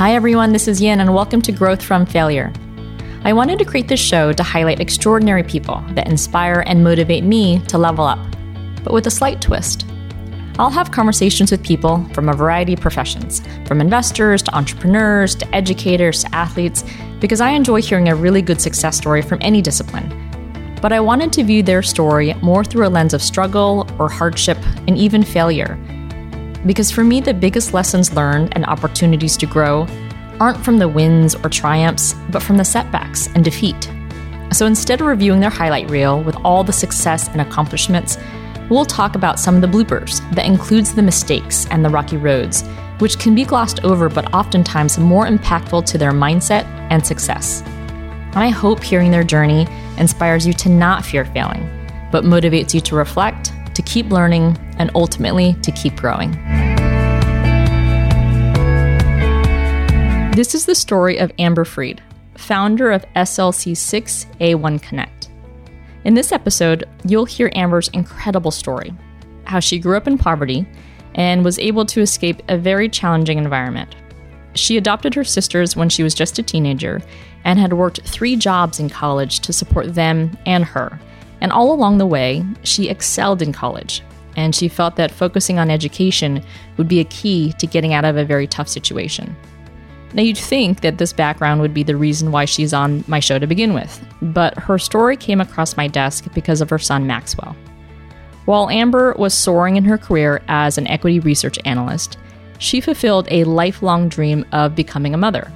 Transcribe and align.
Hi, 0.00 0.14
everyone, 0.14 0.54
this 0.54 0.66
is 0.66 0.80
Yin, 0.80 1.00
and 1.00 1.12
welcome 1.12 1.42
to 1.42 1.52
Growth 1.52 1.82
from 1.82 2.06
Failure. 2.06 2.50
I 3.24 3.34
wanted 3.34 3.58
to 3.58 3.66
create 3.66 3.86
this 3.86 4.00
show 4.00 4.32
to 4.32 4.42
highlight 4.42 4.80
extraordinary 4.80 5.42
people 5.42 5.84
that 5.90 6.08
inspire 6.08 6.64
and 6.66 6.82
motivate 6.82 7.22
me 7.22 7.60
to 7.66 7.76
level 7.76 8.06
up, 8.06 8.18
but 8.82 8.94
with 8.94 9.06
a 9.08 9.10
slight 9.10 9.42
twist. 9.42 9.84
I'll 10.58 10.70
have 10.70 10.90
conversations 10.90 11.50
with 11.50 11.62
people 11.62 12.02
from 12.14 12.30
a 12.30 12.34
variety 12.34 12.72
of 12.72 12.80
professions, 12.80 13.42
from 13.66 13.82
investors 13.82 14.40
to 14.44 14.56
entrepreneurs 14.56 15.34
to 15.34 15.54
educators 15.54 16.24
to 16.24 16.34
athletes, 16.34 16.82
because 17.20 17.42
I 17.42 17.50
enjoy 17.50 17.82
hearing 17.82 18.08
a 18.08 18.16
really 18.16 18.40
good 18.40 18.62
success 18.62 18.96
story 18.96 19.20
from 19.20 19.36
any 19.42 19.60
discipline. 19.60 20.08
But 20.80 20.94
I 20.94 21.00
wanted 21.00 21.30
to 21.34 21.44
view 21.44 21.62
their 21.62 21.82
story 21.82 22.32
more 22.40 22.64
through 22.64 22.86
a 22.86 22.88
lens 22.88 23.12
of 23.12 23.20
struggle 23.20 23.86
or 23.98 24.08
hardship 24.08 24.56
and 24.88 24.96
even 24.96 25.22
failure 25.22 25.78
because 26.66 26.90
for 26.90 27.04
me, 27.04 27.20
the 27.20 27.34
biggest 27.34 27.72
lessons 27.72 28.12
learned 28.12 28.52
and 28.54 28.66
opportunities 28.66 29.36
to 29.38 29.46
grow 29.46 29.86
aren't 30.40 30.64
from 30.64 30.78
the 30.78 30.88
wins 30.88 31.34
or 31.34 31.48
triumphs, 31.48 32.14
but 32.30 32.42
from 32.42 32.56
the 32.56 32.64
setbacks 32.64 33.28
and 33.34 33.44
defeat. 33.44 33.90
So 34.52 34.66
instead 34.66 35.00
of 35.00 35.06
reviewing 35.06 35.40
their 35.40 35.50
highlight 35.50 35.90
reel 35.90 36.22
with 36.22 36.36
all 36.44 36.64
the 36.64 36.72
success 36.72 37.28
and 37.28 37.40
accomplishments, 37.40 38.18
we'll 38.68 38.84
talk 38.84 39.14
about 39.14 39.38
some 39.38 39.54
of 39.54 39.60
the 39.60 39.68
bloopers 39.68 40.18
that 40.34 40.46
includes 40.46 40.94
the 40.94 41.02
mistakes 41.02 41.66
and 41.70 41.84
the 41.84 41.90
rocky 41.90 42.16
roads, 42.16 42.62
which 42.98 43.18
can 43.18 43.34
be 43.34 43.44
glossed 43.44 43.84
over 43.84 44.08
but 44.08 44.32
oftentimes 44.34 44.98
more 44.98 45.26
impactful 45.26 45.86
to 45.86 45.98
their 45.98 46.12
mindset 46.12 46.64
and 46.90 47.06
success. 47.06 47.62
I 48.34 48.48
hope 48.48 48.82
hearing 48.82 49.10
their 49.10 49.24
journey 49.24 49.66
inspires 49.98 50.46
you 50.46 50.52
to 50.54 50.68
not 50.68 51.04
fear 51.04 51.24
failing, 51.24 51.68
but 52.10 52.24
motivates 52.24 52.74
you 52.74 52.80
to 52.82 52.96
reflect 52.96 53.52
to 53.74 53.82
keep 53.82 54.10
learning, 54.10 54.56
and 54.78 54.90
ultimately 54.94 55.54
to 55.62 55.72
keep 55.72 55.96
growing. 55.96 56.32
This 60.32 60.54
is 60.54 60.64
the 60.64 60.74
story 60.74 61.18
of 61.18 61.32
Amber 61.38 61.64
Freed, 61.64 62.02
founder 62.36 62.90
of 62.90 63.04
SLC6A1 63.16 64.80
Connect. 64.80 65.28
In 66.04 66.14
this 66.14 66.32
episode, 66.32 66.88
you'll 67.04 67.26
hear 67.26 67.50
Amber's 67.54 67.88
incredible 67.88 68.50
story 68.50 68.94
how 69.44 69.60
she 69.60 69.78
grew 69.78 69.96
up 69.96 70.06
in 70.06 70.16
poverty 70.16 70.64
and 71.16 71.44
was 71.44 71.58
able 71.58 71.84
to 71.84 72.00
escape 72.00 72.40
a 72.48 72.56
very 72.56 72.88
challenging 72.88 73.36
environment. 73.36 73.96
She 74.54 74.76
adopted 74.76 75.14
her 75.14 75.24
sisters 75.24 75.76
when 75.76 75.88
she 75.88 76.02
was 76.02 76.14
just 76.14 76.38
a 76.38 76.42
teenager 76.42 77.02
and 77.44 77.58
had 77.58 77.72
worked 77.72 78.02
three 78.02 78.36
jobs 78.36 78.78
in 78.78 78.88
college 78.88 79.40
to 79.40 79.52
support 79.52 79.94
them 79.94 80.36
and 80.46 80.64
her 80.64 81.00
and 81.40 81.52
all 81.52 81.72
along 81.72 81.98
the 81.98 82.06
way, 82.06 82.44
she 82.62 82.88
excelled 82.88 83.42
in 83.42 83.52
college, 83.52 84.02
and 84.36 84.54
she 84.54 84.68
felt 84.68 84.96
that 84.96 85.10
focusing 85.10 85.58
on 85.58 85.70
education 85.70 86.42
would 86.76 86.88
be 86.88 87.00
a 87.00 87.04
key 87.04 87.52
to 87.54 87.66
getting 87.66 87.94
out 87.94 88.04
of 88.04 88.16
a 88.16 88.24
very 88.24 88.46
tough 88.46 88.68
situation. 88.68 89.34
Now, 90.12 90.22
you'd 90.22 90.38
think 90.38 90.80
that 90.80 90.98
this 90.98 91.12
background 91.12 91.60
would 91.60 91.72
be 91.72 91.84
the 91.84 91.96
reason 91.96 92.32
why 92.32 92.44
she's 92.44 92.74
on 92.74 93.04
my 93.06 93.20
show 93.20 93.38
to 93.38 93.46
begin 93.46 93.74
with, 93.74 94.04
but 94.20 94.58
her 94.58 94.78
story 94.78 95.16
came 95.16 95.40
across 95.40 95.76
my 95.76 95.86
desk 95.86 96.26
because 96.34 96.60
of 96.60 96.70
her 96.70 96.78
son 96.78 97.06
Maxwell. 97.06 97.54
While 98.44 98.70
Amber 98.70 99.14
was 99.16 99.34
soaring 99.34 99.76
in 99.76 99.84
her 99.84 99.98
career 99.98 100.42
as 100.48 100.78
an 100.78 100.88
equity 100.88 101.20
research 101.20 101.58
analyst, 101.64 102.18
she 102.58 102.80
fulfilled 102.80 103.28
a 103.30 103.44
lifelong 103.44 104.08
dream 104.08 104.44
of 104.50 104.74
becoming 104.74 105.14
a 105.14 105.18
mother. 105.18 105.52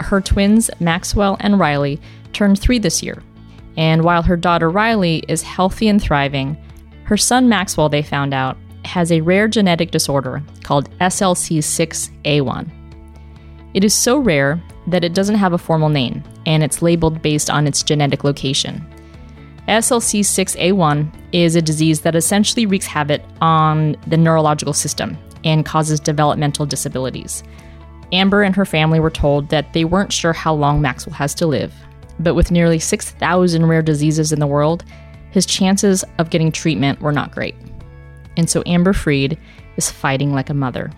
Her 0.00 0.20
twins, 0.20 0.68
Maxwell 0.80 1.36
and 1.38 1.60
Riley, 1.60 2.00
turned 2.32 2.58
three 2.58 2.80
this 2.80 3.02
year, 3.02 3.22
and 3.76 4.04
while 4.04 4.22
her 4.22 4.36
daughter 4.36 4.70
Riley 4.70 5.24
is 5.28 5.42
healthy 5.42 5.88
and 5.88 6.00
thriving, 6.00 6.56
her 7.04 7.16
son 7.16 7.48
Maxwell, 7.48 7.88
they 7.88 8.02
found 8.02 8.34
out, 8.34 8.56
has 8.84 9.12
a 9.12 9.20
rare 9.20 9.48
genetic 9.48 9.90
disorder 9.90 10.42
called 10.62 10.90
SLC6A1. 10.98 12.70
It 13.74 13.84
is 13.84 13.94
so 13.94 14.18
rare 14.18 14.62
that 14.86 15.04
it 15.04 15.14
doesn't 15.14 15.36
have 15.36 15.52
a 15.52 15.58
formal 15.58 15.88
name, 15.88 16.22
and 16.46 16.62
it's 16.62 16.82
labeled 16.82 17.22
based 17.22 17.48
on 17.48 17.66
its 17.66 17.82
genetic 17.82 18.24
location. 18.24 18.86
SLC6A1 19.68 21.12
is 21.32 21.54
a 21.54 21.62
disease 21.62 22.00
that 22.00 22.16
essentially 22.16 22.66
wreaks 22.66 22.86
havoc 22.86 23.22
on 23.40 23.96
the 24.08 24.16
neurological 24.16 24.72
system 24.72 25.16
and 25.44 25.64
causes 25.64 26.00
developmental 26.00 26.66
disabilities. 26.66 27.42
Amber 28.12 28.42
and 28.42 28.54
her 28.54 28.66
family 28.66 29.00
were 29.00 29.10
told 29.10 29.48
that 29.48 29.72
they 29.72 29.84
weren't 29.84 30.12
sure 30.12 30.32
how 30.32 30.52
long 30.52 30.82
Maxwell 30.82 31.14
has 31.14 31.34
to 31.36 31.46
live, 31.46 31.72
but 32.22 32.34
with 32.34 32.50
nearly 32.50 32.78
6,000 32.78 33.66
rare 33.66 33.82
diseases 33.82 34.32
in 34.32 34.40
the 34.40 34.46
world, 34.46 34.84
his 35.30 35.46
chances 35.46 36.04
of 36.18 36.30
getting 36.30 36.52
treatment 36.52 37.00
were 37.00 37.12
not 37.12 37.32
great. 37.32 37.54
And 38.36 38.48
so 38.48 38.62
Amber 38.66 38.92
Freed 38.92 39.38
is 39.76 39.90
fighting 39.90 40.32
like 40.32 40.50
a 40.50 40.54
mother. 40.54 40.90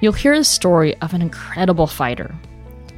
You'll 0.00 0.12
hear 0.12 0.36
the 0.36 0.44
story 0.44 0.96
of 0.98 1.14
an 1.14 1.22
incredible 1.22 1.86
fighter. 1.86 2.34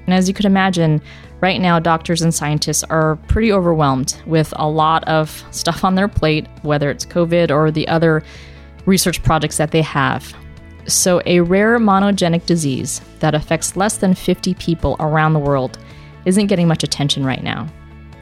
And 0.07 0.15
as 0.15 0.29
you 0.29 0.35
could 0.35 0.47
imagine, 0.47 1.01
right 1.41 1.61
now 1.61 1.79
doctors 1.79 2.23
and 2.23 2.35
scientists 2.35 2.83
are 2.85 3.17
pretty 3.29 3.53
overwhelmed 3.53 4.21
with 4.27 4.53
a 4.57 4.69
lot 4.69 5.07
of 5.07 5.45
stuff 5.51 5.85
on 5.85 5.95
their 5.95 6.09
plate, 6.09 6.47
whether 6.63 6.91
it's 6.91 7.07
COVID 7.07 7.51
or 7.51 7.71
the 7.71 7.87
other 7.89 8.23
research 8.87 9.23
projects 9.23 9.59
that 9.59 9.71
they 9.71 9.83
have. 9.83 10.35
So, 10.87 11.21
a 11.27 11.41
rare 11.41 11.79
monogenic 11.79 12.47
disease 12.47 13.03
that 13.19 13.35
affects 13.35 13.77
less 13.77 13.99
than 13.99 14.15
50 14.15 14.55
people 14.55 14.97
around 14.99 15.35
the 15.35 15.39
world 15.39 15.79
isn't 16.29 16.47
getting 16.47 16.69
much 16.69 16.85
attention 16.85 17.25
right 17.25 17.43
now. 17.43 17.67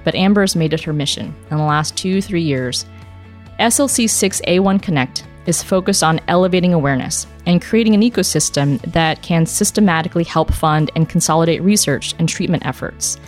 But 0.05 0.15
Amber's 0.15 0.55
made 0.55 0.73
it 0.73 0.83
her 0.85 0.93
mission 0.93 1.35
in 1.51 1.57
the 1.57 1.65
last 1.65 1.97
two, 1.97 2.23
three 2.23 2.43
years. 2.43 2.87
SLC 3.59 4.05
6A1 4.05 4.81
Connect 4.81 5.27
is 5.47 5.63
focused 5.63 6.03
on 6.03 6.21
elevating 6.29 6.73
awareness 6.73 7.27
and 7.47 7.63
creating 7.63 7.95
an 7.95 8.03
ecosystem 8.03 8.81
that 8.93 9.23
can 9.23 9.45
systematically 9.45 10.25
help 10.25 10.53
fund 10.53 10.91
and 10.95 11.09
consolidate 11.09 11.63
research 11.63 12.15
and 12.19 12.29
treatment 12.29 12.65
efforts. 12.65 13.19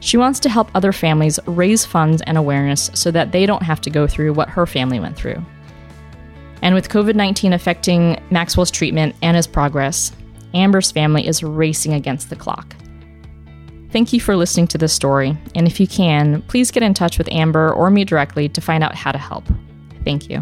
She 0.00 0.16
wants 0.16 0.38
to 0.40 0.50
help 0.50 0.70
other 0.74 0.92
families 0.92 1.40
raise 1.46 1.84
funds 1.84 2.22
and 2.22 2.36
awareness 2.36 2.90
so 2.94 3.10
that 3.10 3.32
they 3.32 3.46
don't 3.46 3.62
have 3.62 3.80
to 3.82 3.90
go 3.90 4.06
through 4.06 4.34
what 4.34 4.50
her 4.50 4.66
family 4.66 5.00
went 5.00 5.16
through. 5.16 5.42
And 6.60 6.74
with 6.74 6.88
COVID 6.88 7.14
19 7.14 7.52
affecting 7.52 8.20
Maxwell's 8.30 8.70
treatment 8.70 9.14
and 9.22 9.36
his 9.36 9.46
progress, 9.46 10.12
Amber's 10.54 10.90
family 10.90 11.26
is 11.26 11.42
racing 11.42 11.94
against 11.94 12.30
the 12.30 12.36
clock. 12.36 12.74
Thank 13.90 14.12
you 14.12 14.20
for 14.20 14.36
listening 14.36 14.66
to 14.68 14.76
this 14.76 14.92
story, 14.92 15.34
and 15.54 15.66
if 15.66 15.80
you 15.80 15.86
can, 15.86 16.42
please 16.42 16.70
get 16.70 16.82
in 16.82 16.92
touch 16.92 17.16
with 17.16 17.26
Amber 17.32 17.72
or 17.72 17.90
me 17.90 18.04
directly 18.04 18.46
to 18.50 18.60
find 18.60 18.84
out 18.84 18.94
how 18.94 19.12
to 19.12 19.18
help. 19.18 19.46
Thank 20.04 20.28
you. 20.28 20.40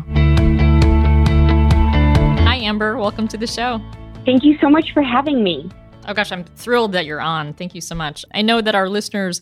Hi, 2.43 2.57
Amber. 2.57 2.99
Welcome 2.99 3.29
to 3.29 3.37
the 3.37 3.47
show. 3.47 3.81
Thank 4.25 4.43
you 4.43 4.59
so 4.61 4.69
much 4.69 4.93
for 4.93 5.01
having 5.01 5.45
me. 5.45 5.71
Oh, 6.09 6.13
gosh, 6.13 6.33
I'm 6.33 6.43
thrilled 6.43 6.91
that 6.93 7.07
you're 7.07 7.21
on. 7.21 7.55
Thank 7.55 7.77
you 7.77 7.81
so 7.81 7.95
much. 7.95 8.25
I 8.35 8.43
know 8.43 8.61
that 8.61 8.75
our 8.75 8.89
listeners 8.89 9.41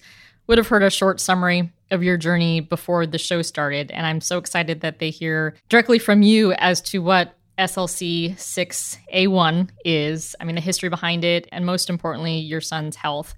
would 0.48 0.58
have 0.58 0.68
heard 0.68 0.82
a 0.82 0.90
short 0.90 1.18
summary 1.18 1.72
of 1.90 2.02
your 2.02 2.18
journey 2.18 2.60
before 2.60 3.06
the 3.06 3.16
show 3.16 3.40
started, 3.40 3.90
and 3.90 4.06
I'm 4.06 4.20
so 4.20 4.36
excited 4.36 4.82
that 4.82 4.98
they 4.98 5.08
hear 5.08 5.54
directly 5.70 5.98
from 5.98 6.20
you 6.20 6.52
as 6.52 6.82
to 6.82 6.98
what 6.98 7.38
SLC 7.58 8.34
6A1 8.34 9.70
is. 9.82 10.36
I 10.38 10.44
mean, 10.44 10.56
the 10.56 10.60
history 10.60 10.90
behind 10.90 11.24
it, 11.24 11.48
and 11.52 11.64
most 11.64 11.88
importantly, 11.88 12.36
your 12.40 12.60
son's 12.60 12.96
health. 12.96 13.34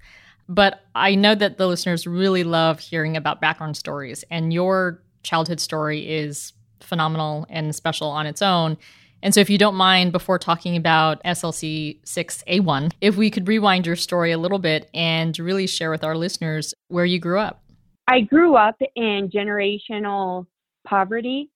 But 0.49 0.81
I 0.95 1.15
know 1.15 1.35
that 1.35 1.57
the 1.57 1.67
listeners 1.67 2.07
really 2.07 2.43
love 2.43 2.79
hearing 2.79 3.17
about 3.17 3.41
background 3.41 3.75
stories, 3.77 4.23
and 4.31 4.53
your 4.53 5.01
childhood 5.23 5.59
story 5.59 6.09
is 6.09 6.53
phenomenal 6.79 7.45
and 7.49 7.75
special 7.75 8.07
on 8.07 8.25
its 8.25 8.41
own. 8.41 8.77
And 9.23 9.33
so, 9.33 9.41
if 9.41 9.49
you 9.49 9.57
don't 9.57 9.75
mind, 9.75 10.11
before 10.11 10.37
talking 10.37 10.75
about 10.77 11.21
SLC 11.23 12.01
6A1, 12.03 12.93
if 13.01 13.17
we 13.17 13.29
could 13.29 13.47
rewind 13.47 13.85
your 13.85 13.95
story 13.95 14.31
a 14.31 14.37
little 14.37 14.59
bit 14.59 14.89
and 14.93 15.37
really 15.39 15.67
share 15.67 15.89
with 15.89 16.03
our 16.03 16.15
listeners 16.15 16.73
where 16.87 17.05
you 17.05 17.19
grew 17.19 17.39
up. 17.39 17.63
I 18.07 18.21
grew 18.21 18.55
up 18.55 18.79
in 18.95 19.29
generational 19.33 20.45
poverty, 20.87 21.49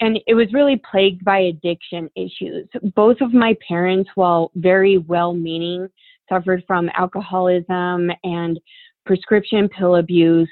and 0.00 0.20
it 0.26 0.34
was 0.34 0.52
really 0.52 0.80
plagued 0.90 1.24
by 1.24 1.40
addiction 1.40 2.10
issues. 2.14 2.68
Both 2.94 3.20
of 3.20 3.32
my 3.32 3.56
parents, 3.66 4.10
while 4.14 4.52
very 4.54 4.98
well 4.98 5.32
meaning, 5.32 5.88
suffered 6.28 6.62
from 6.66 6.90
alcoholism 6.96 8.10
and 8.24 8.58
prescription 9.06 9.68
pill 9.68 9.96
abuse. 9.96 10.48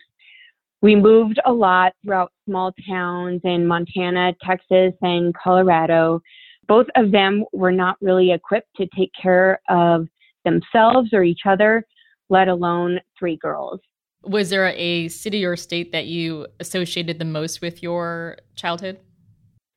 We 0.82 0.94
moved 0.94 1.40
a 1.44 1.52
lot 1.52 1.92
throughout 2.04 2.32
small 2.48 2.72
towns 2.88 3.40
in 3.44 3.66
Montana, 3.66 4.34
Texas, 4.44 4.92
and 5.02 5.34
Colorado. 5.34 6.20
Both 6.68 6.86
of 6.96 7.12
them 7.12 7.44
were 7.52 7.72
not 7.72 7.96
really 8.00 8.32
equipped 8.32 8.68
to 8.76 8.86
take 8.96 9.10
care 9.20 9.60
of 9.68 10.06
themselves 10.44 11.10
or 11.12 11.22
each 11.22 11.40
other, 11.46 11.84
let 12.28 12.48
alone 12.48 13.00
three 13.18 13.36
girls. 13.36 13.80
Was 14.22 14.50
there 14.50 14.68
a 14.68 15.08
city 15.08 15.44
or 15.44 15.56
state 15.56 15.92
that 15.92 16.06
you 16.06 16.46
associated 16.58 17.18
the 17.18 17.24
most 17.24 17.60
with 17.60 17.82
your 17.82 18.38
childhood? 18.54 18.98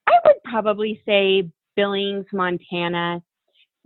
I 0.08 0.18
would 0.26 0.44
probably 0.44 1.02
say 1.06 1.50
Billings, 1.76 2.26
Montana. 2.34 3.22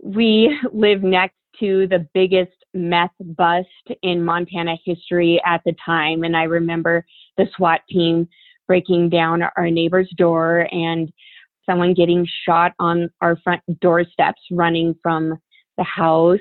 We 0.02 0.58
live 0.72 1.02
next 1.02 1.36
to 1.60 1.86
the 1.88 2.06
biggest 2.14 2.52
meth 2.74 3.10
bust 3.20 3.68
in 4.02 4.24
Montana 4.24 4.76
history 4.84 5.40
at 5.46 5.62
the 5.64 5.74
time. 5.84 6.24
And 6.24 6.36
I 6.36 6.44
remember 6.44 7.04
the 7.36 7.46
SWAT 7.56 7.80
team 7.88 8.28
breaking 8.66 9.10
down 9.10 9.42
our 9.56 9.70
neighbor's 9.70 10.10
door 10.16 10.68
and 10.72 11.12
someone 11.66 11.94
getting 11.94 12.26
shot 12.46 12.72
on 12.78 13.10
our 13.20 13.36
front 13.42 13.62
doorsteps 13.80 14.40
running 14.50 14.94
from 15.02 15.38
the 15.76 15.84
house. 15.84 16.38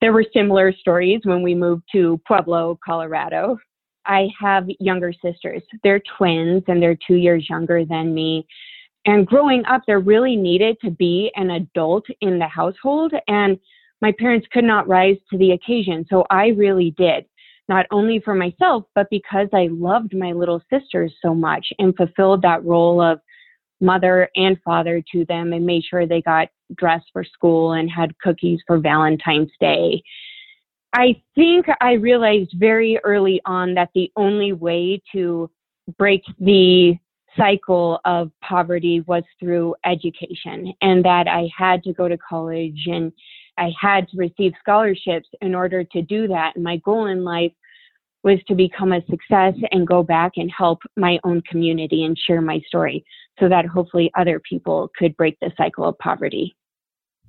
there 0.00 0.12
were 0.12 0.24
similar 0.32 0.72
stories 0.72 1.20
when 1.24 1.42
we 1.42 1.54
moved 1.54 1.84
to 1.92 2.20
Pueblo, 2.26 2.78
Colorado. 2.84 3.56
I 4.04 4.28
have 4.40 4.66
younger 4.80 5.12
sisters. 5.12 5.62
They're 5.84 6.02
twins 6.16 6.64
and 6.66 6.82
they're 6.82 6.98
two 7.06 7.14
years 7.14 7.46
younger 7.48 7.84
than 7.84 8.12
me. 8.12 8.44
And 9.04 9.26
growing 9.26 9.64
up, 9.66 9.82
there 9.86 10.00
really 10.00 10.36
needed 10.36 10.76
to 10.84 10.90
be 10.90 11.30
an 11.36 11.50
adult 11.50 12.04
in 12.20 12.38
the 12.38 12.48
household. 12.48 13.12
And 13.28 13.58
my 14.02 14.12
parents 14.18 14.46
could 14.52 14.64
not 14.64 14.88
rise 14.88 15.16
to 15.30 15.38
the 15.38 15.52
occasion. 15.52 16.04
So 16.10 16.26
I 16.28 16.48
really 16.48 16.90
did, 16.98 17.24
not 17.68 17.86
only 17.90 18.20
for 18.20 18.34
myself, 18.34 18.84
but 18.94 19.06
because 19.10 19.48
I 19.54 19.68
loved 19.70 20.14
my 20.14 20.32
little 20.32 20.60
sisters 20.70 21.14
so 21.22 21.34
much 21.34 21.66
and 21.78 21.96
fulfilled 21.96 22.42
that 22.42 22.64
role 22.64 23.00
of 23.00 23.20
mother 23.80 24.28
and 24.36 24.58
father 24.64 25.02
to 25.12 25.24
them 25.26 25.52
and 25.52 25.64
made 25.64 25.84
sure 25.88 26.06
they 26.06 26.20
got 26.20 26.48
dressed 26.76 27.06
for 27.12 27.24
school 27.24 27.72
and 27.72 27.90
had 27.90 28.18
cookies 28.18 28.60
for 28.66 28.78
Valentine's 28.78 29.50
Day. 29.60 30.02
I 30.92 31.22
think 31.34 31.66
I 31.80 31.92
realized 31.92 32.54
very 32.56 32.98
early 33.04 33.40
on 33.46 33.74
that 33.74 33.90
the 33.94 34.10
only 34.16 34.52
way 34.52 35.00
to 35.12 35.50
break 35.96 36.22
the 36.38 36.94
cycle 37.36 37.98
of 38.04 38.30
poverty 38.42 39.00
was 39.06 39.22
through 39.40 39.74
education 39.86 40.72
and 40.82 41.04
that 41.04 41.26
I 41.28 41.48
had 41.56 41.82
to 41.84 41.92
go 41.92 42.08
to 42.08 42.18
college 42.18 42.82
and 42.86 43.10
I 43.58 43.70
had 43.80 44.08
to 44.08 44.16
receive 44.16 44.52
scholarships 44.60 45.28
in 45.40 45.54
order 45.54 45.84
to 45.84 46.02
do 46.02 46.28
that. 46.28 46.52
And 46.54 46.64
my 46.64 46.78
goal 46.78 47.06
in 47.06 47.24
life 47.24 47.52
was 48.22 48.38
to 48.46 48.54
become 48.54 48.92
a 48.92 49.04
success 49.06 49.54
and 49.72 49.86
go 49.86 50.02
back 50.02 50.32
and 50.36 50.50
help 50.56 50.80
my 50.96 51.18
own 51.24 51.42
community 51.42 52.04
and 52.04 52.16
share 52.18 52.40
my 52.40 52.60
story 52.66 53.04
so 53.40 53.48
that 53.48 53.66
hopefully 53.66 54.10
other 54.16 54.40
people 54.40 54.90
could 54.96 55.16
break 55.16 55.38
the 55.40 55.50
cycle 55.56 55.84
of 55.84 55.98
poverty. 55.98 56.54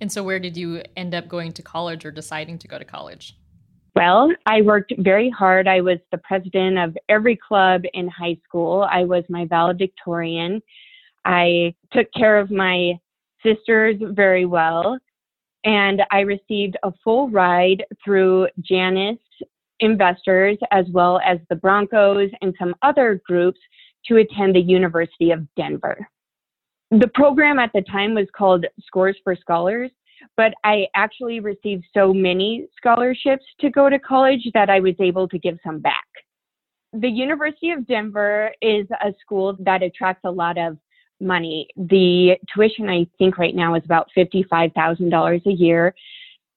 And 0.02 0.12
so, 0.12 0.24
where 0.24 0.40
did 0.40 0.58
you 0.58 0.82
end 0.96 1.16
up 1.16 1.28
going 1.28 1.54
to 1.54 1.62
college 1.62 2.06
or 2.06 2.12
deciding 2.12 2.58
to 2.60 2.68
go 2.68 2.78
to 2.78 2.86
college? 2.86 3.36
Well, 3.96 4.32
I 4.46 4.62
worked 4.62 4.94
very 4.98 5.30
hard. 5.30 5.68
I 5.68 5.82
was 5.82 6.00
the 6.12 6.18
president 6.18 6.80
of 6.80 6.98
every 7.10 7.38
club 7.38 7.84
in 7.94 8.08
high 8.08 8.38
school. 8.44 8.88
I 8.90 9.04
was 9.04 9.24
my 9.30 9.46
valedictorian. 9.46 10.62
I 11.26 11.76
took 11.92 12.08
care 12.18 12.40
of 12.40 12.50
my 12.50 12.94
sisters 13.44 13.96
very 14.02 14.46
well. 14.46 14.98
And 15.64 16.02
I 16.12 16.22
received 16.22 16.78
a 16.84 16.92
full 17.04 17.30
ride 17.30 17.86
through 18.04 18.48
Janus 18.60 19.18
investors 19.80 20.58
as 20.72 20.86
well 20.92 21.20
as 21.26 21.40
the 21.50 21.56
Broncos 21.56 22.30
and 22.42 22.54
some 22.60 22.76
other 22.82 23.22
groups 23.26 23.60
to 24.08 24.18
attend 24.18 24.56
the 24.56 24.62
University 24.62 25.32
of 25.32 25.48
Denver. 25.56 26.08
The 26.92 27.08
program 27.14 27.60
at 27.60 27.72
the 27.74 27.82
time 27.82 28.14
was 28.14 28.28
called 28.36 28.66
Scores 28.86 29.18
for 29.24 29.36
Scholars, 29.36 29.92
but 30.38 30.54
I 30.64 30.88
actually 30.96 31.40
received 31.40 31.86
so 31.94 32.14
many 32.14 32.68
scholarships 32.78 33.44
to 33.62 33.70
go 33.70 33.90
to 33.90 34.00
college 34.00 34.48
that 34.54 34.70
I 34.70 34.80
was 34.80 34.96
able 35.00 35.28
to 35.30 35.40
give 35.40 35.58
some 35.66 35.80
back. 35.80 36.06
The 36.94 37.10
University 37.10 37.72
of 37.72 37.88
Denver 37.88 38.52
is 38.62 38.86
a 39.04 39.14
school 39.20 39.58
that 39.62 39.82
attracts 39.82 40.22
a 40.26 40.32
lot 40.32 40.58
of 40.58 40.78
money. 41.24 41.68
The 41.76 42.36
tuition, 42.54 42.90
I 42.90 43.08
think, 43.18 43.38
right 43.38 43.56
now 43.56 43.76
is 43.76 43.84
about 43.86 44.10
$55,000 44.16 45.46
a 45.46 45.52
year. 45.52 45.96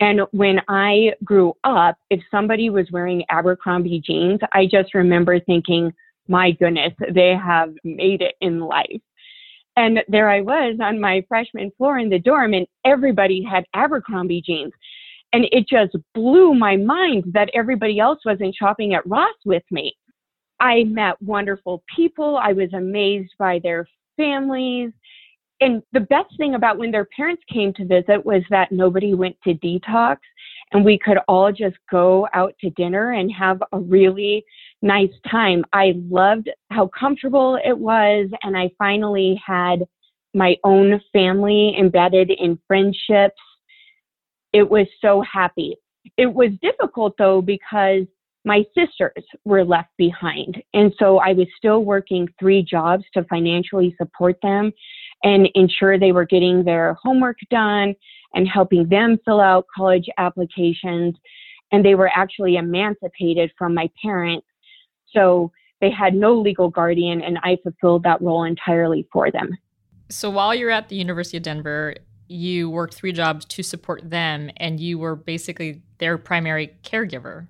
And 0.00 0.20
when 0.32 0.60
I 0.68 1.12
grew 1.24 1.54
up, 1.64 1.96
if 2.10 2.20
somebody 2.30 2.68
was 2.68 2.86
wearing 2.92 3.24
Abercrombie 3.30 4.02
jeans, 4.04 4.40
I 4.52 4.66
just 4.66 4.94
remember 4.94 5.40
thinking, 5.40 5.92
my 6.28 6.50
goodness, 6.50 6.92
they 7.14 7.34
have 7.34 7.72
made 7.84 8.20
it 8.20 8.34
in 8.40 8.60
life. 8.60 9.00
And 9.76 10.00
there 10.08 10.30
I 10.30 10.40
was 10.40 10.78
on 10.82 11.00
my 11.00 11.24
freshman 11.28 11.70
floor 11.76 11.98
in 11.98 12.08
the 12.08 12.18
dorm, 12.18 12.54
and 12.54 12.66
everybody 12.84 13.42
had 13.42 13.64
Abercrombie 13.74 14.42
jeans. 14.44 14.72
And 15.32 15.46
it 15.50 15.66
just 15.68 15.94
blew 16.14 16.54
my 16.54 16.76
mind 16.76 17.24
that 17.32 17.50
everybody 17.52 17.98
else 18.00 18.20
wasn't 18.24 18.54
shopping 18.54 18.94
at 18.94 19.06
Ross 19.06 19.34
with 19.44 19.64
me. 19.70 19.94
I 20.60 20.84
met 20.84 21.20
wonderful 21.20 21.82
people. 21.94 22.38
I 22.38 22.52
was 22.52 22.72
amazed 22.72 23.32
by 23.38 23.60
their 23.62 23.86
families 24.16 24.92
and 25.60 25.82
the 25.92 26.00
best 26.00 26.36
thing 26.36 26.54
about 26.54 26.78
when 26.78 26.90
their 26.90 27.08
parents 27.16 27.42
came 27.50 27.72
to 27.74 27.86
visit 27.86 28.24
was 28.24 28.42
that 28.50 28.72
nobody 28.72 29.14
went 29.14 29.36
to 29.44 29.54
detox 29.54 30.18
and 30.72 30.84
we 30.84 30.98
could 30.98 31.18
all 31.28 31.50
just 31.50 31.76
go 31.90 32.28
out 32.34 32.54
to 32.60 32.70
dinner 32.70 33.12
and 33.12 33.32
have 33.32 33.62
a 33.72 33.78
really 33.78 34.44
nice 34.82 35.12
time. 35.30 35.64
I 35.72 35.94
loved 36.08 36.50
how 36.70 36.88
comfortable 36.88 37.58
it 37.64 37.76
was 37.76 38.28
and 38.42 38.56
I 38.56 38.70
finally 38.76 39.40
had 39.44 39.84
my 40.34 40.56
own 40.64 41.00
family 41.12 41.74
embedded 41.78 42.30
in 42.30 42.58
friendships. 42.66 43.40
It 44.52 44.68
was 44.68 44.86
so 45.00 45.22
happy. 45.22 45.76
It 46.18 46.32
was 46.32 46.50
difficult 46.60 47.14
though 47.16 47.40
because 47.40 48.04
my 48.46 48.64
sisters 48.78 49.25
were 49.44 49.64
left 49.64 49.90
behind. 49.98 50.62
And 50.72 50.94
so 51.00 51.19
I 51.19 51.32
was 51.32 51.48
still 51.58 51.84
working 51.84 52.28
three 52.38 52.62
jobs 52.62 53.04
to 53.14 53.25
financially 53.25 53.94
support 53.98 54.37
them 54.40 54.72
and 55.25 55.48
ensure 55.54 55.98
they 55.98 56.12
were 56.12 56.25
getting 56.25 56.64
their 56.64 56.94
homework 57.02 57.38
done 57.50 57.96
and 58.34 58.46
helping 58.46 58.88
them 58.88 59.19
fill 59.25 59.40
out 59.40 59.66
college 59.76 60.06
applications. 60.16 61.16
And 61.72 61.84
they 61.84 61.96
were 61.96 62.10
actually 62.14 62.56
emancipated 62.56 63.50
from 63.58 63.75
my 63.75 63.90
parents. 64.00 64.46
So 65.12 65.50
they 65.81 65.90
had 65.90 66.14
no 66.14 66.34
legal 66.40 66.70
guardian, 66.70 67.22
and 67.22 67.38
I 67.42 67.58
fulfilled 67.62 68.04
that 68.04 68.22
role 68.22 68.44
entirely 68.44 69.08
for 69.12 69.31
them. 69.31 69.58
So 70.08 70.31
while 70.31 70.54
you're 70.54 70.70
at 70.70 70.88
the 70.88 70.96
University 70.96 71.37
of 71.37 71.42
Denver, 71.42 71.96
you 72.28 72.70
worked 72.70 72.94
three 72.94 73.12
jobs 73.12 73.44
to 73.46 73.64
support 73.64 74.08
them, 74.08 74.50
and 74.56 74.78
you 74.78 74.99
were 74.99 75.16
basically 75.16 75.82
their 75.99 76.16
primary 76.16 76.76
caregiver. 76.84 77.49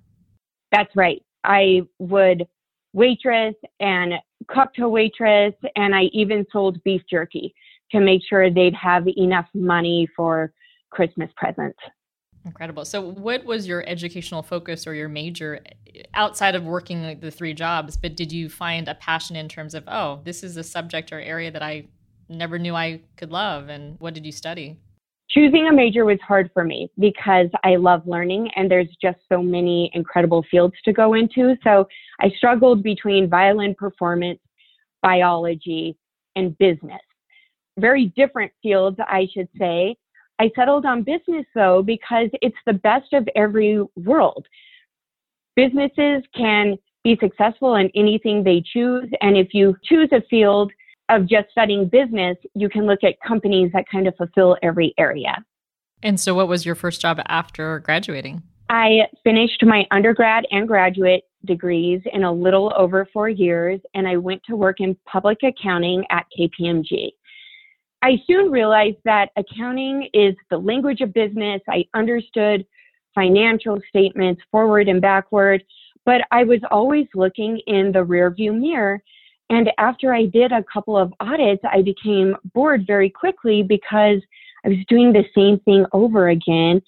That's 0.72 0.94
right. 0.96 1.22
I 1.44 1.82
would 1.98 2.46
waitress 2.92 3.54
and 3.78 4.14
cocktail 4.50 4.90
waitress, 4.90 5.54
and 5.76 5.94
I 5.94 6.04
even 6.12 6.46
sold 6.52 6.82
beef 6.82 7.02
jerky 7.08 7.54
to 7.92 8.00
make 8.00 8.22
sure 8.28 8.50
they'd 8.50 8.74
have 8.74 9.06
enough 9.16 9.46
money 9.54 10.08
for 10.16 10.52
Christmas 10.90 11.30
presents. 11.36 11.78
Incredible. 12.44 12.84
So, 12.84 13.00
what 13.00 13.44
was 13.44 13.66
your 13.66 13.86
educational 13.88 14.42
focus 14.42 14.86
or 14.86 14.94
your 14.94 15.08
major 15.08 15.60
eh, 15.66 16.02
outside 16.14 16.54
of 16.54 16.62
working 16.62 17.02
like 17.02 17.20
the 17.20 17.30
three 17.30 17.52
jobs? 17.52 17.96
But 17.96 18.16
did 18.16 18.30
you 18.30 18.48
find 18.48 18.86
a 18.88 18.94
passion 18.94 19.34
in 19.34 19.48
terms 19.48 19.74
of, 19.74 19.84
oh, 19.88 20.20
this 20.24 20.44
is 20.44 20.56
a 20.56 20.62
subject 20.62 21.12
or 21.12 21.20
area 21.20 21.50
that 21.50 21.62
I 21.62 21.88
never 22.28 22.58
knew 22.58 22.74
I 22.74 23.00
could 23.16 23.32
love? 23.32 23.68
And 23.68 23.98
what 23.98 24.14
did 24.14 24.24
you 24.24 24.32
study? 24.32 24.78
Choosing 25.30 25.68
a 25.68 25.72
major 25.72 26.04
was 26.04 26.18
hard 26.26 26.50
for 26.54 26.64
me 26.64 26.90
because 26.98 27.48
I 27.64 27.76
love 27.76 28.06
learning 28.06 28.48
and 28.56 28.70
there's 28.70 28.88
just 29.02 29.18
so 29.30 29.42
many 29.42 29.90
incredible 29.92 30.44
fields 30.50 30.74
to 30.84 30.92
go 30.92 31.14
into. 31.14 31.56
So, 31.64 31.86
I 32.20 32.30
struggled 32.36 32.82
between 32.82 33.28
violin 33.28 33.74
performance, 33.74 34.40
biology, 35.02 35.96
and 36.36 36.56
business 36.58 37.00
very 37.78 38.12
different 38.16 38.52
fields, 38.62 38.98
I 39.00 39.28
should 39.32 39.48
say. 39.58 39.96
I 40.38 40.50
settled 40.54 40.84
on 40.84 41.02
business 41.02 41.46
though 41.54 41.82
because 41.82 42.28
it's 42.42 42.56
the 42.66 42.74
best 42.74 43.12
of 43.12 43.28
every 43.34 43.82
world. 43.96 44.46
Businesses 45.54 46.22
can 46.34 46.76
be 47.04 47.16
successful 47.20 47.76
in 47.76 47.90
anything 47.94 48.42
they 48.42 48.62
choose. 48.72 49.08
And 49.20 49.36
if 49.36 49.54
you 49.54 49.76
choose 49.84 50.10
a 50.12 50.20
field 50.28 50.72
of 51.08 51.28
just 51.28 51.50
studying 51.50 51.88
business, 51.88 52.36
you 52.54 52.68
can 52.68 52.86
look 52.86 53.04
at 53.04 53.14
companies 53.26 53.70
that 53.72 53.84
kind 53.90 54.06
of 54.08 54.16
fulfill 54.16 54.56
every 54.62 54.94
area. 54.98 55.44
And 56.02 56.20
so, 56.20 56.34
what 56.34 56.48
was 56.48 56.66
your 56.66 56.74
first 56.74 57.00
job 57.00 57.20
after 57.26 57.80
graduating? 57.80 58.42
I 58.68 59.02
finished 59.22 59.64
my 59.64 59.86
undergrad 59.90 60.44
and 60.50 60.66
graduate 60.66 61.22
degrees 61.44 62.00
in 62.12 62.24
a 62.24 62.32
little 62.32 62.72
over 62.76 63.08
four 63.12 63.28
years, 63.28 63.80
and 63.94 64.08
I 64.08 64.16
went 64.16 64.42
to 64.48 64.56
work 64.56 64.80
in 64.80 64.96
public 65.06 65.38
accounting 65.44 66.04
at 66.10 66.26
KPMG. 66.36 67.10
I 68.02 68.20
soon 68.26 68.50
realized 68.50 68.98
that 69.04 69.30
accounting 69.36 70.08
is 70.12 70.34
the 70.50 70.58
language 70.58 71.00
of 71.00 71.14
business. 71.14 71.62
I 71.68 71.86
understood 71.94 72.66
financial 73.14 73.80
statements 73.88 74.42
forward 74.50 74.88
and 74.88 75.00
backward, 75.00 75.64
but 76.04 76.20
I 76.30 76.44
was 76.44 76.60
always 76.70 77.06
looking 77.14 77.60
in 77.66 77.92
the 77.92 78.04
rearview 78.04 78.58
mirror. 78.58 79.02
And 79.48 79.70
after 79.78 80.12
I 80.12 80.26
did 80.26 80.52
a 80.52 80.64
couple 80.64 80.96
of 80.96 81.12
audits, 81.20 81.62
I 81.70 81.82
became 81.82 82.36
bored 82.52 82.84
very 82.86 83.10
quickly 83.10 83.62
because 83.62 84.20
I 84.64 84.68
was 84.70 84.78
doing 84.88 85.12
the 85.12 85.24
same 85.34 85.60
thing 85.60 85.86
over 85.92 86.28
again. 86.28 86.82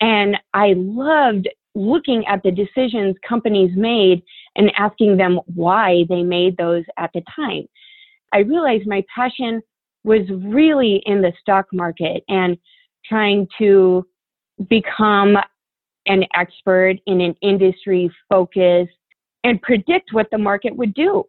And 0.00 0.36
I 0.54 0.74
loved 0.76 1.48
looking 1.74 2.26
at 2.26 2.42
the 2.42 2.50
decisions 2.50 3.16
companies 3.26 3.70
made 3.76 4.22
and 4.56 4.72
asking 4.76 5.16
them 5.16 5.38
why 5.54 6.04
they 6.08 6.22
made 6.22 6.56
those 6.56 6.84
at 6.98 7.10
the 7.14 7.22
time. 7.36 7.66
I 8.32 8.38
realized 8.38 8.86
my 8.86 9.04
passion 9.14 9.62
was 10.02 10.22
really 10.30 11.02
in 11.06 11.20
the 11.22 11.32
stock 11.40 11.66
market 11.72 12.24
and 12.28 12.56
trying 13.04 13.46
to 13.58 14.06
become 14.68 15.36
an 16.06 16.24
expert 16.34 16.96
in 17.06 17.20
an 17.20 17.34
industry 17.42 18.10
focus 18.28 18.88
and 19.44 19.62
predict 19.62 20.12
what 20.12 20.28
the 20.30 20.38
market 20.38 20.74
would 20.74 20.94
do. 20.94 21.24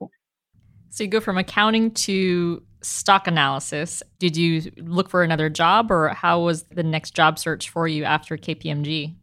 So 0.91 1.05
you 1.05 1.09
go 1.09 1.21
from 1.21 1.37
accounting 1.37 1.91
to 1.91 2.61
stock 2.81 3.25
analysis. 3.25 4.03
Did 4.19 4.35
you 4.35 4.71
look 4.77 5.09
for 5.09 5.23
another 5.23 5.49
job 5.49 5.89
or 5.89 6.09
how 6.09 6.41
was 6.41 6.63
the 6.63 6.83
next 6.83 7.11
job 7.11 7.39
search 7.39 7.69
for 7.69 7.87
you 7.87 8.03
after 8.03 8.35
KPMG? 8.35 9.15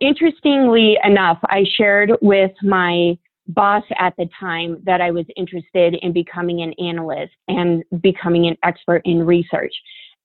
Interestingly 0.00 0.98
enough, 1.04 1.38
I 1.44 1.64
shared 1.76 2.12
with 2.20 2.50
my 2.62 3.16
boss 3.46 3.84
at 3.98 4.14
the 4.18 4.28
time 4.40 4.82
that 4.84 5.00
I 5.00 5.12
was 5.12 5.24
interested 5.36 5.96
in 6.02 6.12
becoming 6.12 6.62
an 6.62 6.74
analyst 6.84 7.32
and 7.46 7.84
becoming 8.00 8.48
an 8.48 8.56
expert 8.64 9.02
in 9.04 9.24
research. 9.24 9.72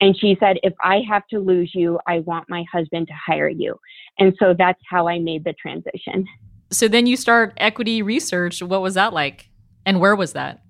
And 0.01 0.18
she 0.20 0.36
said, 0.39 0.58
if 0.63 0.74
I 0.84 1.01
have 1.08 1.25
to 1.27 1.39
lose 1.39 1.72
you, 1.75 2.00
I 2.08 2.20
want 2.20 2.50
my 2.50 2.65
husband 2.72 3.08
to 3.10 3.13
hire 3.13 3.48
you. 3.48 3.75
And 4.18 4.36
so 4.39 4.56
that's 4.58 4.82
how 4.89 5.08
I 5.08 5.20
made 5.20 5.44
the 5.44 5.53
transition. 5.53 6.25
So 6.72 6.88
then 6.88 7.06
you 7.06 7.15
start 7.15 7.53
equity 7.58 8.01
research. 8.01 8.62
What 8.63 8.82
was 8.82 8.96
that 8.96 9.13
like? 9.13 9.50
And 9.86 10.00
where 10.00 10.16
was 10.16 10.34
that? 10.34 10.62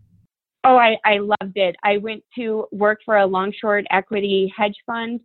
Oh, 0.64 0.78
I, 0.78 0.98
I 1.04 1.18
loved 1.18 1.58
it. 1.58 1.76
I 1.84 1.98
went 1.98 2.24
to 2.36 2.68
work 2.72 3.00
for 3.04 3.18
a 3.18 3.26
long 3.26 3.52
short 3.60 3.86
equity 3.92 4.52
hedge 4.56 4.76
fund. 4.86 5.20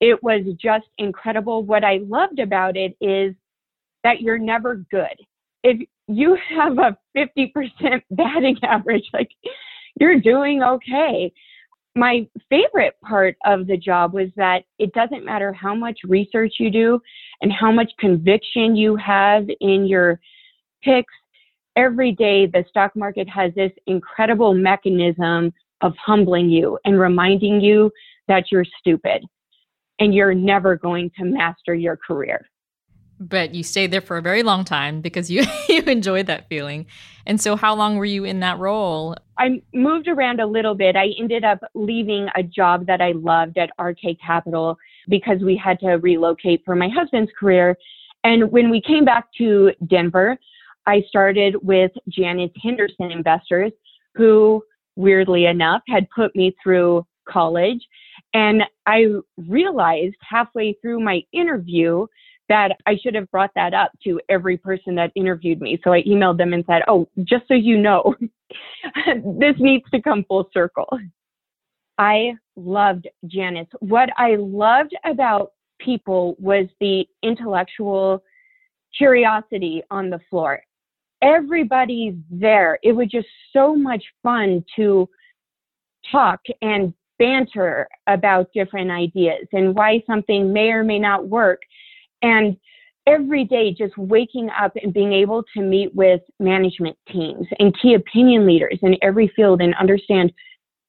It 0.00 0.22
was 0.22 0.42
just 0.60 0.86
incredible. 0.98 1.62
What 1.64 1.84
I 1.84 2.00
loved 2.02 2.38
about 2.38 2.76
it 2.76 2.96
is 3.00 3.34
that 4.02 4.20
you're 4.20 4.38
never 4.38 4.84
good. 4.90 5.14
If 5.62 5.86
you 6.08 6.36
have 6.56 6.78
a 6.78 6.96
50% 7.16 8.02
batting 8.10 8.56
average, 8.62 9.04
like 9.12 9.30
you're 10.00 10.20
doing 10.20 10.62
okay. 10.62 11.32
My 11.94 12.26
favorite 12.48 12.94
part 13.04 13.36
of 13.44 13.66
the 13.66 13.76
job 13.76 14.14
was 14.14 14.28
that 14.36 14.64
it 14.78 14.94
doesn't 14.94 15.26
matter 15.26 15.52
how 15.52 15.74
much 15.74 15.98
research 16.04 16.54
you 16.58 16.70
do 16.70 16.98
and 17.42 17.52
how 17.52 17.70
much 17.70 17.92
conviction 17.98 18.74
you 18.74 18.96
have 18.96 19.46
in 19.60 19.86
your 19.86 20.18
picks. 20.82 21.12
Every 21.76 22.12
day, 22.12 22.46
the 22.46 22.64
stock 22.68 22.94
market 22.94 23.28
has 23.28 23.54
this 23.54 23.72
incredible 23.86 24.54
mechanism 24.54 25.52
of 25.80 25.94
humbling 25.96 26.50
you 26.50 26.78
and 26.84 26.98
reminding 26.98 27.60
you 27.60 27.90
that 28.28 28.52
you're 28.52 28.66
stupid 28.78 29.24
and 29.98 30.14
you're 30.14 30.34
never 30.34 30.76
going 30.76 31.10
to 31.18 31.24
master 31.24 31.74
your 31.74 31.96
career 31.96 32.46
but 33.28 33.54
you 33.54 33.62
stayed 33.62 33.90
there 33.90 34.00
for 34.00 34.16
a 34.16 34.22
very 34.22 34.42
long 34.42 34.64
time 34.64 35.00
because 35.00 35.30
you 35.30 35.44
you 35.68 35.82
enjoyed 35.82 36.26
that 36.26 36.48
feeling. 36.48 36.86
And 37.26 37.40
so 37.40 37.56
how 37.56 37.74
long 37.74 37.96
were 37.96 38.04
you 38.04 38.24
in 38.24 38.40
that 38.40 38.58
role? 38.58 39.16
I 39.38 39.62
moved 39.72 40.08
around 40.08 40.40
a 40.40 40.46
little 40.46 40.74
bit. 40.74 40.96
I 40.96 41.10
ended 41.18 41.44
up 41.44 41.60
leaving 41.74 42.28
a 42.36 42.42
job 42.42 42.86
that 42.86 43.00
I 43.00 43.12
loved 43.12 43.58
at 43.58 43.70
RK 43.80 44.18
Capital 44.24 44.76
because 45.08 45.40
we 45.40 45.56
had 45.56 45.78
to 45.80 45.92
relocate 45.92 46.62
for 46.64 46.74
my 46.74 46.88
husband's 46.88 47.30
career. 47.38 47.76
And 48.24 48.50
when 48.50 48.70
we 48.70 48.80
came 48.80 49.04
back 49.04 49.26
to 49.38 49.72
Denver, 49.86 50.38
I 50.86 51.02
started 51.08 51.56
with 51.62 51.92
Janus 52.08 52.50
Henderson 52.62 53.10
Investors, 53.10 53.72
who 54.14 54.62
weirdly 54.96 55.46
enough 55.46 55.82
had 55.88 56.08
put 56.14 56.34
me 56.36 56.54
through 56.62 57.06
college. 57.28 57.80
And 58.34 58.62
I 58.86 59.06
realized 59.48 60.16
halfway 60.28 60.74
through 60.82 61.00
my 61.00 61.22
interview 61.32 62.06
that 62.48 62.72
I 62.86 62.96
should 63.02 63.14
have 63.14 63.30
brought 63.30 63.52
that 63.54 63.72
up 63.72 63.92
to 64.04 64.20
every 64.28 64.56
person 64.56 64.94
that 64.96 65.12
interviewed 65.14 65.60
me. 65.60 65.80
So 65.84 65.92
I 65.92 66.02
emailed 66.02 66.38
them 66.38 66.52
and 66.52 66.64
said, 66.66 66.82
Oh, 66.88 67.08
just 67.24 67.46
so 67.48 67.54
you 67.54 67.78
know, 67.78 68.14
this 69.06 69.54
needs 69.58 69.84
to 69.92 70.02
come 70.02 70.24
full 70.28 70.48
circle. 70.52 70.88
I 71.98 72.34
loved 72.56 73.08
Janus. 73.26 73.68
What 73.80 74.10
I 74.16 74.36
loved 74.36 74.94
about 75.04 75.52
people 75.78 76.36
was 76.38 76.66
the 76.80 77.06
intellectual 77.22 78.22
curiosity 78.96 79.82
on 79.90 80.10
the 80.10 80.20
floor. 80.28 80.62
Everybody's 81.22 82.14
there. 82.30 82.78
It 82.82 82.92
was 82.92 83.08
just 83.08 83.28
so 83.52 83.74
much 83.74 84.02
fun 84.22 84.64
to 84.76 85.08
talk 86.10 86.40
and 86.60 86.92
banter 87.18 87.88
about 88.08 88.48
different 88.52 88.90
ideas 88.90 89.46
and 89.52 89.74
why 89.74 90.02
something 90.06 90.52
may 90.52 90.70
or 90.70 90.82
may 90.82 90.98
not 90.98 91.28
work 91.28 91.60
and 92.22 92.56
every 93.06 93.44
day, 93.44 93.72
just 93.72 93.96
waking 93.98 94.48
up 94.58 94.72
and 94.80 94.94
being 94.94 95.12
able 95.12 95.42
to 95.54 95.62
meet 95.62 95.94
with 95.94 96.20
management 96.38 96.96
teams 97.10 97.46
and 97.58 97.76
key 97.80 97.94
opinion 97.94 98.46
leaders 98.46 98.78
in 98.82 98.96
every 99.02 99.28
field 99.34 99.60
and 99.60 99.74
understand 99.74 100.32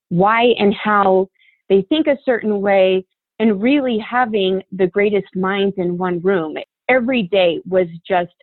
why 0.09 0.53
and 0.59 0.73
how 0.73 1.27
they 1.69 1.81
think 1.89 2.07
a 2.07 2.17
certain 2.23 2.61
way 2.61 3.05
and 3.39 3.61
really 3.61 3.97
having 3.97 4.61
the 4.71 4.87
greatest 4.87 5.35
minds 5.35 5.73
in 5.77 5.97
one 5.97 6.21
room. 6.21 6.55
Every 6.87 7.23
day 7.23 7.61
was 7.65 7.87
just 8.07 8.33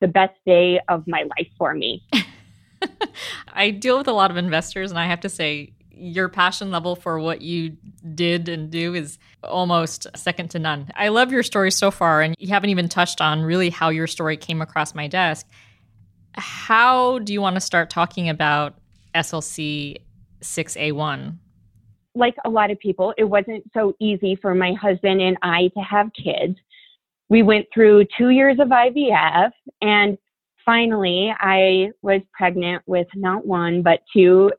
the 0.00 0.08
best 0.08 0.34
day 0.46 0.80
of 0.88 1.06
my 1.06 1.22
life 1.22 1.48
for 1.56 1.74
me. 1.74 2.02
I 3.52 3.70
deal 3.70 3.98
with 3.98 4.08
a 4.08 4.12
lot 4.12 4.30
of 4.30 4.36
investors, 4.36 4.90
and 4.90 4.98
I 4.98 5.06
have 5.06 5.20
to 5.20 5.28
say, 5.28 5.72
your 6.00 6.28
passion 6.28 6.70
level 6.70 6.94
for 6.94 7.18
what 7.18 7.42
you 7.42 7.76
did 8.14 8.48
and 8.48 8.70
do 8.70 8.94
is 8.94 9.18
almost 9.42 10.06
second 10.14 10.48
to 10.50 10.58
none. 10.58 10.88
I 10.94 11.08
love 11.08 11.32
your 11.32 11.42
story 11.42 11.70
so 11.70 11.90
far, 11.90 12.22
and 12.22 12.34
you 12.38 12.48
haven't 12.48 12.70
even 12.70 12.88
touched 12.88 13.20
on 13.20 13.42
really 13.42 13.70
how 13.70 13.88
your 13.88 14.06
story 14.06 14.36
came 14.36 14.62
across 14.62 14.94
my 14.94 15.08
desk. 15.08 15.46
How 16.34 17.18
do 17.18 17.32
you 17.32 17.40
want 17.40 17.56
to 17.56 17.60
start 17.60 17.90
talking 17.90 18.28
about 18.28 18.78
SLC 19.14 19.96
6A1? 20.40 21.36
Like 22.14 22.36
a 22.44 22.50
lot 22.50 22.70
of 22.70 22.78
people, 22.78 23.12
it 23.18 23.24
wasn't 23.24 23.64
so 23.74 23.94
easy 24.00 24.36
for 24.36 24.54
my 24.54 24.72
husband 24.72 25.20
and 25.20 25.36
I 25.42 25.68
to 25.74 25.80
have 25.80 26.10
kids. 26.12 26.58
We 27.30 27.42
went 27.42 27.66
through 27.72 28.06
two 28.16 28.30
years 28.30 28.58
of 28.58 28.68
IVF, 28.68 29.50
and 29.82 30.16
finally, 30.64 31.32
I 31.38 31.90
was 32.02 32.22
pregnant 32.32 32.82
with 32.86 33.06
not 33.14 33.46
one, 33.46 33.82
but 33.82 34.00
two 34.14 34.50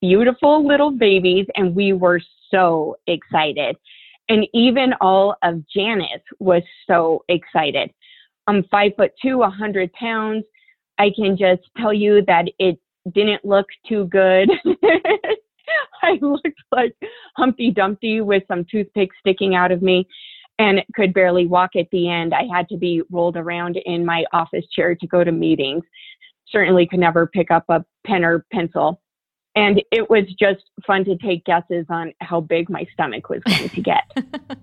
beautiful 0.00 0.66
little 0.66 0.90
babies, 0.90 1.46
and 1.54 1.74
we 1.74 1.92
were 1.92 2.20
so 2.50 2.96
excited. 3.06 3.76
And 4.28 4.46
even 4.52 4.94
all 5.00 5.36
of 5.42 5.62
Janus 5.68 6.22
was 6.40 6.62
so 6.86 7.24
excited. 7.28 7.92
I'm 8.46 8.64
five 8.64 8.92
foot 8.96 9.12
two, 9.22 9.38
100 9.38 9.92
pounds. 9.92 10.44
I 10.98 11.10
can 11.14 11.36
just 11.36 11.62
tell 11.76 11.92
you 11.92 12.22
that 12.26 12.46
it 12.58 12.78
didn't 13.14 13.44
look 13.44 13.66
too 13.88 14.06
good. 14.06 14.50
I 16.02 16.18
looked 16.20 16.48
like 16.72 16.94
Humpty 17.36 17.70
Dumpty 17.70 18.20
with 18.20 18.42
some 18.48 18.66
toothpicks 18.70 19.16
sticking 19.20 19.54
out 19.54 19.70
of 19.70 19.82
me 19.82 20.06
and 20.58 20.82
could 20.94 21.14
barely 21.14 21.46
walk 21.46 21.76
at 21.76 21.86
the 21.90 22.08
end. 22.08 22.34
I 22.34 22.44
had 22.52 22.68
to 22.68 22.76
be 22.76 23.02
rolled 23.10 23.36
around 23.36 23.76
in 23.84 24.04
my 24.04 24.24
office 24.32 24.64
chair 24.74 24.94
to 24.94 25.06
go 25.06 25.24
to 25.24 25.32
meetings. 25.32 25.84
Certainly 26.48 26.86
could 26.88 27.00
never 27.00 27.26
pick 27.26 27.50
up 27.50 27.64
a 27.68 27.84
pen 28.06 28.24
or 28.24 28.44
pencil. 28.52 29.00
And 29.54 29.82
it 29.90 30.08
was 30.08 30.24
just 30.38 30.62
fun 30.86 31.04
to 31.04 31.16
take 31.16 31.44
guesses 31.44 31.86
on 31.90 32.12
how 32.20 32.40
big 32.40 32.70
my 32.70 32.86
stomach 32.92 33.28
was 33.28 33.42
going 33.42 33.68
to 33.68 33.80
get. 33.82 34.04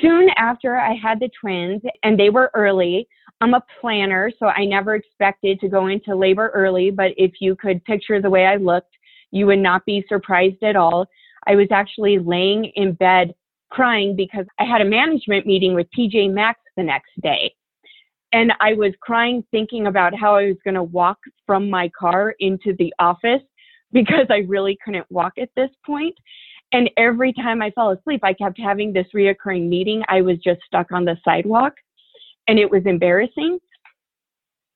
Soon 0.00 0.30
after 0.36 0.76
I 0.76 0.94
had 0.94 1.20
the 1.20 1.30
twins, 1.40 1.82
and 2.02 2.18
they 2.18 2.30
were 2.30 2.50
early, 2.54 3.06
I'm 3.40 3.54
a 3.54 3.62
planner, 3.80 4.32
so 4.38 4.46
I 4.46 4.64
never 4.64 4.94
expected 4.94 5.60
to 5.60 5.68
go 5.68 5.86
into 5.86 6.16
labor 6.16 6.50
early. 6.54 6.90
But 6.90 7.12
if 7.16 7.32
you 7.40 7.54
could 7.54 7.84
picture 7.84 8.20
the 8.20 8.30
way 8.30 8.46
I 8.46 8.56
looked, 8.56 8.94
you 9.30 9.46
would 9.46 9.58
not 9.58 9.84
be 9.84 10.04
surprised 10.08 10.62
at 10.62 10.76
all. 10.76 11.06
I 11.46 11.56
was 11.56 11.68
actually 11.70 12.18
laying 12.18 12.66
in 12.76 12.92
bed 12.92 13.34
crying 13.72 14.14
because 14.14 14.44
I 14.58 14.64
had 14.64 14.82
a 14.82 14.84
management 14.84 15.46
meeting 15.46 15.74
with 15.74 15.86
TJ 15.98 16.30
Maxx 16.32 16.60
the 16.76 16.82
next 16.82 17.10
day. 17.22 17.54
And 18.32 18.52
I 18.60 18.74
was 18.74 18.92
crying 19.00 19.44
thinking 19.50 19.86
about 19.86 20.14
how 20.14 20.36
I 20.36 20.46
was 20.46 20.56
going 20.64 20.74
to 20.74 20.82
walk 20.82 21.18
from 21.46 21.70
my 21.70 21.90
car 21.98 22.34
into 22.38 22.74
the 22.78 22.92
office 22.98 23.42
because 23.92 24.26
I 24.30 24.38
really 24.48 24.78
couldn't 24.84 25.10
walk 25.10 25.34
at 25.38 25.50
this 25.56 25.70
point. 25.84 26.14
And 26.72 26.90
every 26.96 27.32
time 27.32 27.60
I 27.60 27.70
fell 27.70 27.90
asleep, 27.90 28.20
I 28.22 28.32
kept 28.32 28.58
having 28.58 28.92
this 28.92 29.06
reoccurring 29.14 29.68
meeting. 29.68 30.02
I 30.08 30.22
was 30.22 30.38
just 30.38 30.60
stuck 30.66 30.92
on 30.92 31.04
the 31.04 31.16
sidewalk 31.24 31.74
and 32.48 32.58
it 32.58 32.70
was 32.70 32.82
embarrassing. 32.86 33.58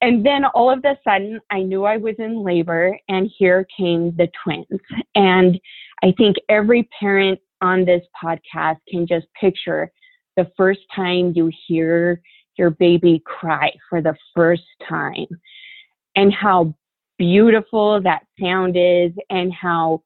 And 0.02 0.24
then 0.24 0.44
all 0.44 0.70
of 0.70 0.84
a 0.84 0.98
sudden, 1.04 1.40
I 1.50 1.62
knew 1.62 1.84
I 1.84 1.96
was 1.96 2.14
in 2.18 2.44
labor, 2.44 2.98
and 3.08 3.30
here 3.38 3.66
came 3.74 4.14
the 4.16 4.28
twins. 4.44 4.80
And 5.14 5.58
I 6.02 6.12
think 6.18 6.36
every 6.50 6.86
parent 7.00 7.40
on 7.60 7.84
this 7.84 8.02
podcast 8.22 8.76
can 8.88 9.06
just 9.06 9.26
picture 9.38 9.90
the 10.36 10.50
first 10.56 10.80
time 10.94 11.32
you 11.34 11.50
hear 11.66 12.20
your 12.56 12.70
baby 12.70 13.22
cry 13.24 13.72
for 13.88 14.00
the 14.00 14.14
first 14.34 14.62
time 14.88 15.26
and 16.14 16.32
how 16.32 16.74
beautiful 17.18 18.00
that 18.02 18.22
sound 18.40 18.76
is 18.76 19.12
and 19.30 19.52
how 19.52 20.02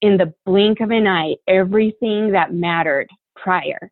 in 0.00 0.16
the 0.16 0.32
blink 0.46 0.80
of 0.80 0.90
an 0.90 1.06
eye, 1.06 1.34
everything 1.48 2.32
that 2.32 2.52
mattered 2.52 3.08
prior, 3.34 3.90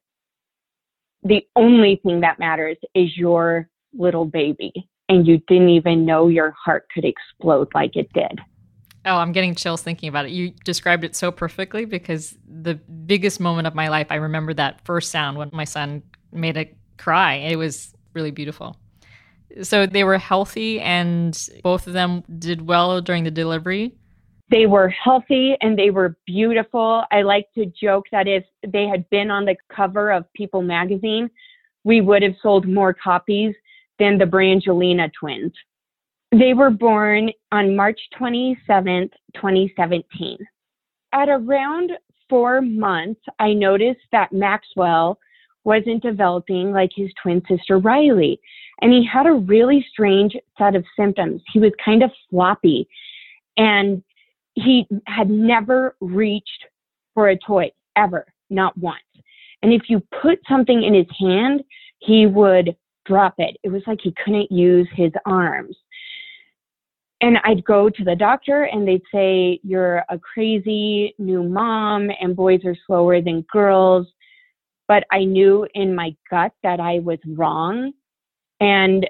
the 1.23 1.45
only 1.57 2.01
thing 2.05 2.21
that 2.21 2.39
matters 2.39 2.77
is 2.95 3.17
your 3.17 3.69
little 3.93 4.25
baby. 4.25 4.73
And 5.09 5.27
you 5.27 5.39
didn't 5.47 5.69
even 5.69 6.05
know 6.05 6.29
your 6.29 6.55
heart 6.65 6.87
could 6.93 7.05
explode 7.05 7.69
like 7.75 7.97
it 7.97 8.13
did. 8.13 8.41
Oh, 9.07 9.19
I'm 9.19 9.31
getting 9.31 9.55
chills 9.55 9.83
thinking 9.83 10.09
about 10.09 10.27
it. 10.27 10.33
You 10.33 10.51
described 10.65 11.05
it 11.05 11.15
so 11.15 11.31
perfectly 11.31 11.85
because 11.85 12.37
the 12.45 12.75
biggest 12.75 13.39
moment 13.39 13.69
of 13.69 13.75
my 13.75 13.89
life, 13.89 14.09
I 14.11 14.17
remember 14.17 14.53
that 14.55 14.85
first 14.85 15.13
sound 15.13 15.39
when 15.39 15.49
my 15.53 15.65
son 15.65 16.03
made 16.33 16.57
a 16.57 16.69
cry. 16.99 17.35
It 17.35 17.57
was 17.57 17.95
really 18.15 18.33
beautiful. 18.33 18.77
So 19.63 19.87
they 19.87 20.03
were 20.03 20.19
healthy 20.19 20.81
and 20.81 21.39
both 21.63 21.87
of 21.87 21.93
them 21.93 22.25
did 22.39 22.67
well 22.67 23.01
during 23.01 23.23
the 23.23 23.31
delivery? 23.31 23.95
They 24.51 24.67
were 24.67 24.89
healthy 24.89 25.57
and 25.61 25.79
they 25.79 25.91
were 25.91 26.17
beautiful. 26.27 27.05
I 27.13 27.23
like 27.23 27.47
to 27.55 27.67
joke 27.67 28.07
that 28.11 28.27
if 28.27 28.45
they 28.67 28.89
had 28.89 29.09
been 29.11 29.31
on 29.31 29.45
the 29.45 29.57
cover 29.75 30.11
of 30.11 30.25
People 30.35 30.63
magazine, 30.63 31.31
we 31.85 32.01
would 32.01 32.23
have 32.23 32.35
sold 32.43 32.67
more 32.67 32.93
copies 32.93 33.55
than 34.01 34.19
the 34.19 34.25
Brangelina 34.25 35.11
twins. 35.13 35.53
They 36.39 36.53
were 36.53 36.71
born 36.71 37.31
on 37.51 37.75
March 37.75 37.99
27th, 38.21 39.11
2017. 39.37 40.37
At 41.15 41.31
around 41.31 41.93
four 42.29 42.61
months, 42.61 43.23
I 43.39 43.55
noticed 43.55 44.03
that 44.13 44.35
Maxwell 44.35 45.19
wasn't 45.65 46.03
developing 46.03 46.73
like 46.73 46.91
his 46.95 47.11
twin 47.23 47.41
sister 47.49 47.79
Riley. 47.79 48.39
And 48.83 48.93
he 48.93 49.09
had 49.11 49.27
a 49.27 49.33
really 49.33 49.87
strange 49.91 50.37
set 50.59 50.75
of 50.75 50.85
symptoms. 50.95 51.41
He 51.55 51.59
was 51.59 51.73
kind 51.83 52.03
of 52.03 52.11
floppy 52.29 52.87
and 53.57 54.03
he 54.57 54.87
had 55.07 55.31
never 55.31 55.97
reached 56.03 56.67
for 57.15 57.31
a 57.31 57.39
toy 57.39 57.71
ever, 57.97 58.27
not 58.51 58.77
once. 58.77 58.99
And 59.63 59.73
if 59.73 59.89
you 59.89 60.03
put 60.21 60.39
something 60.47 60.83
in 60.83 60.93
his 60.93 61.07
hand, 61.19 61.65
he 62.01 62.27
would 62.27 62.77
drop 63.07 63.37
it. 63.39 63.57
It 63.63 63.71
was 63.71 63.83
like 63.87 64.01
he 64.03 64.15
couldn't 64.23 64.53
use 64.53 64.89
his 64.95 65.13
arms. 65.25 65.77
And 67.21 67.39
I'd 67.45 67.65
go 67.65 67.89
to 67.89 68.05
the 68.05 68.15
doctor 68.17 68.65
and 68.65 68.87
they'd 68.87 69.03
say, 69.13 69.61
You're 69.63 70.05
a 70.11 70.19
crazy 70.19 71.15
new 71.19 71.43
mom 71.43 72.11
and 72.21 72.37
boys 72.37 72.61
are 72.65 72.77
slower 72.87 73.21
than 73.23 73.45
girls 73.53 74.07
but 74.89 75.05
I 75.11 75.25
knew 75.25 75.67
in 75.75 75.95
my 75.95 76.15
gut 76.31 76.53
that 76.63 76.81
I 76.81 77.01
was 77.01 77.19
wrong. 77.27 77.93
And 78.61 79.09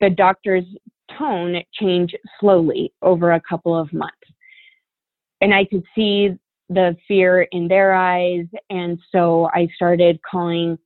the 0.00 0.10
doctor's 0.10 0.64
tone 1.18 1.62
changed 1.74 2.16
slowly 2.40 2.92
over 3.02 3.32
a 3.32 3.40
couple 3.40 3.78
of 3.78 3.92
months. 3.92 4.16
And 5.40 5.54
I 5.54 5.64
could 5.64 5.84
see 5.94 6.30
the 6.68 6.96
fear 7.06 7.42
in 7.52 7.68
their 7.68 7.94
eyes. 7.94 8.46
And 8.70 8.98
so 9.10 9.48
I 9.52 9.68
started 9.74 10.20
calling 10.28 10.78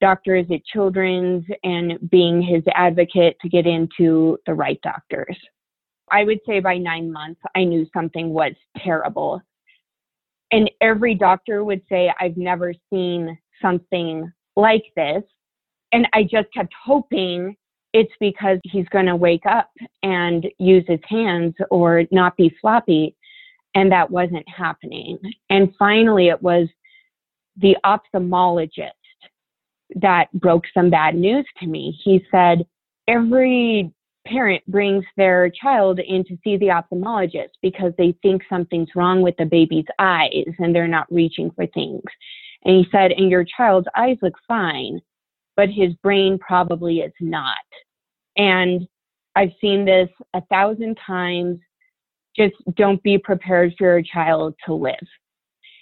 doctors 0.00 0.46
at 0.52 0.64
Children's 0.66 1.44
and 1.62 1.98
being 2.10 2.42
his 2.42 2.62
advocate 2.74 3.36
to 3.40 3.48
get 3.48 3.66
into 3.66 4.38
the 4.46 4.54
right 4.54 4.80
doctors. 4.82 5.36
I 6.14 6.22
would 6.22 6.38
say 6.46 6.60
by 6.60 6.78
nine 6.78 7.10
months, 7.10 7.40
I 7.56 7.64
knew 7.64 7.88
something 7.92 8.30
was 8.30 8.52
terrible. 8.78 9.42
And 10.52 10.70
every 10.80 11.16
doctor 11.16 11.64
would 11.64 11.82
say, 11.88 12.14
I've 12.20 12.36
never 12.36 12.72
seen 12.88 13.36
something 13.60 14.32
like 14.54 14.84
this. 14.94 15.24
And 15.92 16.06
I 16.12 16.22
just 16.22 16.52
kept 16.54 16.72
hoping 16.80 17.56
it's 17.92 18.12
because 18.20 18.60
he's 18.62 18.88
going 18.90 19.06
to 19.06 19.16
wake 19.16 19.44
up 19.44 19.70
and 20.04 20.46
use 20.60 20.84
his 20.86 21.00
hands 21.08 21.54
or 21.72 22.04
not 22.12 22.36
be 22.36 22.54
floppy. 22.60 23.16
And 23.74 23.90
that 23.90 24.08
wasn't 24.08 24.48
happening. 24.48 25.18
And 25.50 25.74
finally, 25.76 26.28
it 26.28 26.40
was 26.40 26.68
the 27.56 27.76
ophthalmologist 27.84 28.90
that 29.96 30.32
broke 30.32 30.64
some 30.72 30.90
bad 30.90 31.16
news 31.16 31.44
to 31.58 31.66
me. 31.66 31.98
He 32.04 32.24
said, 32.30 32.64
Every 33.08 33.92
parent 34.26 34.64
brings 34.66 35.04
their 35.16 35.50
child 35.50 35.98
in 35.98 36.24
to 36.24 36.38
see 36.42 36.56
the 36.56 36.66
ophthalmologist 36.66 37.50
because 37.62 37.92
they 37.98 38.14
think 38.22 38.42
something's 38.48 38.88
wrong 38.94 39.22
with 39.22 39.36
the 39.36 39.44
baby's 39.44 39.86
eyes 39.98 40.46
and 40.58 40.74
they're 40.74 40.88
not 40.88 41.12
reaching 41.12 41.50
for 41.50 41.66
things. 41.68 42.02
And 42.64 42.76
he 42.76 42.86
said, 42.90 43.12
and 43.12 43.30
your 43.30 43.44
child's 43.44 43.88
eyes 43.96 44.16
look 44.22 44.34
fine, 44.48 45.00
but 45.56 45.68
his 45.68 45.92
brain 46.02 46.38
probably 46.38 47.00
is 47.00 47.12
not. 47.20 47.58
And 48.36 48.88
I've 49.36 49.52
seen 49.60 49.84
this 49.84 50.08
a 50.34 50.40
thousand 50.42 50.98
times. 51.06 51.58
Just 52.36 52.54
don't 52.76 53.02
be 53.02 53.18
prepared 53.18 53.74
for 53.78 53.84
your 53.84 54.02
child 54.02 54.54
to 54.66 54.74
live. 54.74 54.94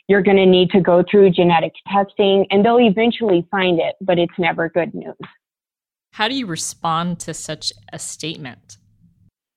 You're 0.08 0.22
going 0.22 0.36
to 0.36 0.46
need 0.46 0.70
to 0.70 0.80
go 0.80 1.02
through 1.08 1.30
genetic 1.30 1.72
testing 1.90 2.46
and 2.50 2.64
they'll 2.64 2.80
eventually 2.80 3.46
find 3.50 3.80
it, 3.80 3.94
but 4.00 4.18
it's 4.18 4.38
never 4.38 4.68
good 4.68 4.92
news. 4.94 5.14
How 6.12 6.28
do 6.28 6.34
you 6.34 6.46
respond 6.46 7.20
to 7.20 7.32
such 7.32 7.72
a 7.90 7.98
statement? 7.98 8.76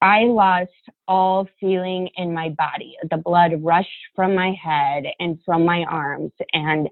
I 0.02 0.22
lost 0.22 0.72
all 1.06 1.50
feeling 1.60 2.10
in 2.16 2.34
my 2.34 2.50
body. 2.50 2.96
The 3.10 3.18
blood 3.18 3.52
rushed 3.62 3.90
from 4.16 4.36
my 4.36 4.54
head 4.54 5.04
and 5.20 5.38
from 5.46 5.66
my 5.66 5.84
arms. 5.84 6.32
And 6.54 6.88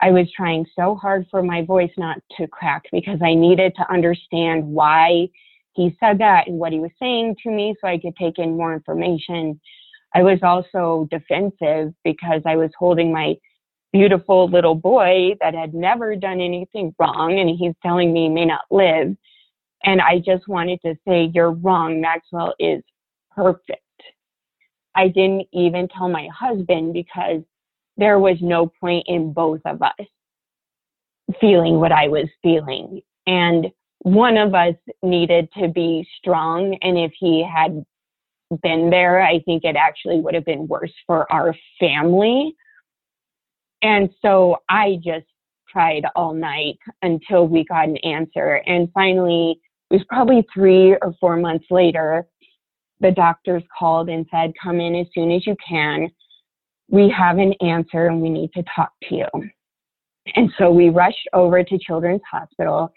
I 0.00 0.12
was 0.12 0.30
trying 0.36 0.64
so 0.78 0.94
hard 0.94 1.26
for 1.28 1.42
my 1.42 1.64
voice 1.64 1.90
not 1.98 2.18
to 2.38 2.46
crack 2.46 2.84
because 2.92 3.18
I 3.20 3.34
needed 3.34 3.74
to 3.76 3.92
understand 3.92 4.64
why 4.64 5.28
he 5.72 5.96
said 5.98 6.18
that 6.18 6.46
and 6.46 6.60
what 6.60 6.72
he 6.72 6.78
was 6.78 6.92
saying 7.00 7.34
to 7.42 7.50
me 7.50 7.74
so 7.80 7.88
I 7.88 7.98
could 7.98 8.14
take 8.16 8.38
in 8.38 8.56
more 8.56 8.72
information. 8.72 9.60
I 10.14 10.22
was 10.22 10.38
also 10.44 11.08
defensive 11.10 11.94
because 12.04 12.42
I 12.46 12.54
was 12.54 12.70
holding 12.78 13.12
my 13.12 13.34
beautiful 13.92 14.48
little 14.48 14.74
boy 14.74 15.34
that 15.40 15.54
had 15.54 15.74
never 15.74 16.16
done 16.16 16.40
anything 16.40 16.94
wrong 16.98 17.38
and 17.38 17.50
he's 17.50 17.74
telling 17.82 18.12
me 18.12 18.24
he 18.24 18.28
may 18.28 18.44
not 18.44 18.62
live. 18.70 19.16
And 19.82 20.00
I 20.00 20.18
just 20.18 20.46
wanted 20.46 20.80
to 20.82 20.94
say, 21.06 21.30
You're 21.34 21.52
wrong. 21.52 22.00
Maxwell 22.00 22.54
is 22.58 22.82
perfect. 23.34 23.82
I 24.94 25.08
didn't 25.08 25.46
even 25.52 25.88
tell 25.88 26.08
my 26.08 26.28
husband 26.36 26.92
because 26.92 27.42
there 27.96 28.18
was 28.18 28.36
no 28.40 28.70
point 28.80 29.04
in 29.06 29.32
both 29.32 29.60
of 29.64 29.82
us 29.82 30.06
feeling 31.40 31.78
what 31.78 31.92
I 31.92 32.08
was 32.08 32.28
feeling. 32.42 33.00
And 33.26 33.68
one 34.00 34.36
of 34.36 34.54
us 34.54 34.74
needed 35.02 35.48
to 35.58 35.68
be 35.68 36.08
strong. 36.18 36.76
And 36.82 36.98
if 36.98 37.12
he 37.18 37.44
had 37.44 37.84
been 38.62 38.90
there, 38.90 39.20
I 39.22 39.40
think 39.40 39.64
it 39.64 39.76
actually 39.76 40.20
would 40.20 40.34
have 40.34 40.44
been 40.44 40.66
worse 40.66 40.92
for 41.06 41.30
our 41.32 41.54
family. 41.78 42.56
And 43.82 44.10
so 44.22 44.58
I 44.68 44.98
just 45.02 45.26
tried 45.68 46.04
all 46.16 46.34
night 46.34 46.78
until 47.02 47.46
we 47.46 47.64
got 47.64 47.88
an 47.88 47.96
answer. 47.98 48.62
And 48.66 48.88
finally, 48.92 49.60
it 49.90 49.94
was 49.94 50.04
probably 50.08 50.46
three 50.52 50.96
or 51.02 51.14
four 51.20 51.36
months 51.36 51.66
later, 51.70 52.26
the 53.00 53.10
doctors 53.10 53.62
called 53.76 54.08
and 54.08 54.26
said, 54.30 54.52
Come 54.62 54.80
in 54.80 54.94
as 54.94 55.06
soon 55.14 55.30
as 55.30 55.46
you 55.46 55.56
can 55.66 56.10
we 56.90 57.08
have 57.16 57.38
an 57.38 57.54
answer 57.60 58.06
and 58.06 58.20
we 58.20 58.28
need 58.28 58.52
to 58.52 58.64
talk 58.74 58.92
to 59.08 59.14
you. 59.14 59.26
And 60.34 60.50
so 60.58 60.70
we 60.70 60.90
rushed 60.90 61.28
over 61.32 61.62
to 61.62 61.78
Children's 61.78 62.20
Hospital 62.30 62.92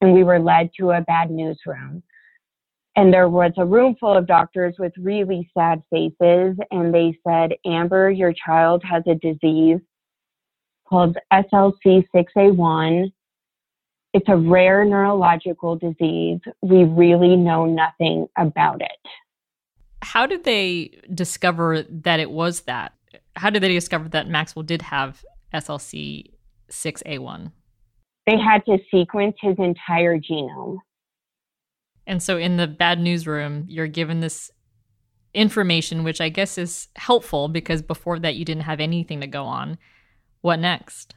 and 0.00 0.12
we 0.12 0.24
were 0.24 0.40
led 0.40 0.70
to 0.78 0.92
a 0.92 1.02
bad 1.02 1.30
news 1.30 1.58
room. 1.66 2.02
And 2.96 3.12
there 3.12 3.28
was 3.28 3.52
a 3.56 3.66
room 3.66 3.96
full 3.98 4.16
of 4.16 4.26
doctors 4.26 4.74
with 4.78 4.92
really 4.98 5.48
sad 5.56 5.82
faces. 5.90 6.56
And 6.70 6.94
they 6.94 7.16
said, 7.26 7.52
Amber, 7.66 8.10
your 8.10 8.32
child 8.32 8.82
has 8.84 9.02
a 9.06 9.14
disease 9.16 9.80
called 10.88 11.16
SLC6A1. 11.32 13.12
It's 14.12 14.28
a 14.28 14.36
rare 14.36 14.84
neurological 14.84 15.76
disease. 15.76 16.40
We 16.62 16.84
really 16.84 17.36
know 17.36 17.66
nothing 17.66 18.28
about 18.36 18.80
it. 18.80 19.10
How 20.02 20.26
did 20.26 20.44
they 20.44 21.00
discover 21.12 21.82
that 21.82 22.20
it 22.20 22.30
was 22.30 22.62
that? 22.62 22.92
how 23.36 23.50
did 23.50 23.62
they 23.62 23.72
discover 23.72 24.08
that 24.10 24.28
Maxwell 24.28 24.62
did 24.62 24.82
have 24.82 25.24
SLC 25.52 26.32
6A1? 26.70 27.52
They 28.26 28.38
had 28.38 28.64
to 28.66 28.78
sequence 28.90 29.36
his 29.40 29.56
entire 29.58 30.18
genome. 30.18 30.78
And 32.06 32.22
so 32.22 32.36
in 32.36 32.56
the 32.56 32.66
bad 32.66 33.00
news 33.00 33.26
room, 33.26 33.64
you're 33.68 33.86
given 33.86 34.20
this 34.20 34.50
information, 35.32 36.04
which 36.04 36.20
I 36.20 36.28
guess 36.28 36.58
is 36.58 36.88
helpful 36.96 37.48
because 37.48 37.82
before 37.82 38.18
that 38.20 38.36
you 38.36 38.44
didn't 38.44 38.62
have 38.62 38.80
anything 38.80 39.20
to 39.20 39.26
go 39.26 39.44
on. 39.44 39.78
What 40.44 40.60
next? 40.60 41.14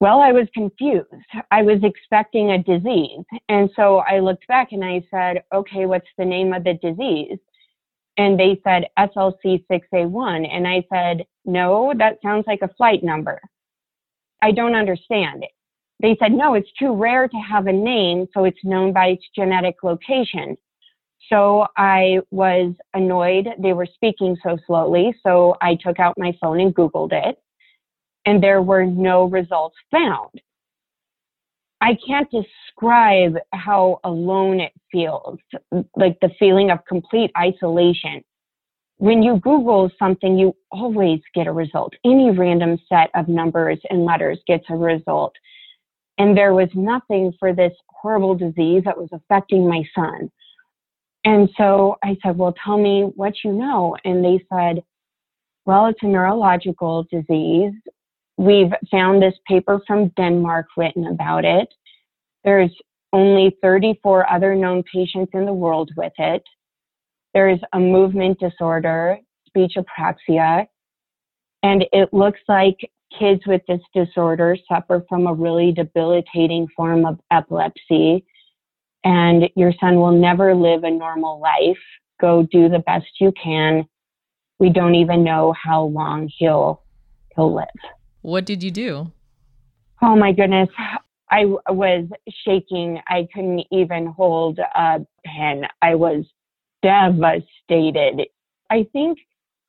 Well, 0.00 0.20
I 0.20 0.32
was 0.32 0.46
confused. 0.54 1.08
I 1.50 1.62
was 1.62 1.80
expecting 1.82 2.50
a 2.50 2.62
disease. 2.62 3.24
And 3.48 3.70
so 3.74 3.98
I 3.98 4.20
looked 4.20 4.46
back 4.46 4.72
and 4.72 4.84
I 4.84 5.02
said, 5.10 5.42
okay, 5.52 5.86
what's 5.86 6.06
the 6.18 6.24
name 6.24 6.52
of 6.52 6.64
the 6.64 6.74
disease? 6.74 7.38
and 8.16 8.38
they 8.38 8.60
said 8.64 8.84
SLC6A1. 8.98 10.48
And 10.50 10.66
I 10.66 10.84
said, 10.92 11.24
no, 11.44 11.92
that 11.98 12.18
sounds 12.22 12.44
like 12.46 12.60
a 12.62 12.72
flight 12.76 13.02
number. 13.02 13.40
I 14.42 14.52
don't 14.52 14.74
understand 14.74 15.42
it. 15.42 15.50
They 16.00 16.16
said, 16.20 16.32
no, 16.32 16.54
it's 16.54 16.70
too 16.78 16.94
rare 16.94 17.28
to 17.28 17.36
have 17.36 17.66
a 17.66 17.72
name, 17.72 18.26
so 18.34 18.44
it's 18.44 18.64
known 18.64 18.92
by 18.92 19.08
its 19.08 19.24
genetic 19.34 19.76
location. 19.82 20.56
So 21.30 21.66
I 21.76 22.18
was 22.30 22.74
annoyed. 22.92 23.48
They 23.58 23.72
were 23.72 23.86
speaking 23.86 24.36
so 24.42 24.58
slowly. 24.66 25.14
So 25.22 25.56
I 25.62 25.76
took 25.76 25.98
out 25.98 26.18
my 26.18 26.36
phone 26.40 26.60
and 26.60 26.74
Googled 26.74 27.12
it, 27.12 27.38
and 28.26 28.42
there 28.42 28.62
were 28.62 28.84
no 28.84 29.24
results 29.24 29.76
found. 29.90 30.30
I 31.80 31.98
can't 32.06 32.28
describe 32.30 33.36
how 33.52 34.00
alone 34.04 34.60
it 34.60 34.72
feels, 34.90 35.38
like 35.96 36.18
the 36.20 36.30
feeling 36.38 36.70
of 36.70 36.78
complete 36.88 37.30
isolation. 37.36 38.24
When 38.96 39.22
you 39.22 39.38
Google 39.38 39.90
something, 39.98 40.38
you 40.38 40.56
always 40.70 41.20
get 41.34 41.46
a 41.46 41.52
result. 41.52 41.92
Any 42.04 42.30
random 42.30 42.78
set 42.88 43.10
of 43.14 43.28
numbers 43.28 43.78
and 43.90 44.04
letters 44.04 44.38
gets 44.46 44.64
a 44.70 44.76
result. 44.76 45.34
And 46.16 46.36
there 46.36 46.54
was 46.54 46.68
nothing 46.74 47.32
for 47.38 47.52
this 47.52 47.72
horrible 47.88 48.34
disease 48.34 48.82
that 48.84 48.96
was 48.96 49.10
affecting 49.12 49.68
my 49.68 49.82
son. 49.94 50.30
And 51.24 51.48
so 51.56 51.96
I 52.04 52.16
said, 52.22 52.38
Well, 52.38 52.54
tell 52.64 52.78
me 52.78 53.10
what 53.14 53.34
you 53.44 53.52
know. 53.52 53.96
And 54.04 54.24
they 54.24 54.44
said, 54.52 54.82
Well, 55.66 55.86
it's 55.86 56.02
a 56.02 56.06
neurological 56.06 57.06
disease. 57.10 57.72
We've 58.36 58.72
found 58.90 59.22
this 59.22 59.34
paper 59.46 59.80
from 59.86 60.08
Denmark 60.16 60.66
written 60.76 61.06
about 61.06 61.44
it. 61.44 61.72
There's 62.42 62.74
only 63.12 63.56
34 63.62 64.30
other 64.30 64.54
known 64.54 64.82
patients 64.92 65.30
in 65.34 65.46
the 65.46 65.52
world 65.52 65.90
with 65.96 66.12
it. 66.18 66.42
There's 67.32 67.60
a 67.72 67.78
movement 67.78 68.40
disorder, 68.40 69.18
speech 69.46 69.76
apraxia, 69.76 70.66
and 71.62 71.84
it 71.92 72.12
looks 72.12 72.40
like 72.48 72.76
kids 73.18 73.42
with 73.46 73.62
this 73.66 73.80
disorder 73.94 74.56
suffer 74.68 75.04
from 75.08 75.26
a 75.26 75.32
really 75.32 75.72
debilitating 75.72 76.66
form 76.76 77.06
of 77.06 77.18
epilepsy. 77.30 78.24
And 79.04 79.48
your 79.54 79.72
son 79.80 79.96
will 79.96 80.12
never 80.12 80.54
live 80.54 80.84
a 80.84 80.90
normal 80.90 81.40
life. 81.40 81.78
Go 82.20 82.42
do 82.50 82.68
the 82.68 82.80
best 82.80 83.06
you 83.20 83.32
can. 83.40 83.86
We 84.58 84.70
don't 84.70 84.94
even 84.94 85.24
know 85.24 85.52
how 85.52 85.84
long 85.84 86.30
he'll 86.38 86.82
he'll 87.34 87.54
live. 87.54 87.66
What 88.24 88.46
did 88.46 88.62
you 88.62 88.70
do? 88.70 89.12
Oh 90.00 90.16
my 90.16 90.32
goodness. 90.32 90.70
I 91.30 91.44
was 91.44 92.08
shaking. 92.46 92.98
I 93.06 93.28
couldn't 93.34 93.64
even 93.70 94.06
hold 94.06 94.58
a 94.60 95.00
pen. 95.26 95.64
I 95.82 95.94
was 95.94 96.24
devastated. 96.82 98.26
I 98.70 98.86
think 98.94 99.18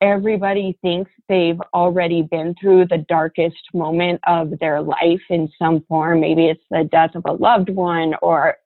everybody 0.00 0.78
thinks 0.80 1.10
they've 1.28 1.60
already 1.74 2.22
been 2.22 2.54
through 2.58 2.86
the 2.86 3.04
darkest 3.10 3.58
moment 3.74 4.22
of 4.26 4.58
their 4.58 4.80
life 4.80 5.20
in 5.28 5.50
some 5.58 5.84
form. 5.86 6.20
Maybe 6.20 6.46
it's 6.46 6.64
the 6.70 6.88
death 6.90 7.14
of 7.14 7.24
a 7.26 7.32
loved 7.32 7.68
one 7.68 8.14
or 8.22 8.56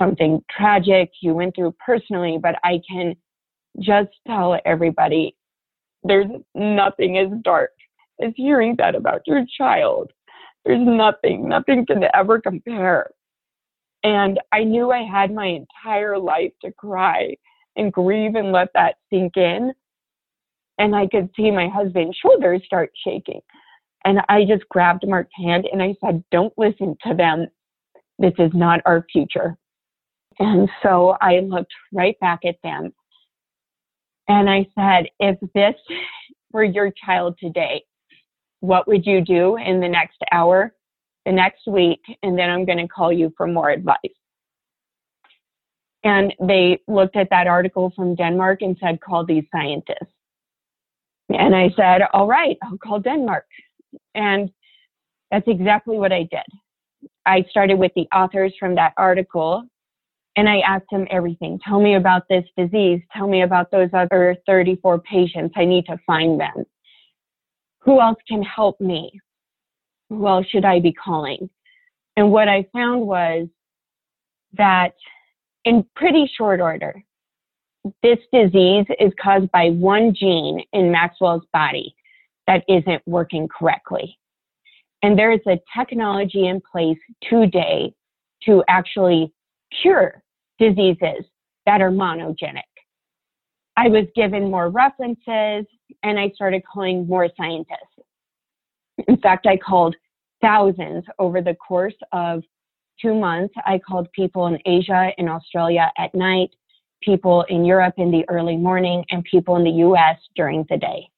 something 0.00 0.42
tragic 0.50 1.10
you 1.20 1.34
went 1.34 1.54
through 1.54 1.74
personally, 1.84 2.38
but 2.42 2.54
I 2.64 2.80
can 2.90 3.14
just 3.78 4.08
tell 4.26 4.58
everybody 4.64 5.36
there's 6.02 6.30
nothing 6.54 7.18
as 7.18 7.28
dark 7.42 7.72
as 8.20 8.32
hearing 8.36 8.76
that 8.78 8.94
about 8.94 9.22
your 9.26 9.44
child. 9.56 10.10
There's 10.64 10.80
nothing, 10.80 11.48
nothing 11.48 11.86
can 11.86 12.04
ever 12.14 12.40
compare. 12.40 13.10
And 14.04 14.40
I 14.52 14.64
knew 14.64 14.90
I 14.90 15.02
had 15.02 15.32
my 15.32 15.46
entire 15.46 16.18
life 16.18 16.52
to 16.64 16.72
cry 16.72 17.36
and 17.76 17.92
grieve 17.92 18.34
and 18.34 18.52
let 18.52 18.68
that 18.74 18.96
sink 19.10 19.36
in. 19.36 19.72
And 20.78 20.94
I 20.94 21.06
could 21.06 21.30
see 21.36 21.50
my 21.50 21.68
husband's 21.68 22.16
shoulders 22.16 22.62
start 22.64 22.90
shaking. 23.04 23.40
And 24.04 24.20
I 24.28 24.44
just 24.44 24.68
grabbed 24.68 25.06
Mark's 25.06 25.30
hand 25.36 25.66
and 25.70 25.82
I 25.82 25.94
said, 26.04 26.24
Don't 26.32 26.52
listen 26.56 26.96
to 27.06 27.14
them. 27.14 27.46
This 28.18 28.32
is 28.38 28.50
not 28.54 28.80
our 28.84 29.06
future. 29.12 29.56
And 30.38 30.68
so 30.82 31.16
I 31.20 31.40
looked 31.40 31.72
right 31.92 32.18
back 32.20 32.40
at 32.44 32.56
them 32.64 32.92
and 34.28 34.50
I 34.50 34.66
said, 34.74 35.08
If 35.20 35.38
this 35.54 35.74
were 36.52 36.64
your 36.64 36.92
child 37.04 37.36
today, 37.38 37.82
what 38.62 38.86
would 38.86 39.04
you 39.04 39.20
do 39.20 39.56
in 39.56 39.80
the 39.80 39.88
next 39.88 40.18
hour, 40.30 40.72
the 41.26 41.32
next 41.32 41.66
week, 41.66 42.00
and 42.22 42.38
then 42.38 42.48
I'm 42.48 42.64
going 42.64 42.78
to 42.78 42.86
call 42.86 43.12
you 43.12 43.34
for 43.36 43.46
more 43.48 43.70
advice. 43.70 43.98
And 46.04 46.32
they 46.40 46.80
looked 46.86 47.16
at 47.16 47.28
that 47.30 47.48
article 47.48 47.92
from 47.94 48.14
Denmark 48.14 48.62
and 48.62 48.76
said, 48.80 49.00
call 49.00 49.26
these 49.26 49.44
scientists. 49.52 50.14
And 51.28 51.56
I 51.56 51.70
said, 51.76 52.02
all 52.12 52.28
right, 52.28 52.56
I'll 52.62 52.78
call 52.78 53.00
Denmark. 53.00 53.46
And 54.14 54.50
that's 55.32 55.48
exactly 55.48 55.98
what 55.98 56.12
I 56.12 56.22
did. 56.22 56.46
I 57.26 57.44
started 57.50 57.78
with 57.78 57.92
the 57.96 58.06
authors 58.14 58.52
from 58.58 58.76
that 58.76 58.92
article 58.96 59.64
and 60.36 60.48
I 60.48 60.60
asked 60.60 60.86
them 60.90 61.06
everything. 61.10 61.58
Tell 61.64 61.80
me 61.80 61.96
about 61.96 62.22
this 62.28 62.44
disease. 62.56 63.00
Tell 63.14 63.26
me 63.26 63.42
about 63.42 63.70
those 63.70 63.90
other 63.92 64.36
34 64.46 65.00
patients. 65.00 65.54
I 65.56 65.64
need 65.64 65.84
to 65.86 65.98
find 66.06 66.40
them 66.40 66.64
who 67.84 68.00
else 68.00 68.18
can 68.28 68.42
help 68.42 68.80
me? 68.80 69.20
Who 70.08 70.26
else 70.26 70.46
should 70.46 70.64
I 70.64 70.80
be 70.80 70.92
calling? 70.92 71.50
And 72.16 72.30
what 72.30 72.48
I 72.48 72.66
found 72.72 73.06
was 73.06 73.48
that 74.54 74.94
in 75.64 75.84
pretty 75.96 76.30
short 76.36 76.60
order, 76.60 77.02
this 78.02 78.18
disease 78.32 78.86
is 79.00 79.12
caused 79.20 79.50
by 79.50 79.70
one 79.70 80.14
gene 80.14 80.62
in 80.72 80.92
Maxwell's 80.92 81.44
body 81.52 81.94
that 82.46 82.64
isn't 82.68 83.02
working 83.06 83.48
correctly. 83.48 84.18
And 85.02 85.18
there 85.18 85.32
is 85.32 85.40
a 85.48 85.58
technology 85.76 86.46
in 86.46 86.60
place 86.70 86.98
today 87.28 87.92
to 88.44 88.62
actually 88.68 89.32
cure 89.80 90.22
diseases 90.58 91.24
that 91.66 91.80
are 91.80 91.90
monogenic. 91.90 92.62
I 93.76 93.88
was 93.88 94.04
given 94.14 94.50
more 94.50 94.68
references 94.68 95.66
and 96.02 96.18
I 96.18 96.30
started 96.30 96.62
calling 96.64 97.06
more 97.06 97.28
scientists. 97.36 97.78
In 99.08 99.16
fact, 99.18 99.46
I 99.46 99.56
called 99.56 99.96
thousands 100.40 101.04
over 101.18 101.40
the 101.40 101.54
course 101.54 101.94
of 102.12 102.42
two 103.00 103.14
months. 103.14 103.54
I 103.64 103.78
called 103.78 104.10
people 104.12 104.46
in 104.46 104.58
Asia 104.66 105.10
and 105.18 105.28
Australia 105.28 105.90
at 105.98 106.14
night, 106.14 106.50
people 107.02 107.44
in 107.48 107.64
Europe 107.64 107.94
in 107.96 108.10
the 108.10 108.24
early 108.28 108.56
morning, 108.56 109.04
and 109.10 109.24
people 109.24 109.56
in 109.56 109.64
the 109.64 109.82
US 109.86 110.18
during 110.36 110.64
the 110.68 110.76
day. 110.76 111.08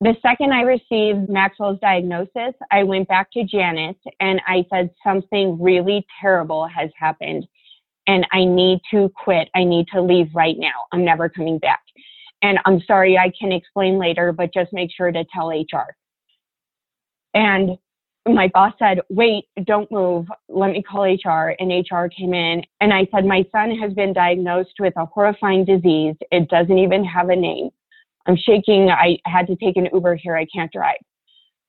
The 0.00 0.16
second 0.20 0.52
I 0.52 0.62
received 0.62 1.28
Maxwell's 1.28 1.78
diagnosis, 1.78 2.54
I 2.72 2.82
went 2.82 3.06
back 3.06 3.30
to 3.32 3.44
Janus 3.44 3.94
and 4.18 4.40
I 4.48 4.66
said, 4.68 4.90
Something 5.04 5.62
really 5.62 6.04
terrible 6.20 6.66
has 6.66 6.90
happened 6.98 7.46
and 8.06 8.26
I 8.32 8.44
need 8.44 8.80
to 8.90 9.10
quit. 9.14 9.48
I 9.54 9.64
need 9.64 9.86
to 9.94 10.02
leave 10.02 10.28
right 10.34 10.56
now. 10.58 10.86
I'm 10.92 11.04
never 11.04 11.28
coming 11.28 11.58
back. 11.58 11.82
And 12.42 12.58
I'm 12.64 12.80
sorry, 12.86 13.16
I 13.16 13.32
can 13.38 13.52
explain 13.52 13.98
later, 13.98 14.32
but 14.32 14.52
just 14.52 14.72
make 14.72 14.90
sure 14.94 15.12
to 15.12 15.24
tell 15.32 15.48
HR. 15.50 15.94
And 17.34 17.78
my 18.26 18.48
boss 18.48 18.72
said, 18.78 19.00
wait, 19.08 19.44
don't 19.64 19.90
move. 19.90 20.26
Let 20.48 20.72
me 20.72 20.82
call 20.82 21.04
HR. 21.04 21.54
And 21.58 21.84
HR 21.90 22.06
came 22.06 22.34
in 22.34 22.62
and 22.80 22.92
I 22.92 23.06
said, 23.12 23.24
my 23.24 23.44
son 23.50 23.76
has 23.78 23.92
been 23.94 24.12
diagnosed 24.12 24.74
with 24.78 24.94
a 24.96 25.06
horrifying 25.06 25.64
disease. 25.64 26.14
It 26.30 26.48
doesn't 26.48 26.78
even 26.78 27.04
have 27.04 27.30
a 27.30 27.36
name. 27.36 27.70
I'm 28.26 28.36
shaking. 28.36 28.90
I 28.90 29.18
had 29.24 29.46
to 29.48 29.56
take 29.56 29.76
an 29.76 29.88
Uber 29.92 30.16
here. 30.16 30.36
I 30.36 30.46
can't 30.54 30.70
drive, 30.72 30.98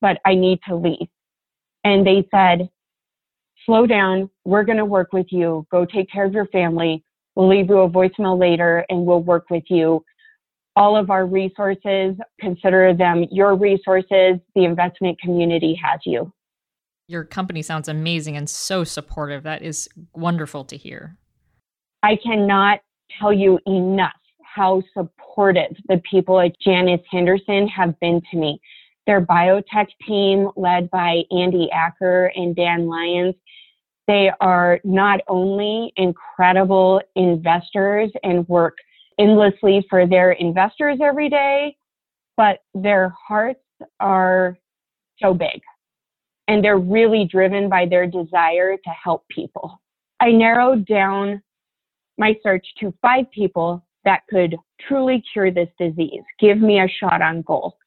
but 0.01 0.19
I 0.25 0.35
need 0.35 0.59
to 0.67 0.75
leave. 0.75 1.07
And 1.83 2.05
they 2.05 2.27
said, 2.31 2.69
slow 3.65 3.87
down. 3.87 4.29
We're 4.45 4.63
going 4.63 4.77
to 4.77 4.85
work 4.85 5.13
with 5.13 5.27
you. 5.31 5.65
Go 5.71 5.85
take 5.85 6.11
care 6.11 6.25
of 6.25 6.33
your 6.33 6.47
family. 6.47 7.03
We'll 7.35 7.49
leave 7.49 7.69
you 7.69 7.79
a 7.79 7.89
voicemail 7.89 8.39
later 8.39 8.85
and 8.89 9.05
we'll 9.05 9.23
work 9.23 9.49
with 9.49 9.63
you. 9.69 10.05
All 10.75 10.95
of 10.95 11.09
our 11.09 11.25
resources, 11.25 12.15
consider 12.39 12.93
them 12.93 13.25
your 13.31 13.55
resources. 13.55 14.39
The 14.55 14.65
investment 14.65 15.19
community 15.21 15.79
has 15.83 15.99
you. 16.05 16.33
Your 17.07 17.23
company 17.23 17.61
sounds 17.61 17.87
amazing 17.87 18.37
and 18.37 18.49
so 18.49 18.83
supportive. 18.83 19.43
That 19.43 19.61
is 19.61 19.87
wonderful 20.13 20.63
to 20.65 20.77
hear. 20.77 21.17
I 22.01 22.15
cannot 22.15 22.79
tell 23.19 23.31
you 23.33 23.59
enough 23.67 24.13
how 24.41 24.81
supportive 24.93 25.75
the 25.87 26.01
people 26.09 26.39
at 26.39 26.59
Janus 26.59 27.01
Henderson 27.11 27.67
have 27.67 27.99
been 27.99 28.21
to 28.31 28.37
me. 28.37 28.59
Their 29.05 29.21
biotech 29.21 29.87
team, 30.07 30.49
led 30.55 30.89
by 30.89 31.23
Andy 31.31 31.69
Acker 31.71 32.31
and 32.35 32.55
Dan 32.55 32.87
Lyons, 32.87 33.35
they 34.07 34.31
are 34.41 34.79
not 34.83 35.21
only 35.27 35.93
incredible 35.95 37.01
investors 37.15 38.11
and 38.23 38.47
work 38.47 38.77
endlessly 39.19 39.85
for 39.89 40.07
their 40.07 40.33
investors 40.33 40.99
every 41.01 41.29
day, 41.29 41.75
but 42.37 42.59
their 42.73 43.13
hearts 43.27 43.59
are 43.99 44.57
so 45.21 45.33
big 45.33 45.61
and 46.47 46.63
they're 46.63 46.77
really 46.77 47.27
driven 47.31 47.69
by 47.69 47.85
their 47.85 48.05
desire 48.05 48.75
to 48.77 48.89
help 48.89 49.25
people. 49.29 49.81
I 50.19 50.31
narrowed 50.31 50.85
down 50.85 51.41
my 52.17 52.35
search 52.43 52.65
to 52.79 52.93
five 53.01 53.29
people 53.31 53.85
that 54.05 54.21
could 54.29 54.55
truly 54.87 55.23
cure 55.31 55.51
this 55.51 55.69
disease, 55.79 56.21
give 56.39 56.59
me 56.59 56.79
a 56.79 56.87
shot 56.87 57.21
on 57.21 57.41
goal. 57.43 57.77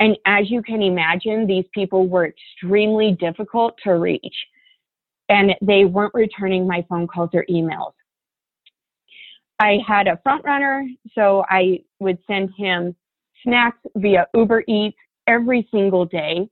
And 0.00 0.16
as 0.26 0.50
you 0.50 0.62
can 0.62 0.80
imagine, 0.80 1.46
these 1.46 1.64
people 1.74 2.06
were 2.06 2.26
extremely 2.26 3.16
difficult 3.18 3.74
to 3.82 3.92
reach 3.92 4.34
and 5.28 5.54
they 5.60 5.84
weren't 5.84 6.14
returning 6.14 6.66
my 6.66 6.84
phone 6.88 7.06
calls 7.06 7.30
or 7.34 7.44
emails. 7.50 7.92
I 9.58 9.78
had 9.86 10.06
a 10.06 10.18
front 10.22 10.44
runner, 10.44 10.86
so 11.14 11.44
I 11.48 11.80
would 11.98 12.18
send 12.26 12.50
him 12.56 12.94
snacks 13.42 13.78
via 13.96 14.26
Uber 14.34 14.64
Eats 14.68 14.96
every 15.26 15.68
single 15.70 16.04
day 16.04 16.48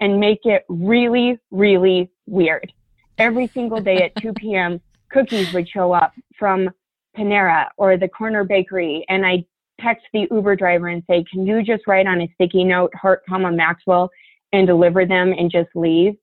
and 0.00 0.20
make 0.20 0.40
it 0.44 0.64
really, 0.68 1.38
really 1.50 2.10
weird. 2.26 2.72
Every 3.18 3.46
single 3.48 3.80
day 3.80 4.02
at 4.02 4.22
2 4.22 4.32
p.m., 4.36 4.80
cookies 5.10 5.52
would 5.52 5.68
show 5.68 5.92
up 5.92 6.12
from 6.38 6.70
Panera 7.16 7.68
or 7.76 7.96
the 7.96 8.08
corner 8.08 8.44
bakery, 8.44 9.04
and 9.08 9.24
I 9.24 9.44
text 9.80 10.04
the 10.12 10.26
Uber 10.30 10.56
driver 10.56 10.88
and 10.88 11.02
say, 11.08 11.24
"Can 11.30 11.46
you 11.46 11.62
just 11.62 11.86
write 11.86 12.06
on 12.06 12.20
a 12.20 12.28
sticky 12.34 12.64
note, 12.64 12.92
heart, 12.94 13.22
comma 13.28 13.52
Maxwell, 13.52 14.10
and 14.52 14.66
deliver 14.66 15.06
them 15.06 15.32
and 15.32 15.50
just 15.50 15.70
leave?" 15.74 16.14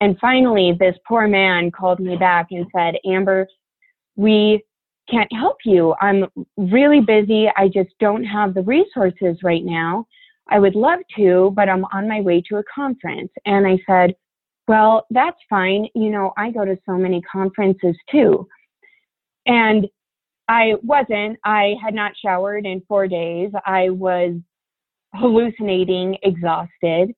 And 0.00 0.18
finally, 0.18 0.72
this 0.78 0.96
poor 1.06 1.28
man 1.28 1.70
called 1.70 2.00
me 2.00 2.16
back 2.16 2.48
and 2.50 2.66
said, 2.74 2.96
"Amber, 3.04 3.46
we 4.16 4.62
can't 5.10 5.32
help 5.32 5.58
you. 5.64 5.94
I'm 6.00 6.26
really 6.56 7.00
busy. 7.00 7.48
I 7.56 7.68
just 7.68 7.90
don't 7.98 8.24
have 8.24 8.54
the 8.54 8.62
resources 8.62 9.38
right 9.42 9.64
now. 9.64 10.06
I 10.48 10.58
would 10.58 10.74
love 10.74 11.00
to, 11.16 11.52
but 11.54 11.68
I'm 11.68 11.84
on 11.86 12.08
my 12.08 12.20
way 12.20 12.42
to 12.48 12.56
a 12.56 12.62
conference. 12.74 13.30
And 13.46 13.66
I 13.66 13.78
said, 13.86 14.14
Well, 14.68 15.06
that's 15.10 15.38
fine. 15.48 15.86
You 15.94 16.10
know, 16.10 16.32
I 16.36 16.50
go 16.50 16.64
to 16.64 16.78
so 16.86 16.92
many 16.92 17.22
conferences 17.22 17.96
too. 18.10 18.46
And 19.46 19.86
I 20.48 20.74
wasn't. 20.82 21.38
I 21.44 21.74
had 21.82 21.94
not 21.94 22.12
showered 22.20 22.66
in 22.66 22.82
four 22.88 23.06
days. 23.06 23.50
I 23.64 23.90
was 23.90 24.34
hallucinating, 25.14 26.16
exhausted. 26.22 27.14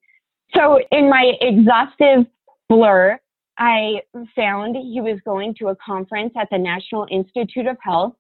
So, 0.55 0.81
in 0.91 1.09
my 1.09 1.33
exhaustive 1.41 2.27
blur, 2.69 3.19
I 3.59 4.01
found 4.35 4.77
he 4.77 5.01
was 5.01 5.19
going 5.25 5.55
to 5.59 5.69
a 5.69 5.77
conference 5.77 6.33
at 6.41 6.49
the 6.51 6.59
National 6.59 7.07
Institute 7.11 7.67
of 7.67 7.77
Health. 7.81 8.15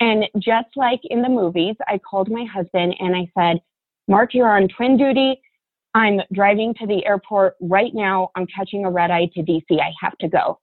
And 0.00 0.24
just 0.38 0.68
like 0.76 1.00
in 1.04 1.22
the 1.22 1.28
movies, 1.28 1.76
I 1.86 1.98
called 1.98 2.30
my 2.30 2.44
husband 2.44 2.94
and 2.98 3.14
I 3.16 3.30
said, 3.36 3.60
Mark, 4.08 4.34
you're 4.34 4.54
on 4.54 4.68
twin 4.68 4.96
duty. 4.96 5.40
I'm 5.94 6.20
driving 6.32 6.74
to 6.80 6.86
the 6.86 7.06
airport 7.06 7.54
right 7.60 7.94
now. 7.94 8.30
I'm 8.34 8.46
catching 8.54 8.84
a 8.84 8.90
red 8.90 9.10
eye 9.10 9.30
to 9.34 9.42
DC. 9.42 9.64
I 9.70 9.92
have 10.00 10.18
to 10.18 10.28
go. 10.28 10.58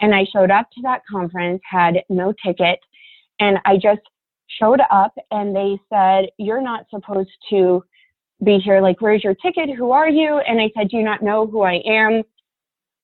And 0.00 0.14
I 0.14 0.24
showed 0.32 0.50
up 0.50 0.68
to 0.72 0.82
that 0.82 1.02
conference, 1.08 1.60
had 1.70 2.02
no 2.08 2.32
ticket, 2.44 2.80
and 3.38 3.58
I 3.64 3.76
just 3.76 4.00
showed 4.58 4.80
up 4.90 5.14
and 5.30 5.54
they 5.54 5.78
said, 5.92 6.30
You're 6.38 6.62
not 6.62 6.86
supposed 6.90 7.30
to 7.50 7.84
be 8.42 8.58
here. 8.58 8.80
Like, 8.80 9.00
where's 9.00 9.24
your 9.24 9.34
ticket? 9.34 9.70
Who 9.76 9.92
are 9.92 10.08
you? 10.08 10.38
And 10.38 10.60
I 10.60 10.70
said, 10.76 10.88
Do 10.88 10.96
you 10.96 11.04
not 11.04 11.22
know 11.22 11.46
who 11.46 11.62
I 11.62 11.80
am? 11.86 12.22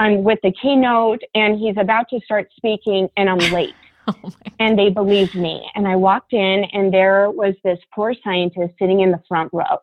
I'm 0.01 0.25
with 0.25 0.39
the 0.43 0.51
keynote 0.51 1.21
and 1.35 1.59
he's 1.59 1.77
about 1.77 2.09
to 2.09 2.21
start 2.25 2.49
speaking 2.57 3.11
and 3.19 3.29
I'm 3.29 3.53
late. 3.53 3.75
oh 4.09 4.33
and 4.59 4.79
they 4.79 4.89
believed 4.89 5.35
me. 5.35 5.63
And 5.75 5.87
I 5.87 5.95
walked 5.95 6.33
in 6.33 6.65
and 6.73 6.93
there 6.93 7.31
was 7.31 7.55
this 7.65 7.79
poor 7.95 8.15
scientist 8.25 8.73
sitting 8.79 9.01
in 9.01 9.11
the 9.11 9.23
front 9.29 9.51
row. 9.53 9.79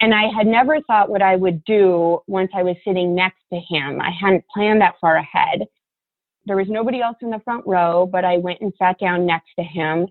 And 0.00 0.12
I 0.12 0.26
had 0.36 0.48
never 0.48 0.80
thought 0.80 1.08
what 1.08 1.22
I 1.22 1.36
would 1.36 1.64
do 1.64 2.18
once 2.26 2.50
I 2.52 2.64
was 2.64 2.74
sitting 2.84 3.14
next 3.14 3.38
to 3.52 3.60
him. 3.60 4.00
I 4.00 4.10
hadn't 4.10 4.44
planned 4.52 4.80
that 4.80 4.96
far 5.00 5.16
ahead. 5.16 5.68
There 6.44 6.56
was 6.56 6.66
nobody 6.68 7.00
else 7.00 7.18
in 7.22 7.30
the 7.30 7.40
front 7.44 7.64
row, 7.64 8.08
but 8.10 8.24
I 8.24 8.38
went 8.38 8.60
and 8.60 8.72
sat 8.76 8.98
down 8.98 9.24
next 9.24 9.50
to 9.56 9.62
him 9.62 10.08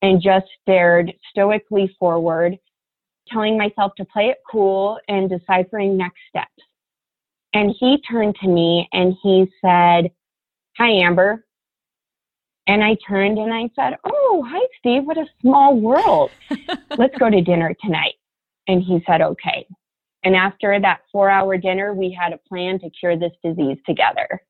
and 0.00 0.22
just 0.22 0.46
stared 0.62 1.12
stoically 1.28 1.94
forward, 1.98 2.56
telling 3.28 3.58
myself 3.58 3.92
to 3.96 4.06
play 4.06 4.28
it 4.28 4.38
cool 4.50 4.98
and 5.08 5.28
deciphering 5.28 5.98
next 5.98 6.20
steps. 6.30 6.62
And 7.54 7.74
he 7.78 7.98
turned 8.10 8.34
to 8.42 8.48
me 8.48 8.88
and 8.92 9.14
he 9.22 9.46
said, 9.64 10.10
Hi, 10.76 10.90
Amber. 10.90 11.44
And 12.66 12.82
I 12.82 12.96
turned 13.06 13.38
and 13.38 13.54
I 13.54 13.70
said, 13.76 13.96
Oh, 14.04 14.44
hi, 14.46 14.60
Steve. 14.80 15.04
What 15.04 15.16
a 15.16 15.26
small 15.40 15.76
world. 15.76 16.30
Let's 16.98 17.16
go 17.16 17.30
to 17.30 17.40
dinner 17.40 17.74
tonight. 17.80 18.14
And 18.66 18.82
he 18.82 19.02
said, 19.06 19.22
Okay. 19.22 19.66
And 20.24 20.34
after 20.34 20.78
that 20.80 21.00
four 21.12 21.30
hour 21.30 21.56
dinner, 21.56 21.94
we 21.94 22.10
had 22.10 22.32
a 22.32 22.38
plan 22.48 22.80
to 22.80 22.90
cure 22.90 23.16
this 23.16 23.32
disease 23.44 23.78
together. 23.86 24.42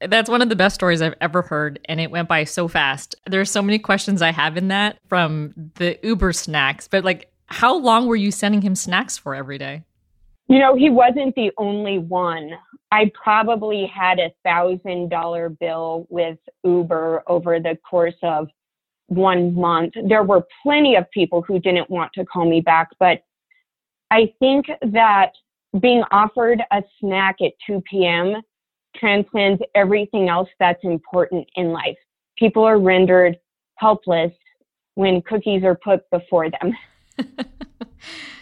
That's 0.00 0.28
one 0.28 0.42
of 0.42 0.50
the 0.50 0.56
best 0.56 0.74
stories 0.74 1.00
I've 1.00 1.14
ever 1.20 1.40
heard, 1.40 1.80
and 1.86 1.98
it 1.98 2.10
went 2.10 2.28
by 2.28 2.44
so 2.44 2.68
fast. 2.68 3.14
There's 3.26 3.50
so 3.50 3.62
many 3.62 3.78
questions 3.78 4.20
I 4.20 4.32
have 4.32 4.56
in 4.58 4.68
that 4.68 4.98
from 5.08 5.54
the 5.76 5.98
Uber 6.02 6.34
snacks, 6.34 6.88
but 6.88 7.04
like, 7.04 7.32
how 7.46 7.74
long 7.76 8.06
were 8.06 8.16
you 8.16 8.30
sending 8.30 8.60
him 8.60 8.74
snacks 8.74 9.16
for 9.16 9.34
every 9.34 9.56
day? 9.56 9.84
You 10.48 10.58
know, 10.58 10.76
he 10.76 10.90
wasn't 10.90 11.34
the 11.34 11.50
only 11.58 11.98
one. 11.98 12.50
I 12.92 13.10
probably 13.20 13.86
had 13.86 14.18
a 14.18 14.32
thousand 14.44 15.08
dollar 15.08 15.48
bill 15.48 16.06
with 16.10 16.38
Uber 16.64 17.22
over 17.26 17.58
the 17.58 17.76
course 17.88 18.14
of 18.22 18.48
one 19.08 19.54
month. 19.54 19.94
There 20.06 20.22
were 20.22 20.46
plenty 20.62 20.96
of 20.96 21.10
people 21.10 21.42
who 21.42 21.58
didn't 21.58 21.90
want 21.90 22.12
to 22.14 22.24
call 22.24 22.48
me 22.48 22.60
back, 22.60 22.88
but 22.98 23.22
I 24.10 24.32
think 24.38 24.66
that 24.82 25.32
being 25.80 26.04
offered 26.10 26.62
a 26.70 26.82
snack 27.00 27.36
at 27.42 27.52
2 27.66 27.82
p.m. 27.90 28.36
transcends 28.94 29.60
everything 29.74 30.28
else 30.28 30.48
that's 30.60 30.84
important 30.84 31.48
in 31.56 31.72
life. 31.72 31.96
People 32.38 32.64
are 32.64 32.78
rendered 32.78 33.36
helpless 33.76 34.32
when 34.94 35.20
cookies 35.22 35.64
are 35.64 35.74
put 35.74 36.08
before 36.10 36.48
them. 36.50 36.76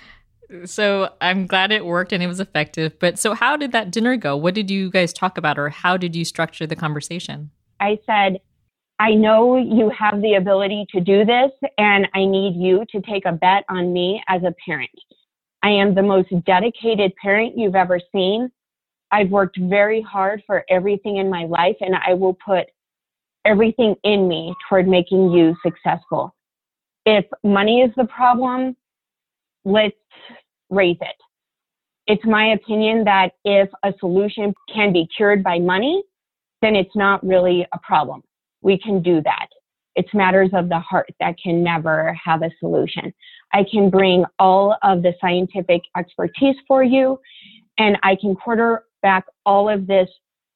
so 0.64 1.10
I'm 1.20 1.46
glad 1.46 1.72
it 1.72 1.84
worked 1.84 2.12
and 2.12 2.22
it 2.22 2.26
was 2.26 2.40
effective. 2.40 2.98
But 2.98 3.18
so, 3.18 3.34
how 3.34 3.56
did 3.56 3.72
that 3.72 3.90
dinner 3.90 4.16
go? 4.16 4.36
What 4.36 4.54
did 4.54 4.70
you 4.70 4.90
guys 4.90 5.12
talk 5.12 5.38
about, 5.38 5.58
or 5.58 5.68
how 5.68 5.96
did 5.96 6.14
you 6.14 6.24
structure 6.24 6.66
the 6.66 6.76
conversation? 6.76 7.50
I 7.80 7.98
said, 8.06 8.40
I 8.98 9.14
know 9.14 9.56
you 9.56 9.90
have 9.90 10.22
the 10.22 10.34
ability 10.34 10.86
to 10.92 11.00
do 11.00 11.24
this, 11.24 11.50
and 11.78 12.06
I 12.14 12.24
need 12.24 12.54
you 12.54 12.84
to 12.90 13.00
take 13.00 13.24
a 13.26 13.32
bet 13.32 13.64
on 13.68 13.92
me 13.92 14.22
as 14.28 14.42
a 14.44 14.54
parent. 14.64 14.90
I 15.62 15.70
am 15.70 15.94
the 15.94 16.02
most 16.02 16.28
dedicated 16.44 17.12
parent 17.20 17.56
you've 17.56 17.74
ever 17.74 18.00
seen. 18.12 18.50
I've 19.10 19.30
worked 19.30 19.58
very 19.58 20.02
hard 20.02 20.42
for 20.46 20.64
everything 20.68 21.16
in 21.16 21.28
my 21.28 21.44
life, 21.44 21.76
and 21.80 21.94
I 21.94 22.14
will 22.14 22.34
put 22.34 22.66
everything 23.44 23.96
in 24.04 24.28
me 24.28 24.54
toward 24.68 24.86
making 24.86 25.32
you 25.32 25.56
successful. 25.64 26.34
If 27.04 27.24
money 27.42 27.82
is 27.82 27.90
the 27.96 28.04
problem, 28.04 28.76
let's 29.64 29.96
raise 30.72 30.98
it. 31.00 31.16
It's 32.06 32.24
my 32.24 32.52
opinion 32.52 33.04
that 33.04 33.32
if 33.44 33.68
a 33.84 33.92
solution 34.00 34.52
can 34.72 34.92
be 34.92 35.06
cured 35.16 35.44
by 35.44 35.58
money, 35.58 36.02
then 36.60 36.74
it's 36.74 36.96
not 36.96 37.24
really 37.24 37.66
a 37.72 37.78
problem. 37.78 38.22
We 38.62 38.78
can 38.78 39.02
do 39.02 39.20
that. 39.22 39.46
It's 39.94 40.12
matters 40.14 40.50
of 40.54 40.68
the 40.68 40.78
heart 40.80 41.10
that 41.20 41.36
can 41.42 41.62
never 41.62 42.16
have 42.24 42.42
a 42.42 42.50
solution. 42.58 43.12
I 43.52 43.64
can 43.70 43.90
bring 43.90 44.24
all 44.38 44.76
of 44.82 45.02
the 45.02 45.12
scientific 45.20 45.82
expertise 45.96 46.56
for 46.66 46.82
you 46.82 47.18
and 47.78 47.98
I 48.02 48.16
can 48.16 48.34
quarterback 48.34 49.24
all 49.44 49.68
of 49.68 49.86
this 49.86 50.08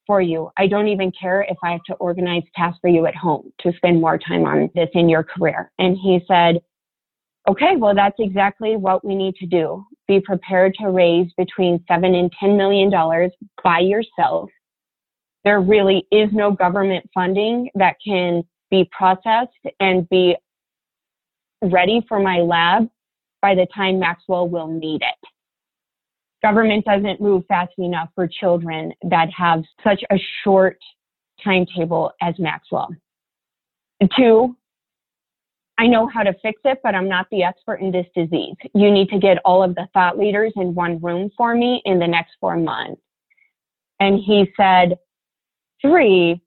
for 0.07 0.21
you. 0.21 0.49
I 0.57 0.67
don't 0.67 0.87
even 0.87 1.11
care 1.11 1.45
if 1.47 1.57
I 1.63 1.71
have 1.71 1.83
to 1.87 1.93
organize 1.95 2.43
tasks 2.55 2.79
for 2.81 2.89
you 2.89 3.05
at 3.05 3.15
home 3.15 3.51
to 3.59 3.73
spend 3.73 4.01
more 4.01 4.17
time 4.17 4.45
on 4.45 4.69
this 4.73 4.89
in 4.93 5.09
your 5.09 5.23
career. 5.23 5.71
And 5.77 5.97
he 5.97 6.19
said, 6.27 6.61
okay, 7.47 7.75
well, 7.77 7.93
that's 7.93 8.15
exactly 8.19 8.77
what 8.77 9.05
we 9.05 9.15
need 9.15 9.35
to 9.35 9.45
do. 9.45 9.85
Be 10.07 10.21
prepared 10.21 10.73
to 10.79 10.89
raise 10.89 11.31
between 11.37 11.83
seven 11.87 12.15
and 12.15 12.31
$10 12.41 12.57
million 12.57 12.89
by 13.63 13.79
yourself. 13.79 14.49
There 15.43 15.59
really 15.59 16.05
is 16.11 16.29
no 16.31 16.51
government 16.51 17.09
funding 17.13 17.69
that 17.75 17.95
can 18.05 18.43
be 18.69 18.89
processed 18.91 19.51
and 19.79 20.07
be 20.09 20.35
ready 21.61 22.05
for 22.07 22.19
my 22.19 22.39
lab 22.39 22.89
by 23.41 23.55
the 23.55 23.67
time 23.73 23.99
Maxwell 23.99 24.47
will 24.47 24.67
need 24.67 25.01
it. 25.01 25.27
Government 26.41 26.85
doesn't 26.85 27.19
move 27.19 27.43
fast 27.47 27.73
enough 27.77 28.09
for 28.15 28.27
children 28.27 28.93
that 29.03 29.29
have 29.35 29.63
such 29.83 30.03
a 30.11 30.17
short 30.43 30.77
timetable 31.43 32.11
as 32.21 32.35
Maxwell. 32.39 32.89
Two, 34.15 34.55
I 35.79 35.87
know 35.87 36.07
how 36.07 36.23
to 36.23 36.33
fix 36.41 36.59
it, 36.65 36.79
but 36.83 36.95
I'm 36.95 37.07
not 37.07 37.27
the 37.29 37.43
expert 37.43 37.81
in 37.81 37.91
this 37.91 38.07
disease. 38.15 38.55
You 38.73 38.91
need 38.91 39.09
to 39.09 39.19
get 39.19 39.37
all 39.45 39.61
of 39.61 39.75
the 39.75 39.87
thought 39.93 40.17
leaders 40.17 40.53
in 40.55 40.73
one 40.73 40.99
room 40.99 41.29
for 41.37 41.53
me 41.55 41.81
in 41.85 41.99
the 41.99 42.07
next 42.07 42.33
four 42.39 42.57
months. 42.57 43.01
And 43.99 44.19
he 44.19 44.51
said, 44.57 44.97
Three, 45.81 46.41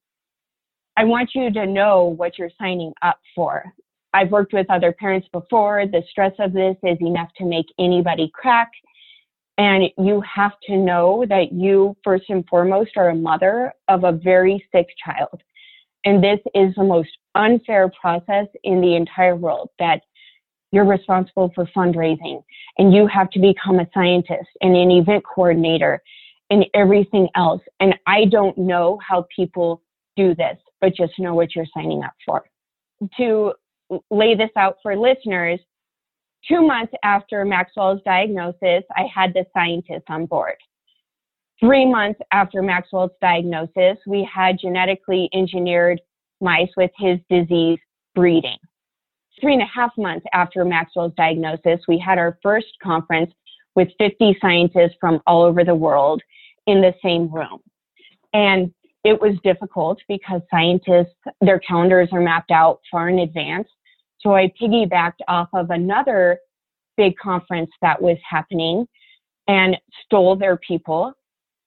I 0.96 1.04
want 1.04 1.30
you 1.34 1.52
to 1.52 1.66
know 1.66 2.04
what 2.04 2.38
you're 2.38 2.50
signing 2.60 2.92
up 3.02 3.18
for. 3.34 3.72
I've 4.12 4.32
worked 4.32 4.52
with 4.52 4.66
other 4.68 4.92
parents 4.92 5.28
before. 5.32 5.86
The 5.86 6.02
stress 6.10 6.32
of 6.40 6.52
this 6.52 6.76
is 6.82 6.98
enough 7.00 7.28
to 7.38 7.44
make 7.44 7.66
anybody 7.78 8.30
crack. 8.34 8.70
And 9.56 9.84
you 9.98 10.22
have 10.22 10.52
to 10.64 10.76
know 10.76 11.24
that 11.28 11.52
you, 11.52 11.96
first 12.02 12.24
and 12.28 12.44
foremost, 12.48 12.92
are 12.96 13.10
a 13.10 13.14
mother 13.14 13.72
of 13.88 14.04
a 14.04 14.12
very 14.12 14.66
sick 14.74 14.86
child. 15.04 15.42
And 16.04 16.24
this 16.24 16.40
is 16.54 16.74
the 16.74 16.84
most 16.84 17.10
unfair 17.34 17.90
process 18.00 18.46
in 18.64 18.80
the 18.80 18.96
entire 18.96 19.36
world 19.36 19.70
that 19.78 20.02
you're 20.72 20.84
responsible 20.84 21.50
for 21.54 21.66
fundraising 21.76 22.42
and 22.78 22.94
you 22.94 23.06
have 23.06 23.30
to 23.30 23.40
become 23.40 23.80
a 23.80 23.88
scientist 23.92 24.48
and 24.60 24.76
an 24.76 24.90
event 24.90 25.24
coordinator 25.24 26.00
and 26.50 26.66
everything 26.74 27.28
else. 27.34 27.62
And 27.80 27.94
I 28.06 28.26
don't 28.26 28.56
know 28.56 28.98
how 29.06 29.26
people 29.34 29.82
do 30.16 30.34
this, 30.34 30.56
but 30.80 30.94
just 30.94 31.18
know 31.18 31.34
what 31.34 31.54
you're 31.54 31.66
signing 31.74 32.02
up 32.02 32.14
for. 32.24 32.44
To 33.16 33.52
lay 34.10 34.34
this 34.34 34.50
out 34.56 34.76
for 34.82 34.96
listeners, 34.96 35.60
two 36.46 36.66
months 36.66 36.92
after 37.02 37.44
Maxwell's 37.44 38.00
diagnosis, 38.04 38.84
I 38.96 39.06
had 39.12 39.34
the 39.34 39.44
scientists 39.54 40.04
on 40.08 40.26
board. 40.26 40.56
Three 41.58 41.84
months 41.84 42.20
after 42.32 42.62
Maxwell's 42.62 43.10
diagnosis, 43.20 43.98
we 44.06 44.28
had 44.32 44.58
genetically 44.58 45.28
engineered 45.34 46.00
mice 46.40 46.70
with 46.76 46.90
his 46.98 47.18
disease 47.28 47.78
breeding. 48.14 48.58
Three 49.40 49.54
and 49.54 49.62
a 49.62 49.66
half 49.66 49.92
months 49.96 50.26
after 50.32 50.64
Maxwell's 50.64 51.14
diagnosis, 51.16 51.80
we 51.88 51.98
had 51.98 52.18
our 52.18 52.38
first 52.42 52.68
conference 52.82 53.32
with 53.74 53.88
50 53.98 54.36
scientists 54.40 54.96
from 55.00 55.20
all 55.26 55.42
over 55.42 55.64
the 55.64 55.74
world 55.74 56.20
in 56.66 56.80
the 56.80 56.94
same 57.02 57.32
room. 57.32 57.60
And 58.32 58.72
it 59.04 59.20
was 59.20 59.36
difficult 59.42 59.98
because 60.08 60.42
scientists, 60.50 61.14
their 61.40 61.58
calendars 61.60 62.10
are 62.12 62.20
mapped 62.20 62.50
out 62.50 62.80
far 62.90 63.08
in 63.08 63.20
advance. 63.20 63.68
So 64.20 64.34
I 64.34 64.52
piggybacked 64.60 65.20
off 65.28 65.48
of 65.54 65.70
another 65.70 66.38
big 66.96 67.16
conference 67.16 67.70
that 67.80 68.00
was 68.00 68.18
happening 68.28 68.86
and 69.48 69.76
stole 70.04 70.36
their 70.36 70.58
people 70.58 71.14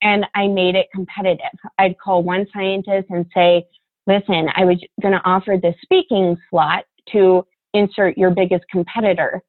and 0.03 0.25
I 0.35 0.47
made 0.47 0.75
it 0.75 0.87
competitive. 0.93 1.57
I'd 1.79 1.97
call 1.97 2.23
one 2.23 2.45
scientist 2.53 3.07
and 3.09 3.25
say, 3.33 3.65
listen, 4.07 4.49
I 4.55 4.65
was 4.65 4.79
going 5.01 5.13
to 5.13 5.21
offer 5.23 5.57
the 5.61 5.73
speaking 5.81 6.37
slot 6.49 6.85
to 7.11 7.45
insert 7.73 8.17
your 8.17 8.31
biggest 8.31 8.63
competitor, 8.69 9.41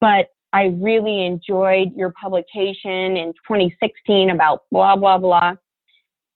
but 0.00 0.28
I 0.52 0.74
really 0.80 1.26
enjoyed 1.26 1.88
your 1.94 2.12
publication 2.20 3.16
in 3.16 3.32
2016 3.46 4.30
about 4.30 4.62
blah, 4.70 4.96
blah, 4.96 5.18
blah. 5.18 5.54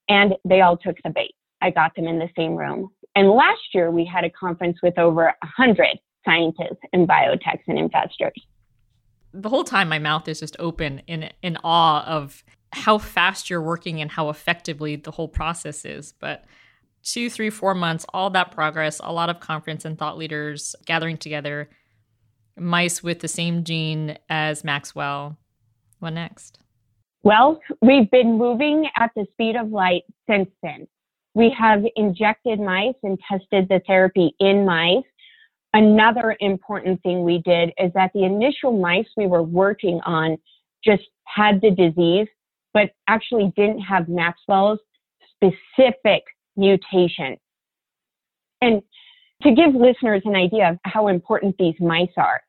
And 0.09 0.35
they 0.45 0.61
all 0.61 0.77
took 0.77 0.97
the 1.03 1.09
bait. 1.09 1.33
I 1.61 1.71
got 1.71 1.95
them 1.95 2.07
in 2.07 2.19
the 2.19 2.29
same 2.35 2.55
room. 2.55 2.89
And 3.15 3.29
last 3.29 3.61
year 3.73 3.91
we 3.91 4.05
had 4.05 4.23
a 4.23 4.29
conference 4.29 4.77
with 4.83 4.97
over 4.97 5.33
100 5.41 5.87
scientists 6.25 6.81
and 6.93 7.07
biotechs 7.07 7.63
and 7.67 7.79
investors. 7.79 8.33
The 9.33 9.49
whole 9.49 9.63
time 9.63 9.87
my 9.89 9.99
mouth 9.99 10.27
is 10.27 10.39
just 10.39 10.55
open 10.59 11.01
in 11.07 11.29
in 11.41 11.57
awe 11.63 12.05
of 12.05 12.43
how 12.73 12.97
fast 12.97 13.49
you're 13.49 13.61
working 13.61 14.01
and 14.01 14.11
how 14.11 14.29
effectively 14.29 14.95
the 14.95 15.11
whole 15.11 15.27
process 15.27 15.85
is. 15.85 16.13
But 16.19 16.45
two, 17.03 17.29
three, 17.29 17.49
four 17.49 17.73
months, 17.73 18.05
all 18.13 18.29
that 18.31 18.51
progress, 18.51 18.99
a 19.03 19.11
lot 19.11 19.29
of 19.29 19.39
conference 19.39 19.85
and 19.85 19.97
thought 19.97 20.17
leaders 20.17 20.75
gathering 20.85 21.17
together, 21.17 21.69
mice 22.57 23.01
with 23.01 23.19
the 23.19 23.27
same 23.27 23.63
gene 23.63 24.17
as 24.29 24.63
Maxwell. 24.63 25.37
What 25.99 26.11
next? 26.11 26.59
Well, 27.23 27.59
we've 27.81 28.09
been 28.09 28.37
moving 28.37 28.89
at 28.97 29.11
the 29.15 29.25
speed 29.33 29.55
of 29.55 29.69
light 29.69 30.03
since 30.27 30.49
then. 30.63 30.87
We 31.33 31.53
have 31.57 31.83
injected 31.95 32.59
mice 32.59 32.95
and 33.03 33.17
tested 33.29 33.69
the 33.69 33.81
therapy 33.85 34.35
in 34.39 34.65
mice. 34.65 35.03
Another 35.73 36.35
important 36.39 37.01
thing 37.03 37.23
we 37.23 37.37
did 37.45 37.69
is 37.77 37.91
that 37.93 38.11
the 38.13 38.23
initial 38.23 38.77
mice 38.77 39.07
we 39.15 39.27
were 39.27 39.43
working 39.43 40.01
on 40.05 40.37
just 40.83 41.03
had 41.23 41.61
the 41.61 41.71
disease, 41.71 42.27
but 42.73 42.89
actually 43.07 43.53
didn't 43.55 43.79
have 43.79 44.09
Maxwell's 44.09 44.79
specific 45.35 46.23
mutation. 46.61 47.35
And 48.61 48.81
to 49.41 49.51
give 49.51 49.73
listeners 49.75 50.21
an 50.25 50.35
idea 50.35 50.69
of 50.69 50.77
how 50.85 51.07
important 51.07 51.55
these 51.57 51.75
mice 51.79 52.15
are, 52.15 52.41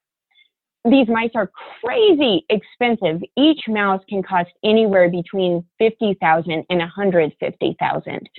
these 0.84 1.06
mice 1.08 1.30
are 1.34 1.50
crazy 1.82 2.44
expensive. 2.48 3.22
Each 3.36 3.60
mouse 3.68 4.02
can 4.08 4.22
cost 4.22 4.50
anywhere 4.64 5.08
between 5.10 5.64
50,000 5.78 6.64
and 6.68 6.78
150,000. 6.78 8.30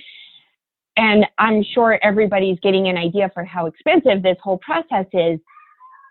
And 0.96 1.26
I'm 1.38 1.64
sure 1.74 1.98
everybody's 2.02 2.58
getting 2.60 2.86
an 2.88 2.96
idea 2.96 3.30
for 3.34 3.44
how 3.44 3.66
expensive 3.66 4.22
this 4.22 4.36
whole 4.42 4.58
process 4.58 5.06
is. 5.12 5.40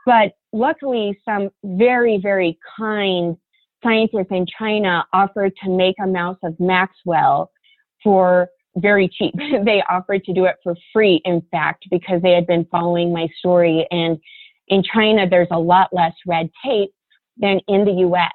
But 0.06 0.34
luckily, 0.52 1.18
some 1.24 1.50
very, 1.64 2.20
very 2.22 2.58
kind 2.78 3.38
scientists 3.84 4.32
in 4.32 4.46
China 4.58 5.06
offered 5.14 5.54
to 5.64 5.70
make 5.70 5.96
a 6.04 6.08
mouse 6.08 6.38
of 6.44 6.60
Maxwell 6.60 7.52
for 8.04 8.50
very 8.78 9.08
cheap. 9.08 9.34
they 9.66 9.82
offered 9.90 10.24
to 10.26 10.34
do 10.34 10.46
it 10.46 10.56
for 10.64 10.76
free, 10.92 11.22
in 11.26 11.42
fact, 11.52 11.86
because 11.90 12.22
they 12.22 12.32
had 12.32 12.48
been 12.48 12.66
following 12.72 13.14
my 13.14 13.28
story. 13.38 13.88
And 13.92 14.20
in 14.68 14.84
China, 14.84 15.28
there's 15.30 15.48
a 15.52 15.60
lot 15.60 15.90
less 15.92 16.14
red 16.26 16.50
tape 16.66 16.94
than 17.38 17.60
in 17.68 17.86
the 17.86 18.06
US. 18.08 18.32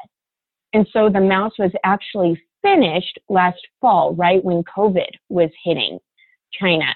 And 0.72 0.86
so 0.92 1.08
the 1.08 1.20
mouse 1.20 1.52
was 1.58 1.72
actually 1.84 2.40
finished 2.62 3.18
last 3.28 3.60
fall, 3.80 4.14
right 4.14 4.44
when 4.44 4.62
COVID 4.64 5.10
was 5.28 5.50
hitting. 5.64 5.98
China. 6.52 6.94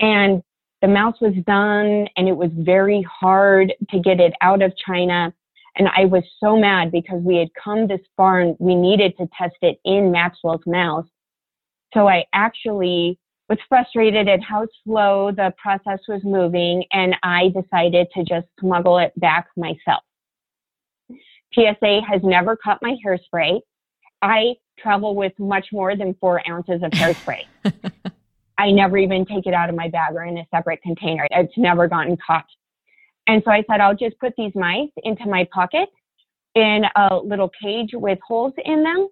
And 0.00 0.42
the 0.82 0.88
mouse 0.88 1.20
was 1.20 1.34
done 1.46 2.06
and 2.16 2.28
it 2.28 2.36
was 2.36 2.50
very 2.54 3.02
hard 3.02 3.72
to 3.90 3.98
get 3.98 4.20
it 4.20 4.34
out 4.42 4.62
of 4.62 4.72
China. 4.76 5.32
And 5.76 5.88
I 5.88 6.06
was 6.06 6.22
so 6.42 6.56
mad 6.56 6.90
because 6.90 7.20
we 7.22 7.36
had 7.36 7.48
come 7.62 7.86
this 7.86 8.00
far 8.16 8.40
and 8.40 8.56
we 8.58 8.74
needed 8.74 9.16
to 9.18 9.28
test 9.36 9.56
it 9.62 9.78
in 9.84 10.10
Maxwell's 10.10 10.66
mouse. 10.66 11.06
So 11.96 12.08
I 12.08 12.24
actually 12.34 13.18
was 13.48 13.58
frustrated 13.70 14.28
at 14.28 14.42
how 14.42 14.66
slow 14.84 15.32
the 15.34 15.54
process 15.56 16.00
was 16.06 16.20
moving 16.24 16.84
and 16.92 17.16
I 17.22 17.48
decided 17.48 18.08
to 18.14 18.22
just 18.22 18.46
smuggle 18.60 18.98
it 18.98 19.18
back 19.18 19.46
myself. 19.56 20.02
TSA 21.54 22.00
has 22.06 22.20
never 22.22 22.54
cut 22.54 22.78
my 22.82 22.96
hairspray. 23.04 23.60
I 24.20 24.56
travel 24.78 25.14
with 25.14 25.32
much 25.38 25.68
more 25.72 25.96
than 25.96 26.14
four 26.20 26.46
ounces 26.46 26.82
of 26.82 26.90
hairspray. 26.90 27.44
I 28.58 28.72
never 28.72 28.98
even 28.98 29.24
take 29.24 29.46
it 29.46 29.54
out 29.54 29.70
of 29.70 29.74
my 29.74 29.88
bag 29.88 30.14
or 30.14 30.24
in 30.24 30.36
a 30.36 30.46
separate 30.54 30.82
container. 30.82 31.26
It's 31.30 31.56
never 31.56 31.88
gotten 31.88 32.18
caught. 32.26 32.44
And 33.26 33.40
so 33.42 33.50
I 33.52 33.64
said, 33.70 33.80
I'll 33.80 33.96
just 33.96 34.18
put 34.18 34.34
these 34.36 34.52
mice 34.54 34.90
into 35.04 35.26
my 35.26 35.48
pocket 35.50 35.88
in 36.54 36.82
a 36.94 37.16
little 37.16 37.50
cage 37.62 37.90
with 37.94 38.18
holes 38.26 38.52
in 38.66 38.82
them. 38.82 39.08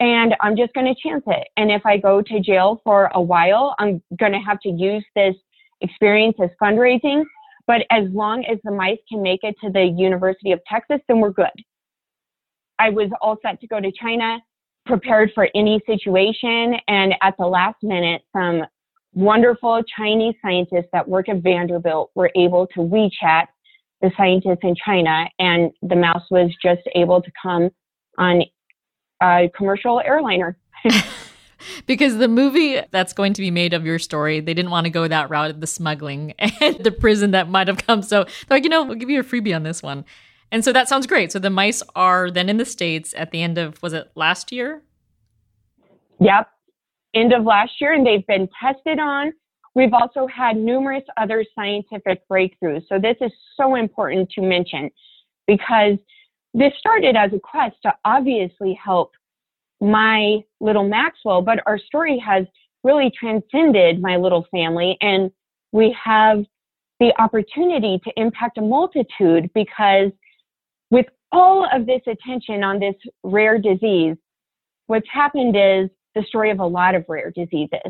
And 0.00 0.34
I'm 0.40 0.56
just 0.56 0.72
going 0.74 0.92
to 0.92 1.00
chance 1.00 1.22
it. 1.26 1.48
And 1.56 1.70
if 1.70 1.86
I 1.86 1.96
go 1.98 2.20
to 2.20 2.40
jail 2.40 2.80
for 2.84 3.10
a 3.14 3.20
while, 3.20 3.74
I'm 3.78 4.02
going 4.18 4.32
to 4.32 4.38
have 4.38 4.58
to 4.60 4.68
use 4.68 5.04
this 5.14 5.34
experience 5.80 6.36
as 6.42 6.50
fundraising. 6.60 7.24
But 7.66 7.82
as 7.90 8.04
long 8.10 8.44
as 8.44 8.58
the 8.64 8.72
mice 8.72 8.98
can 9.08 9.22
make 9.22 9.40
it 9.42 9.54
to 9.62 9.70
the 9.70 9.84
University 9.84 10.52
of 10.52 10.60
Texas, 10.68 10.98
then 11.08 11.20
we're 11.20 11.30
good. 11.30 11.46
I 12.78 12.90
was 12.90 13.08
all 13.22 13.36
set 13.40 13.60
to 13.60 13.66
go 13.66 13.80
to 13.80 13.92
China, 13.92 14.38
prepared 14.84 15.30
for 15.34 15.48
any 15.54 15.80
situation. 15.86 16.74
And 16.88 17.14
at 17.22 17.34
the 17.38 17.46
last 17.46 17.76
minute, 17.82 18.22
some 18.36 18.64
wonderful 19.14 19.82
Chinese 19.96 20.34
scientists 20.42 20.88
that 20.92 21.08
work 21.08 21.28
at 21.28 21.42
Vanderbilt 21.42 22.10
were 22.14 22.30
able 22.34 22.66
to 22.74 22.80
WeChat 22.80 23.46
the 24.02 24.10
scientists 24.16 24.58
in 24.62 24.74
China, 24.84 25.24
and 25.38 25.70
the 25.80 25.96
mouse 25.96 26.24
was 26.30 26.50
just 26.62 26.82
able 26.94 27.22
to 27.22 27.30
come 27.40 27.70
on 28.18 28.42
a 29.24 29.50
commercial 29.56 30.00
airliner. 30.00 30.56
because 31.86 32.18
the 32.18 32.28
movie 32.28 32.80
that's 32.90 33.12
going 33.12 33.32
to 33.32 33.40
be 33.40 33.50
made 33.50 33.72
of 33.72 33.86
your 33.86 33.98
story, 33.98 34.40
they 34.40 34.54
didn't 34.54 34.70
want 34.70 34.84
to 34.84 34.90
go 34.90 35.08
that 35.08 35.30
route 35.30 35.50
of 35.50 35.60
the 35.60 35.66
smuggling 35.66 36.34
and 36.38 36.82
the 36.84 36.92
prison 36.92 37.30
that 37.32 37.48
might 37.48 37.68
have 37.68 37.78
come. 37.78 38.02
So 38.02 38.24
they're 38.24 38.58
like, 38.58 38.64
you 38.64 38.70
know, 38.70 38.84
we'll 38.84 38.96
give 38.96 39.10
you 39.10 39.20
a 39.20 39.24
freebie 39.24 39.54
on 39.54 39.62
this 39.62 39.82
one. 39.82 40.04
And 40.52 40.64
so 40.64 40.72
that 40.72 40.88
sounds 40.88 41.06
great. 41.06 41.32
So 41.32 41.38
the 41.38 41.50
mice 41.50 41.82
are 41.96 42.30
then 42.30 42.48
in 42.48 42.58
the 42.58 42.64
States 42.64 43.14
at 43.16 43.30
the 43.30 43.42
end 43.42 43.58
of, 43.58 43.82
was 43.82 43.92
it 43.92 44.10
last 44.14 44.52
year? 44.52 44.82
Yep 46.20 46.48
end 47.14 47.32
of 47.32 47.44
last 47.44 47.72
year, 47.80 47.92
and 47.92 48.06
they've 48.06 48.26
been 48.26 48.48
tested 48.60 48.98
on. 48.98 49.32
We've 49.74 49.92
also 49.92 50.26
had 50.26 50.56
numerous 50.56 51.02
other 51.16 51.44
scientific 51.54 52.28
breakthroughs. 52.28 52.82
So 52.88 52.98
this 52.98 53.16
is 53.20 53.32
so 53.56 53.74
important 53.74 54.30
to 54.30 54.42
mention 54.42 54.90
because 55.46 55.98
this 56.54 56.72
started 56.78 57.16
as 57.16 57.32
a 57.32 57.38
quest 57.40 57.76
to 57.82 57.92
obviously 58.04 58.78
help 58.82 59.12
my 59.80 60.38
little 60.60 60.88
Maxwell, 60.88 61.42
but 61.42 61.58
our 61.66 61.78
story 61.78 62.18
has 62.24 62.46
really 62.84 63.10
transcended 63.18 64.00
my 64.00 64.16
little 64.16 64.46
family 64.50 64.96
and 65.00 65.30
we 65.72 65.94
have 66.02 66.44
the 67.00 67.12
opportunity 67.20 68.00
to 68.04 68.12
impact 68.16 68.56
a 68.58 68.62
multitude 68.62 69.50
because 69.54 70.12
with 70.90 71.06
all 71.32 71.68
of 71.72 71.86
this 71.86 72.00
attention 72.06 72.62
on 72.62 72.78
this 72.78 72.94
rare 73.24 73.58
disease, 73.58 74.16
what's 74.86 75.08
happened 75.12 75.56
is 75.56 75.90
the 76.14 76.22
story 76.28 76.50
of 76.50 76.60
a 76.60 76.66
lot 76.66 76.94
of 76.94 77.04
rare 77.08 77.32
diseases. 77.32 77.80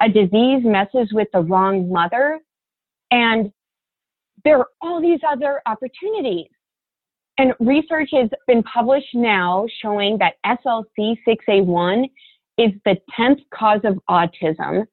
A 0.00 0.08
disease 0.08 0.62
messes 0.64 1.12
with 1.12 1.28
the 1.34 1.40
wrong 1.40 1.92
mother, 1.92 2.40
and 3.10 3.52
there 4.44 4.58
are 4.58 4.68
all 4.80 5.02
these 5.02 5.20
other 5.30 5.60
opportunities. 5.66 6.48
And 7.40 7.54
research 7.58 8.10
has 8.12 8.28
been 8.46 8.62
published 8.64 9.14
now 9.14 9.66
showing 9.80 10.18
that 10.18 10.34
SLC6A1 10.44 12.04
is 12.58 12.70
the 12.84 12.98
10th 13.18 13.40
cause 13.54 13.80
of 13.84 13.98
autism, 14.10 14.84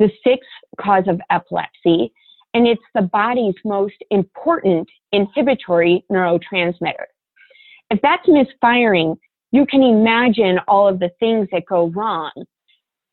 the 0.00 0.10
sixth 0.26 0.50
cause 0.80 1.04
of 1.06 1.20
epilepsy, 1.30 2.12
and 2.54 2.66
it's 2.66 2.82
the 2.96 3.02
body's 3.02 3.54
most 3.64 3.94
important 4.10 4.88
inhibitory 5.12 6.04
neurotransmitter. 6.10 7.06
If 7.90 8.00
that's 8.02 8.26
misfiring, 8.26 9.14
you 9.52 9.64
can 9.64 9.84
imagine 9.84 10.58
all 10.66 10.88
of 10.88 10.98
the 10.98 11.12
things 11.20 11.46
that 11.52 11.66
go 11.68 11.90
wrong. 11.90 12.32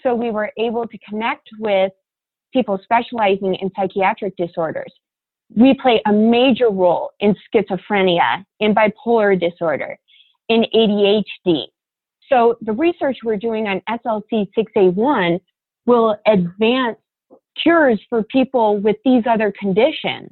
So 0.02 0.16
we 0.16 0.32
were 0.32 0.52
able 0.58 0.88
to 0.88 0.98
connect 1.08 1.48
with 1.60 1.92
people 2.52 2.80
specializing 2.82 3.54
in 3.54 3.70
psychiatric 3.76 4.36
disorders. 4.36 4.92
We 5.56 5.74
play 5.74 6.02
a 6.06 6.14
major 6.14 6.70
role 6.70 7.12
in 7.20 7.36
schizophrenia, 7.54 8.46
in 8.60 8.76
bipolar 8.76 9.40
disorder, 9.40 9.98
in 10.48 10.66
ADHD. 10.76 11.66
So 12.30 12.56
the 12.62 12.74
research 12.74 13.18
we're 13.24 13.38
doing 13.38 13.68
on 13.68 13.82
SLC6A1 13.90 15.40
will 15.86 16.16
advance 16.28 16.98
cures 17.62 18.00
for 18.10 18.24
people 18.24 18.78
with 18.78 18.98
these 19.04 19.24
other 19.28 19.52
conditions. 19.60 20.30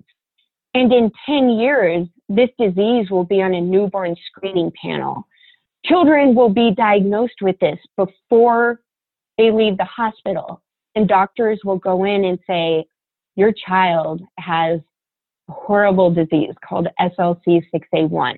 And 0.74 0.94
in 0.94 1.12
10 1.26 1.50
years, 1.50 2.08
this 2.30 2.50
disease 2.60 3.10
will 3.10 3.24
be 3.24 3.42
on 3.42 3.54
a 3.56 3.62
newborn 3.62 4.16
screening 4.28 4.72
panel. 4.80 5.28
Children 5.86 6.36
will 6.36 6.50
be 6.50 6.72
diagnosed 6.72 7.42
with 7.42 7.58
this 7.60 7.80
before 7.96 8.82
they 9.38 9.52
leave 9.52 9.78
the 9.78 9.86
hospital, 9.86 10.62
and 10.96 11.08
doctors 11.08 11.60
will 11.64 11.78
go 11.78 12.04
in 12.04 12.26
and 12.26 12.40
say, 12.48 12.86
Your 13.36 13.52
child 13.52 14.22
has 14.38 14.82
horrible 15.50 16.12
disease 16.14 16.54
called 16.68 16.88
SLC6A1. 17.00 18.36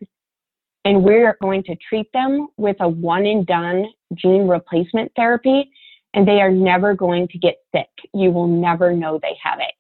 and 0.86 1.04
we're 1.04 1.38
going 1.42 1.64
to 1.64 1.76
treat 1.88 2.12
them 2.14 2.48
with 2.58 2.78
a 2.80 2.88
one 2.88 3.26
and 3.26 3.46
done 3.46 3.86
gene 4.14 4.48
replacement 4.48 5.12
therapy, 5.16 5.70
and 6.14 6.28
they 6.28 6.42
are 6.42 6.52
never 6.52 6.94
going 6.94 7.28
to 7.28 7.38
get 7.38 7.56
sick. 7.76 7.90
You 8.14 8.32
will 8.32 8.48
never 8.48 8.94
know 8.94 9.20
they 9.22 9.38
have 9.44 9.60
it. 9.60 9.74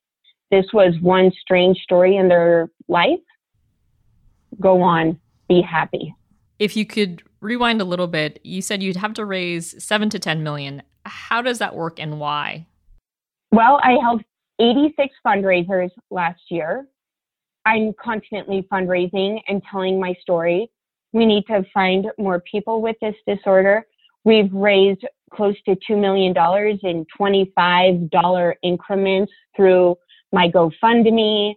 This 0.51 0.65
was 0.73 0.93
one 1.01 1.31
strange 1.41 1.77
story 1.79 2.17
in 2.17 2.27
their 2.27 2.69
life. 2.87 3.19
Go 4.59 4.81
on, 4.81 5.19
be 5.47 5.61
happy. 5.61 6.13
If 6.57 6.75
you 6.75 6.85
could 6.85 7.23
rewind 7.39 7.81
a 7.81 7.85
little 7.85 8.07
bit, 8.07 8.39
you 8.43 8.61
said 8.61 8.83
you'd 8.83 8.97
have 8.97 9.13
to 9.13 9.25
raise 9.25 9.81
seven 9.83 10.09
to 10.09 10.19
10 10.19 10.43
million. 10.43 10.83
How 11.05 11.41
does 11.41 11.59
that 11.59 11.75
work 11.75 11.99
and 11.99 12.19
why? 12.19 12.67
Well, 13.51 13.79
I 13.81 13.97
held 14.01 14.21
86 14.59 15.15
fundraisers 15.25 15.89
last 16.11 16.41
year. 16.49 16.87
I'm 17.69 17.93
constantly 18.03 18.67
fundraising 18.71 19.39
and 19.47 19.61
telling 19.69 19.99
my 19.99 20.15
story. 20.21 20.71
We 21.13 21.27
need 21.27 21.45
to 21.47 21.63
find 21.71 22.07
more 22.17 22.41
people 22.51 22.81
with 22.81 22.95
this 22.99 23.13
disorder. 23.27 23.85
We've 24.23 24.51
raised 24.51 25.05
close 25.31 25.53
to 25.67 25.77
$2 25.87 26.01
million 26.01 26.33
in 26.81 27.05
$25 27.19 28.53
increments 28.63 29.31
through 29.55 29.95
my 30.31 30.49
GoFundMe, 30.49 31.53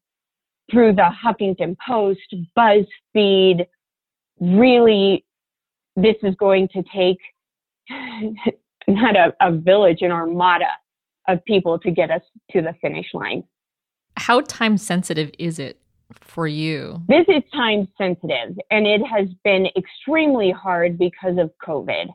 through 0.71 0.93
the 0.93 1.09
Huffington 1.25 1.75
Post, 1.85 2.33
BuzzFeed. 2.57 3.65
Really, 4.39 5.25
this 5.97 6.15
is 6.23 6.35
going 6.35 6.69
to 6.69 6.81
take 6.95 7.17
not 8.95 9.15
a, 9.15 9.33
a 9.41 9.51
village, 9.51 9.99
an 10.01 10.11
armada 10.11 10.65
of 11.27 11.43
people 11.45 11.79
to 11.79 11.91
get 11.91 12.11
us 12.11 12.21
to 12.51 12.61
the 12.61 12.73
finish 12.81 13.07
line. 13.13 13.43
How 14.17 14.41
time 14.41 14.77
sensitive 14.77 15.31
is 15.39 15.59
it 15.59 15.79
for 16.19 16.47
you? 16.47 17.01
This 17.07 17.25
is 17.27 17.43
time 17.53 17.87
sensitive, 17.97 18.57
and 18.69 18.85
it 18.85 19.01
has 19.05 19.27
been 19.43 19.67
extremely 19.77 20.51
hard 20.51 20.97
because 20.97 21.37
of 21.37 21.51
COVID. 21.65 22.07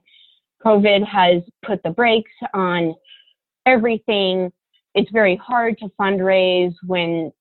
COVID 0.64 1.07
has 1.07 1.43
put 1.64 1.83
the 1.83 1.91
brakes 1.91 2.31
on 2.53 2.95
everything. 3.66 4.53
It's 4.95 5.11
very 5.11 5.37
hard 5.37 5.79
to 5.79 5.89
fundraise 6.01 6.74
when 6.87 7.33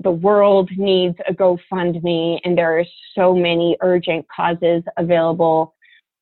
the 0.00 0.10
world 0.10 0.70
needs 0.76 1.16
a 1.28 1.32
GoFundMe, 1.32 2.38
and 2.44 2.56
there 2.56 2.78
are 2.78 2.84
so 3.14 3.34
many 3.34 3.76
urgent 3.80 4.26
causes 4.34 4.82
available 4.96 5.74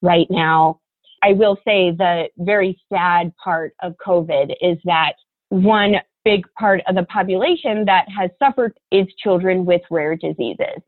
right 0.02 0.26
now. 0.30 0.80
I 1.22 1.32
will 1.32 1.56
say 1.64 1.90
the 1.90 2.28
very 2.38 2.80
sad 2.92 3.32
part 3.42 3.74
of 3.82 3.94
COVID 4.04 4.54
is 4.60 4.78
that 4.84 5.14
one 5.48 5.96
big 6.24 6.44
part 6.58 6.80
of 6.86 6.96
the 6.96 7.04
population 7.04 7.84
that 7.84 8.06
has 8.08 8.30
suffered 8.42 8.76
is 8.90 9.06
children 9.22 9.64
with 9.64 9.82
rare 9.90 10.16
diseases. 10.16 10.82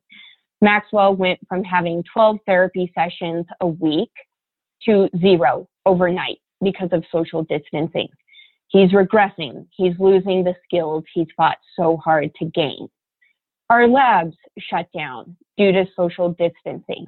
Maxwell 0.61 1.15
went 1.15 1.39
from 1.49 1.63
having 1.63 2.03
12 2.13 2.39
therapy 2.47 2.93
sessions 2.95 3.47
a 3.61 3.67
week 3.67 4.11
to 4.85 5.09
zero 5.21 5.69
overnight 5.87 6.39
because 6.63 6.89
of 6.93 7.05
social 7.13 7.45
distancing. 7.45 8.09
He's 8.69 8.91
regressing. 8.91 9.67
He's 9.77 9.95
losing 9.99 10.45
the 10.45 10.55
skills 10.65 11.05
he's 11.15 11.29
fought 11.37 11.59
so 11.77 11.97
hard 11.97 12.35
to 12.37 12.45
gain. 12.47 12.89
Our 13.71 13.87
labs 13.87 14.37
shut 14.59 14.89
down 14.97 15.37
due 15.57 15.73
to 15.73 15.87
social 15.97 16.31
distancing. 16.31 17.07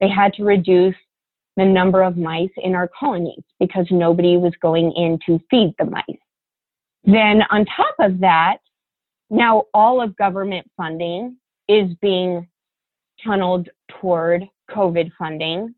They 0.00 0.08
had 0.08 0.32
to 0.34 0.44
reduce 0.44 0.94
the 1.58 1.64
number 1.64 2.02
of 2.02 2.16
mice 2.16 2.52
in 2.56 2.76
our 2.76 2.88
colonies 2.88 3.42
because 3.58 3.86
nobody 3.90 4.36
was 4.36 4.52
going 4.62 4.92
in 4.92 5.18
to 5.26 5.40
feed 5.50 5.74
the 5.78 5.84
mice. 5.84 6.04
Then 7.04 7.42
on 7.50 7.66
top 7.66 7.96
of 7.98 8.20
that, 8.20 8.58
now 9.28 9.64
all 9.74 10.00
of 10.00 10.16
government 10.16 10.70
funding 10.76 11.36
is 11.68 11.90
being 12.00 12.46
tunneled 13.24 13.68
toward 14.00 14.44
COVID 14.70 15.10
funding, 15.18 15.74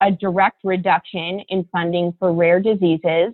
a 0.00 0.10
direct 0.10 0.58
reduction 0.64 1.40
in 1.50 1.68
funding 1.70 2.12
for 2.18 2.32
rare 2.34 2.58
diseases. 2.58 3.32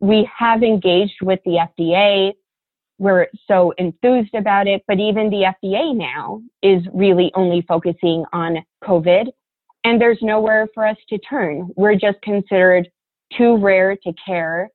We 0.00 0.28
have 0.36 0.64
engaged 0.64 1.22
with 1.22 1.38
the 1.44 1.64
FDA. 1.78 2.32
We're 2.98 3.28
so 3.46 3.72
enthused 3.78 4.34
about 4.34 4.66
it, 4.66 4.82
but 4.88 4.98
even 4.98 5.30
the 5.30 5.52
FDA 5.64 5.94
now 5.94 6.42
is 6.60 6.82
really 6.92 7.30
only 7.36 7.62
focusing 7.62 8.24
on 8.32 8.64
COVID 8.82 9.28
and 9.84 10.00
there's 10.00 10.18
nowhere 10.22 10.68
for 10.74 10.86
us 10.86 10.96
to 11.10 11.18
turn. 11.18 11.70
We're 11.76 11.94
just 11.94 12.20
considered 12.22 12.88
too 13.36 13.56
rare 13.56 13.96
to 13.96 14.12
care 14.26 14.70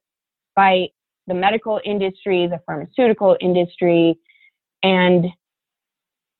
by 0.55 0.88
the 1.28 1.34
medical 1.34 1.80
industry, 1.84 2.47
the 2.47 2.62
pharmaceutical 2.66 3.38
industry, 3.41 4.18
and 4.84 5.26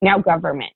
now 0.02 0.20
government. 0.20 0.72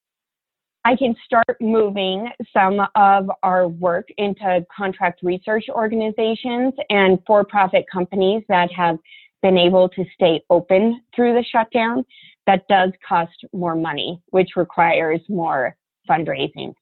I 0.85 0.95
can 0.97 1.15
start 1.25 1.57
moving 1.61 2.29
some 2.51 2.81
of 2.95 3.31
our 3.41 3.67
work 3.69 4.07
into 4.17 4.65
contract 4.75 5.21
research 5.23 5.65
organizations 5.69 6.73
and 6.89 7.19
for 7.25 7.45
profit 7.45 7.85
companies 7.91 8.43
that 8.49 8.69
have 8.73 8.97
been 9.41 9.57
able 9.57 9.87
to 9.89 10.03
stay 10.13 10.41
open 10.49 11.01
through 11.15 11.33
the 11.33 11.45
shutdown. 11.49 12.03
That 12.47 12.67
does 12.67 12.91
cost 13.07 13.45
more 13.53 13.75
money, 13.75 14.21
which 14.31 14.51
requires 14.57 15.21
more 15.29 15.77
fundraising. 16.09 16.73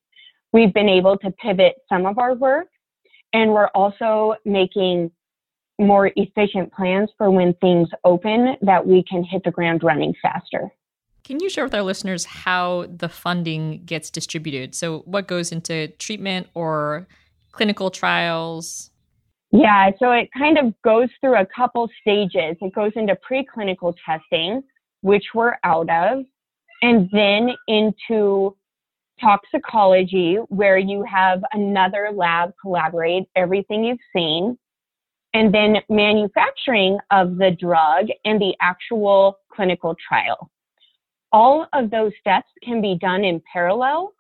We've 0.54 0.74
been 0.74 0.89
able 0.89 1.18
to 1.20 1.32
pivot 1.32 1.76
some 1.88 2.06
of 2.06 2.18
our 2.18 2.34
work, 2.34 2.68
and 3.34 3.52
we're 3.52 3.70
also 3.74 4.36
making 4.45 5.12
more 5.80 6.12
efficient 6.16 6.72
plans 6.74 7.10
for 7.18 7.32
when 7.32 7.54
things 7.56 7.89
open 8.04 8.56
that 8.62 8.86
we 8.86 9.04
can 9.04 9.24
hit 9.24 9.43
the 9.43 9.52
ground 9.52 9.84
running 9.84 10.14
faster. 10.22 10.72
Can 11.24 11.39
you 11.39 11.49
share 11.49 11.64
with 11.64 11.74
our 11.74 11.84
listeners 11.84 12.26
how 12.26 12.88
the 12.89 13.08
funding 13.08 13.84
gets 13.86 14.10
distributed? 14.10 14.76
So, 14.76 14.99
what 14.99 15.28
goes 15.28 15.52
into 15.52 15.88
treatment 15.99 16.47
or 16.54 17.08
clinical 17.52 17.89
trials? 17.89 18.89
Yeah, 19.52 19.91
so 19.99 20.12
it 20.12 20.30
kind 20.38 20.58
of 20.58 20.74
goes 20.82 21.10
through 21.20 21.36
a 21.36 21.45
couple 21.45 21.89
stages. 22.02 22.58
It 22.62 22.74
goes 22.74 22.93
into 22.95 23.18
preclinical 23.30 23.93
testing, 24.06 24.64
which 25.02 25.26
we're 25.34 25.56
out 25.64 25.89
of, 25.89 26.24
and 26.82 27.10
then 27.12 27.52
into 27.68 28.56
toxicology, 29.22 30.38
where 30.49 30.78
you 30.78 31.03
have 31.03 31.41
another 31.53 32.09
lab 32.13 32.51
collaborate 32.61 33.24
everything 33.36 33.84
you've 33.84 33.99
seen 34.15 34.57
and 35.34 35.53
then 35.53 35.78
manufacturing 35.89 36.97
of 37.11 37.38
the 37.38 37.51
drug 37.51 38.07
and 38.26 38.41
the 38.41 38.53
actual 38.59 39.38
clinical 39.53 39.95
trial. 40.07 40.51
All 41.32 41.67
of 41.74 41.89
those 41.89 42.11
steps 42.19 42.49
can 42.63 42.82
be 42.82 42.97
done 42.99 43.24
in 43.24 43.41
parallel 43.51 44.13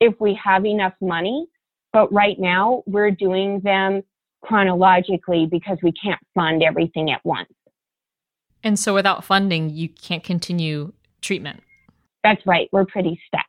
if 0.00 0.14
we 0.20 0.38
have 0.42 0.66
enough 0.66 0.92
money, 1.00 1.46
but 1.92 2.12
right 2.12 2.38
now 2.38 2.82
we're 2.86 3.10
doing 3.10 3.60
them 3.60 4.02
chronologically 4.42 5.46
because 5.50 5.78
we 5.82 5.92
can't 5.92 6.20
fund 6.34 6.62
everything 6.62 7.10
at 7.10 7.24
once. 7.24 7.48
And 8.62 8.78
so 8.78 8.92
without 8.92 9.24
funding, 9.24 9.70
you 9.70 9.88
can't 9.88 10.22
continue 10.22 10.92
treatment. 11.22 11.62
That's 12.22 12.44
right. 12.46 12.68
We're 12.72 12.84
pretty 12.84 13.18
stuck. 13.26 13.46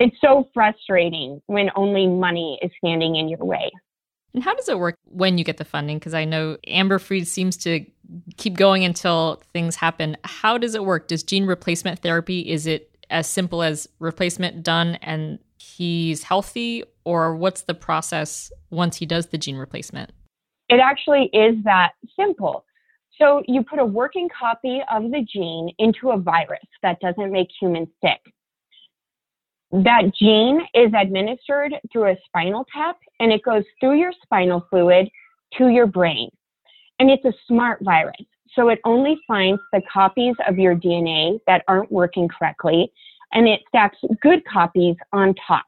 It's 0.00 0.16
so 0.24 0.48
frustrating 0.54 1.42
when 1.46 1.70
only 1.76 2.06
money 2.06 2.58
is 2.62 2.70
standing 2.78 3.16
in 3.16 3.28
your 3.28 3.44
way. 3.44 3.70
And 4.32 4.42
how 4.42 4.54
does 4.54 4.68
it 4.68 4.78
work 4.78 4.96
when 5.04 5.36
you 5.36 5.44
get 5.44 5.58
the 5.58 5.64
funding? 5.64 5.98
Because 5.98 6.14
I 6.14 6.24
know 6.24 6.56
Amber 6.66 6.98
Freed 6.98 7.28
seems 7.28 7.56
to 7.58 7.84
keep 8.38 8.54
going 8.54 8.82
until 8.84 9.42
things 9.52 9.76
happen. 9.76 10.16
How 10.24 10.56
does 10.56 10.74
it 10.74 10.86
work? 10.86 11.08
Does 11.08 11.22
gene 11.22 11.44
replacement 11.44 12.00
therapy, 12.00 12.40
is 12.40 12.66
it 12.66 12.96
as 13.10 13.26
simple 13.26 13.62
as 13.62 13.88
replacement 13.98 14.62
done 14.62 14.94
and 15.02 15.38
he's 15.58 16.22
healthy? 16.22 16.82
Or 17.04 17.36
what's 17.36 17.62
the 17.62 17.74
process 17.74 18.50
once 18.70 18.96
he 18.96 19.04
does 19.04 19.26
the 19.26 19.38
gene 19.38 19.56
replacement? 19.56 20.12
It 20.70 20.80
actually 20.82 21.28
is 21.34 21.62
that 21.64 21.90
simple. 22.18 22.64
So 23.20 23.42
you 23.46 23.62
put 23.62 23.78
a 23.78 23.84
working 23.84 24.30
copy 24.30 24.80
of 24.90 25.10
the 25.10 25.26
gene 25.30 25.74
into 25.78 26.10
a 26.10 26.16
virus 26.16 26.60
that 26.82 27.00
doesn't 27.00 27.30
make 27.30 27.48
humans 27.60 27.88
sick 28.02 28.32
that 29.72 30.12
gene 30.18 30.60
is 30.74 30.92
administered 30.98 31.74
through 31.92 32.10
a 32.10 32.16
spinal 32.26 32.66
tap 32.72 32.96
and 33.20 33.32
it 33.32 33.42
goes 33.44 33.64
through 33.78 33.98
your 33.98 34.12
spinal 34.22 34.66
fluid 34.68 35.08
to 35.58 35.68
your 35.68 35.86
brain. 35.86 36.28
And 36.98 37.10
it's 37.10 37.24
a 37.24 37.32
smart 37.46 37.80
virus. 37.82 38.26
So 38.54 38.68
it 38.68 38.80
only 38.84 39.16
finds 39.28 39.60
the 39.72 39.80
copies 39.92 40.34
of 40.48 40.58
your 40.58 40.74
DNA 40.74 41.38
that 41.46 41.62
aren't 41.68 41.90
working 41.90 42.28
correctly 42.28 42.92
and 43.32 43.46
it 43.46 43.60
stacks 43.68 43.98
good 44.20 44.44
copies 44.44 44.96
on 45.12 45.34
top. 45.46 45.64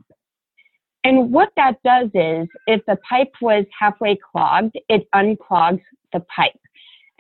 And 1.05 1.33
what 1.33 1.51
that 1.57 1.83
does 1.85 2.09
is 2.15 2.49
if 2.67 2.85
the 2.87 2.97
pipe 3.09 3.33
was 3.41 3.65
halfway 3.79 4.17
clogged, 4.17 4.79
it 4.89 5.09
unclogs 5.15 5.83
the 6.13 6.21
pipe. 6.35 6.59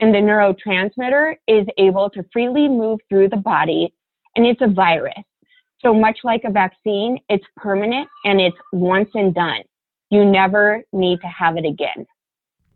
And 0.00 0.12
the 0.12 0.18
neurotransmitter 0.18 1.36
is 1.46 1.66
able 1.78 2.10
to 2.10 2.24
freely 2.32 2.68
move 2.68 2.98
through 3.08 3.28
the 3.28 3.36
body 3.36 3.94
and 4.34 4.46
it's 4.46 4.62
a 4.62 4.66
virus. 4.66 5.14
So 5.82 5.92
much 5.92 6.18
like 6.24 6.42
a 6.44 6.50
vaccine, 6.50 7.18
it's 7.28 7.44
permanent 7.56 8.08
and 8.24 8.40
it's 8.40 8.56
once 8.72 9.10
and 9.14 9.34
done. 9.34 9.62
You 10.10 10.24
never 10.24 10.82
need 10.92 11.20
to 11.22 11.26
have 11.26 11.56
it 11.56 11.64
again. 11.64 12.06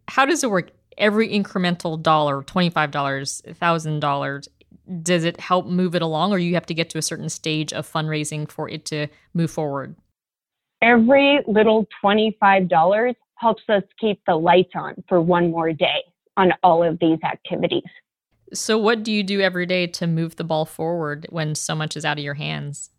How 0.09 0.25
does 0.25 0.43
it 0.43 0.51
work? 0.51 0.71
every 0.99 1.29
incremental 1.29 2.01
dollar, 2.01 2.43
$25, 2.43 2.91
$1,000, 2.93 4.49
does 5.03 5.25
it 5.25 5.41
help 5.41 5.67
move 5.67 5.95
it 5.95 6.03
along 6.03 6.33
or 6.33 6.39
you 6.39 6.55
have 6.55 6.67
to 6.67 6.75
get 6.75 6.91
to 6.91 6.99
a 6.99 7.03
certain 7.03 7.29
stage 7.29 7.73
of 7.73 7.91
fundraising 7.91 8.51
for 8.51 8.69
it 8.69 8.85
to 8.87 9.09
move 9.35 9.51
forward? 9.51 9.97
Every 10.83 11.41
little 11.47 11.87
$25 12.05 13.15
helps 13.37 13.63
us 13.69 13.83
keep 14.01 14.21
the 14.27 14.37
lights 14.37 14.73
on 14.75 15.03
for 15.09 15.21
one 15.21 15.51
more 15.51 15.73
day 15.73 16.03
on 16.37 16.53
all 16.63 16.83
of 16.83 16.99
these 17.01 17.19
activities. 17.25 17.83
So, 18.53 18.79
what 18.79 19.03
do 19.03 19.11
you 19.11 19.25
do 19.25 19.41
every 19.41 19.67
day 19.67 19.89
to 19.89 20.07
move 20.07 20.37
the 20.37 20.45
ball 20.45 20.65
forward 20.65 21.27
when 21.31 21.57
so 21.57 21.75
much 21.75 21.97
is 21.97 22.05
out 22.05 22.19
of 22.19 22.25
your 22.25 22.35
hands? 22.35 22.91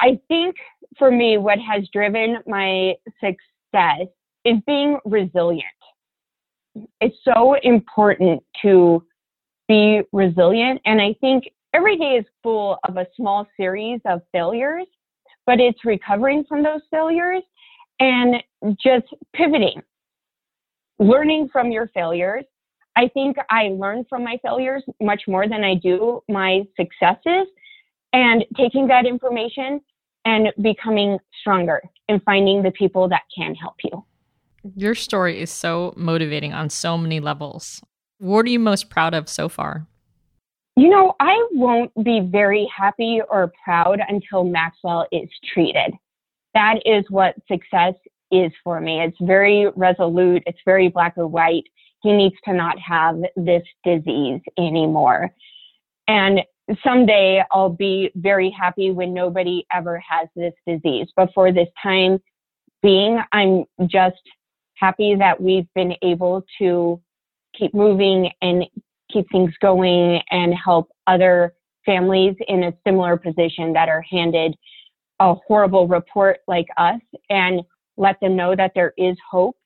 I 0.00 0.18
think 0.28 0.56
for 0.98 1.10
me, 1.10 1.38
what 1.38 1.58
has 1.58 1.88
driven 1.92 2.38
my 2.46 2.94
success 3.20 4.06
is 4.44 4.56
being 4.66 4.98
resilient. 5.04 5.64
It's 7.00 7.16
so 7.24 7.54
important 7.62 8.42
to 8.62 9.04
be 9.66 10.02
resilient. 10.12 10.80
And 10.84 11.00
I 11.00 11.14
think 11.20 11.44
every 11.74 11.96
day 11.96 12.16
is 12.16 12.24
full 12.42 12.78
of 12.88 12.96
a 12.96 13.06
small 13.16 13.46
series 13.56 14.00
of 14.06 14.22
failures, 14.32 14.86
but 15.46 15.60
it's 15.60 15.84
recovering 15.84 16.44
from 16.48 16.62
those 16.62 16.80
failures 16.90 17.42
and 18.00 18.36
just 18.82 19.06
pivoting, 19.34 19.82
learning 20.98 21.48
from 21.52 21.70
your 21.70 21.88
failures. 21.88 22.44
I 22.96 23.08
think 23.08 23.36
I 23.50 23.70
learn 23.72 24.04
from 24.08 24.24
my 24.24 24.38
failures 24.42 24.82
much 25.00 25.22
more 25.28 25.48
than 25.48 25.64
I 25.64 25.74
do 25.74 26.20
my 26.28 26.62
successes 26.76 27.48
and 28.12 28.44
taking 28.56 28.88
that 28.88 29.06
information 29.06 29.80
and 30.24 30.52
becoming 30.60 31.18
stronger 31.40 31.82
and 32.08 32.22
finding 32.22 32.62
the 32.62 32.70
people 32.70 33.08
that 33.08 33.22
can 33.34 33.54
help 33.54 33.76
you. 33.84 34.04
Your 34.76 34.94
story 34.94 35.40
is 35.40 35.50
so 35.50 35.94
motivating 35.96 36.52
on 36.52 36.70
so 36.70 36.98
many 36.98 37.20
levels. 37.20 37.82
What 38.18 38.46
are 38.46 38.50
you 38.50 38.58
most 38.58 38.90
proud 38.90 39.14
of 39.14 39.28
so 39.28 39.48
far? 39.48 39.86
You 40.76 40.88
know, 40.90 41.14
I 41.18 41.44
won't 41.52 41.92
be 42.04 42.20
very 42.20 42.68
happy 42.76 43.20
or 43.30 43.52
proud 43.64 44.00
until 44.08 44.44
Maxwell 44.44 45.06
is 45.10 45.28
treated. 45.52 45.92
That 46.54 46.76
is 46.84 47.04
what 47.10 47.34
success 47.50 47.94
is 48.30 48.52
for 48.62 48.80
me. 48.80 49.00
It's 49.00 49.16
very 49.20 49.68
resolute, 49.74 50.42
it's 50.46 50.60
very 50.64 50.88
black 50.88 51.14
or 51.16 51.26
white. 51.26 51.64
He 52.02 52.12
needs 52.12 52.36
to 52.44 52.52
not 52.52 52.78
have 52.78 53.16
this 53.36 53.64
disease 53.84 54.40
anymore. 54.56 55.34
And 56.06 56.40
someday 56.84 57.42
I'll 57.50 57.70
be 57.70 58.10
very 58.14 58.50
happy 58.50 58.90
when 58.90 59.14
nobody 59.14 59.66
ever 59.72 60.02
has 60.08 60.28
this 60.36 60.54
disease. 60.66 61.08
But 61.16 61.30
for 61.34 61.52
this 61.52 61.68
time 61.82 62.18
being, 62.82 63.20
I'm 63.32 63.64
just 63.86 64.20
happy 64.76 65.14
that 65.16 65.40
we've 65.40 65.66
been 65.74 65.94
able 66.02 66.44
to 66.58 67.00
keep 67.58 67.74
moving 67.74 68.30
and 68.42 68.64
keep 69.12 69.26
things 69.32 69.52
going 69.60 70.20
and 70.30 70.54
help 70.54 70.90
other 71.06 71.54
families 71.84 72.34
in 72.46 72.64
a 72.64 72.72
similar 72.86 73.16
position 73.16 73.72
that 73.72 73.88
are 73.88 74.04
handed 74.08 74.54
a 75.20 75.34
horrible 75.46 75.88
report 75.88 76.38
like 76.46 76.68
us 76.76 77.00
and 77.30 77.62
let 77.96 78.20
them 78.20 78.36
know 78.36 78.54
that 78.54 78.72
there 78.74 78.92
is 78.96 79.16
hope. 79.28 79.56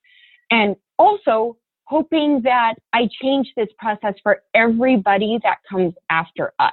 And 0.50 0.76
also 0.98 1.57
hoping 1.85 2.41
that 2.43 2.74
I 2.93 3.09
change 3.20 3.53
this 3.57 3.68
process 3.78 4.14
for 4.22 4.43
everybody 4.55 5.39
that 5.43 5.59
comes 5.68 5.95
after 6.11 6.53
us. 6.59 6.72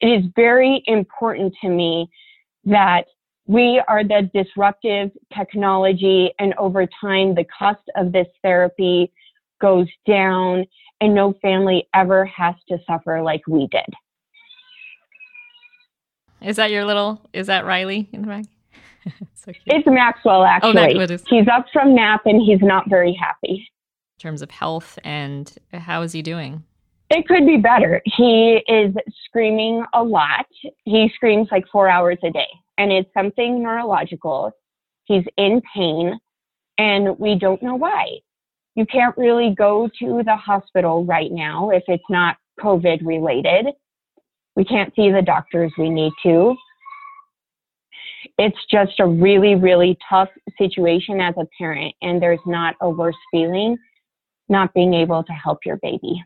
It 0.00 0.06
is 0.06 0.24
very 0.34 0.82
important 0.86 1.54
to 1.62 1.68
me 1.68 2.10
that 2.64 3.04
we 3.46 3.82
are 3.88 4.04
the 4.04 4.30
disruptive 4.32 5.10
technology 5.36 6.32
and 6.38 6.54
over 6.58 6.86
time 7.00 7.34
the 7.34 7.44
cost 7.58 7.82
of 7.96 8.12
this 8.12 8.28
therapy 8.42 9.12
goes 9.60 9.88
down 10.06 10.64
and 11.00 11.14
no 11.14 11.34
family 11.42 11.88
ever 11.94 12.24
has 12.26 12.54
to 12.68 12.78
suffer 12.86 13.22
like 13.22 13.42
we 13.48 13.68
did. 13.68 13.86
Is 16.40 16.56
that 16.56 16.70
your 16.70 16.84
little, 16.84 17.20
is 17.32 17.46
that 17.46 17.64
Riley 17.64 18.08
in 18.12 18.22
the 18.22 18.28
back? 18.28 18.44
so 19.34 19.52
it's 19.66 19.86
Maxwell, 19.86 20.42
oh, 20.42 20.44
actually. 20.44 20.98
Oh, 20.98 21.18
he's 21.28 21.46
up 21.52 21.66
from 21.72 21.94
nap 21.94 22.22
and 22.24 22.40
he's 22.40 22.60
not 22.60 22.88
very 22.88 23.12
happy. 23.12 23.68
Terms 24.22 24.40
of 24.40 24.52
health 24.52 25.00
and 25.02 25.52
how 25.72 26.02
is 26.02 26.12
he 26.12 26.22
doing? 26.22 26.62
It 27.10 27.26
could 27.26 27.44
be 27.44 27.56
better. 27.56 28.00
He 28.04 28.62
is 28.68 28.94
screaming 29.24 29.84
a 29.94 30.04
lot. 30.04 30.46
He 30.84 31.10
screams 31.16 31.48
like 31.50 31.64
four 31.72 31.88
hours 31.88 32.18
a 32.22 32.30
day, 32.30 32.46
and 32.78 32.92
it's 32.92 33.12
something 33.14 33.60
neurological. 33.60 34.52
He's 35.06 35.24
in 35.36 35.60
pain, 35.74 36.20
and 36.78 37.18
we 37.18 37.36
don't 37.36 37.60
know 37.64 37.74
why 37.74 38.20
you 38.76 38.86
can't 38.86 39.18
really 39.18 39.56
go 39.58 39.90
to 39.98 40.22
the 40.24 40.36
hospital 40.36 41.04
right 41.04 41.32
now 41.32 41.70
if 41.70 41.82
it's 41.88 42.04
not 42.08 42.36
COVID 42.60 43.04
related. 43.04 43.66
We 44.54 44.64
can't 44.64 44.94
see 44.94 45.10
the 45.10 45.22
doctors 45.22 45.72
we 45.76 45.90
need 45.90 46.12
to. 46.22 46.54
It's 48.38 48.58
just 48.70 49.00
a 49.00 49.06
really, 49.06 49.56
really 49.56 49.98
tough 50.08 50.28
situation 50.58 51.20
as 51.20 51.34
a 51.36 51.46
parent, 51.58 51.92
and 52.02 52.22
there's 52.22 52.46
not 52.46 52.76
a 52.80 52.88
worse 52.88 53.16
feeling 53.32 53.76
not 54.48 54.74
being 54.74 54.94
able 54.94 55.22
to 55.24 55.32
help 55.32 55.64
your 55.64 55.76
baby. 55.76 56.24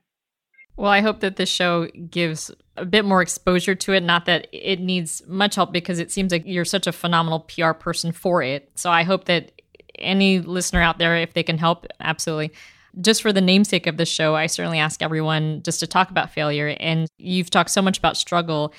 Well, 0.76 0.90
I 0.90 1.00
hope 1.00 1.20
that 1.20 1.36
this 1.36 1.48
show 1.48 1.86
gives 2.10 2.50
a 2.76 2.84
bit 2.84 3.04
more 3.04 3.22
exposure 3.22 3.74
to 3.74 3.92
it. 3.94 4.02
Not 4.02 4.26
that 4.26 4.46
it 4.52 4.78
needs 4.78 5.22
much 5.26 5.54
help 5.54 5.72
because 5.72 5.98
it 5.98 6.12
seems 6.12 6.32
like 6.32 6.42
you're 6.44 6.66
such 6.66 6.86
a 6.86 6.92
phenomenal 6.92 7.40
PR 7.40 7.72
person 7.72 8.12
for 8.12 8.42
it. 8.42 8.70
So 8.74 8.90
I 8.90 9.02
hope 9.02 9.24
that 9.24 9.52
any 9.98 10.40
listener 10.40 10.82
out 10.82 10.98
there, 10.98 11.16
if 11.16 11.32
they 11.32 11.42
can 11.42 11.56
help, 11.56 11.86
absolutely. 12.00 12.52
Just 13.00 13.22
for 13.22 13.32
the 13.32 13.40
namesake 13.40 13.86
of 13.86 13.96
the 13.96 14.04
show, 14.04 14.34
I 14.34 14.46
certainly 14.46 14.78
ask 14.78 15.00
everyone 15.02 15.62
just 15.62 15.80
to 15.80 15.86
talk 15.86 16.10
about 16.10 16.30
failure. 16.30 16.76
And 16.78 17.08
you've 17.16 17.50
talked 17.50 17.70
so 17.70 17.80
much 17.80 17.98
about 17.98 18.18
struggle. 18.18 18.74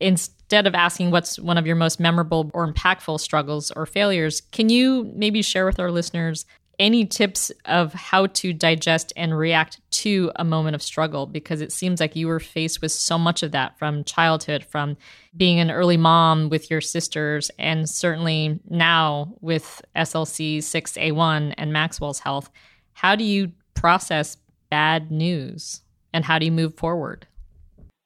Instead 0.00 0.66
of 0.66 0.74
asking 0.74 1.10
what's 1.10 1.38
one 1.38 1.56
of 1.56 1.66
your 1.66 1.76
most 1.76 1.98
memorable 1.98 2.50
or 2.52 2.70
impactful 2.70 3.20
struggles 3.20 3.70
or 3.70 3.86
failures, 3.86 4.42
can 4.52 4.68
you 4.68 5.10
maybe 5.14 5.40
share 5.40 5.64
with 5.64 5.80
our 5.80 5.90
listeners 5.90 6.44
any 6.78 7.04
tips 7.04 7.50
of 7.64 7.92
how 7.92 8.26
to 8.26 8.52
digest 8.52 9.12
and 9.16 9.36
react 9.36 9.80
to 9.90 10.30
a 10.36 10.44
moment 10.44 10.74
of 10.74 10.82
struggle? 10.82 11.26
Because 11.26 11.60
it 11.60 11.72
seems 11.72 12.00
like 12.00 12.14
you 12.14 12.28
were 12.28 12.40
faced 12.40 12.80
with 12.80 12.92
so 12.92 13.18
much 13.18 13.42
of 13.42 13.52
that 13.52 13.78
from 13.78 14.04
childhood 14.04 14.64
from 14.64 14.96
being 15.36 15.58
an 15.58 15.70
early 15.70 15.96
mom 15.96 16.48
with 16.48 16.70
your 16.70 16.80
sisters 16.80 17.50
and 17.58 17.88
certainly 17.88 18.60
now 18.68 19.34
with 19.40 19.82
SLC 19.96 20.58
6A1 20.58 21.54
and 21.58 21.72
Maxwell's 21.72 22.20
health. 22.20 22.50
How 22.92 23.16
do 23.16 23.24
you 23.24 23.52
process 23.74 24.36
bad 24.70 25.10
news 25.10 25.82
and 26.12 26.24
how 26.24 26.38
do 26.38 26.46
you 26.46 26.52
move 26.52 26.74
forward? 26.74 27.26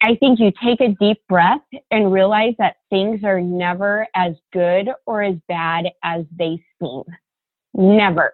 I 0.00 0.16
think 0.16 0.40
you 0.40 0.50
take 0.64 0.80
a 0.80 0.88
deep 0.88 1.18
breath 1.28 1.60
and 1.90 2.12
realize 2.12 2.54
that 2.58 2.76
things 2.90 3.22
are 3.22 3.40
never 3.40 4.08
as 4.16 4.34
good 4.52 4.88
or 5.06 5.22
as 5.22 5.36
bad 5.46 5.86
as 6.02 6.24
they 6.36 6.60
seem. 6.80 7.04
Never 7.74 8.32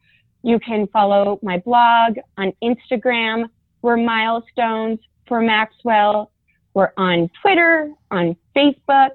You 0.44 0.60
can 0.60 0.88
follow 0.88 1.40
my 1.42 1.58
blog 1.60 2.18
on 2.38 2.54
Instagram. 2.64 3.50
We're 3.82 3.98
Milestones 3.98 5.00
for 5.28 5.42
Maxwell. 5.42 6.32
We're 6.74 6.94
on 6.98 7.30
Twitter, 7.42 7.92
on 8.10 8.38
Facebook, 8.56 9.12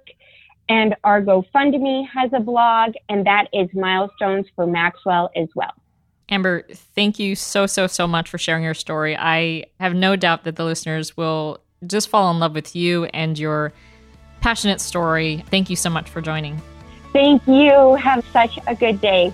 And 0.68 0.94
our 1.04 1.22
GoFundMe 1.22 2.06
has 2.08 2.30
a 2.34 2.40
blog, 2.40 2.92
and 3.08 3.26
that 3.26 3.48
is 3.52 3.68
Milestones 3.72 4.46
for 4.54 4.66
Maxwell 4.66 5.30
as 5.34 5.48
well. 5.54 5.72
Amber, 6.30 6.64
thank 6.94 7.18
you 7.18 7.34
so, 7.34 7.66
so, 7.66 7.86
so 7.86 8.06
much 8.06 8.28
for 8.28 8.36
sharing 8.36 8.62
your 8.62 8.74
story. 8.74 9.16
I 9.16 9.64
have 9.80 9.94
no 9.94 10.14
doubt 10.14 10.44
that 10.44 10.56
the 10.56 10.64
listeners 10.64 11.16
will 11.16 11.60
just 11.86 12.08
fall 12.10 12.30
in 12.30 12.38
love 12.38 12.54
with 12.54 12.76
you 12.76 13.04
and 13.06 13.38
your 13.38 13.72
passionate 14.40 14.80
story. 14.80 15.44
Thank 15.50 15.70
you 15.70 15.76
so 15.76 15.88
much 15.88 16.10
for 16.10 16.20
joining. 16.20 16.60
Thank 17.12 17.46
you. 17.46 17.94
Have 17.94 18.24
such 18.32 18.58
a 18.66 18.74
good 18.74 19.00
day. 19.00 19.32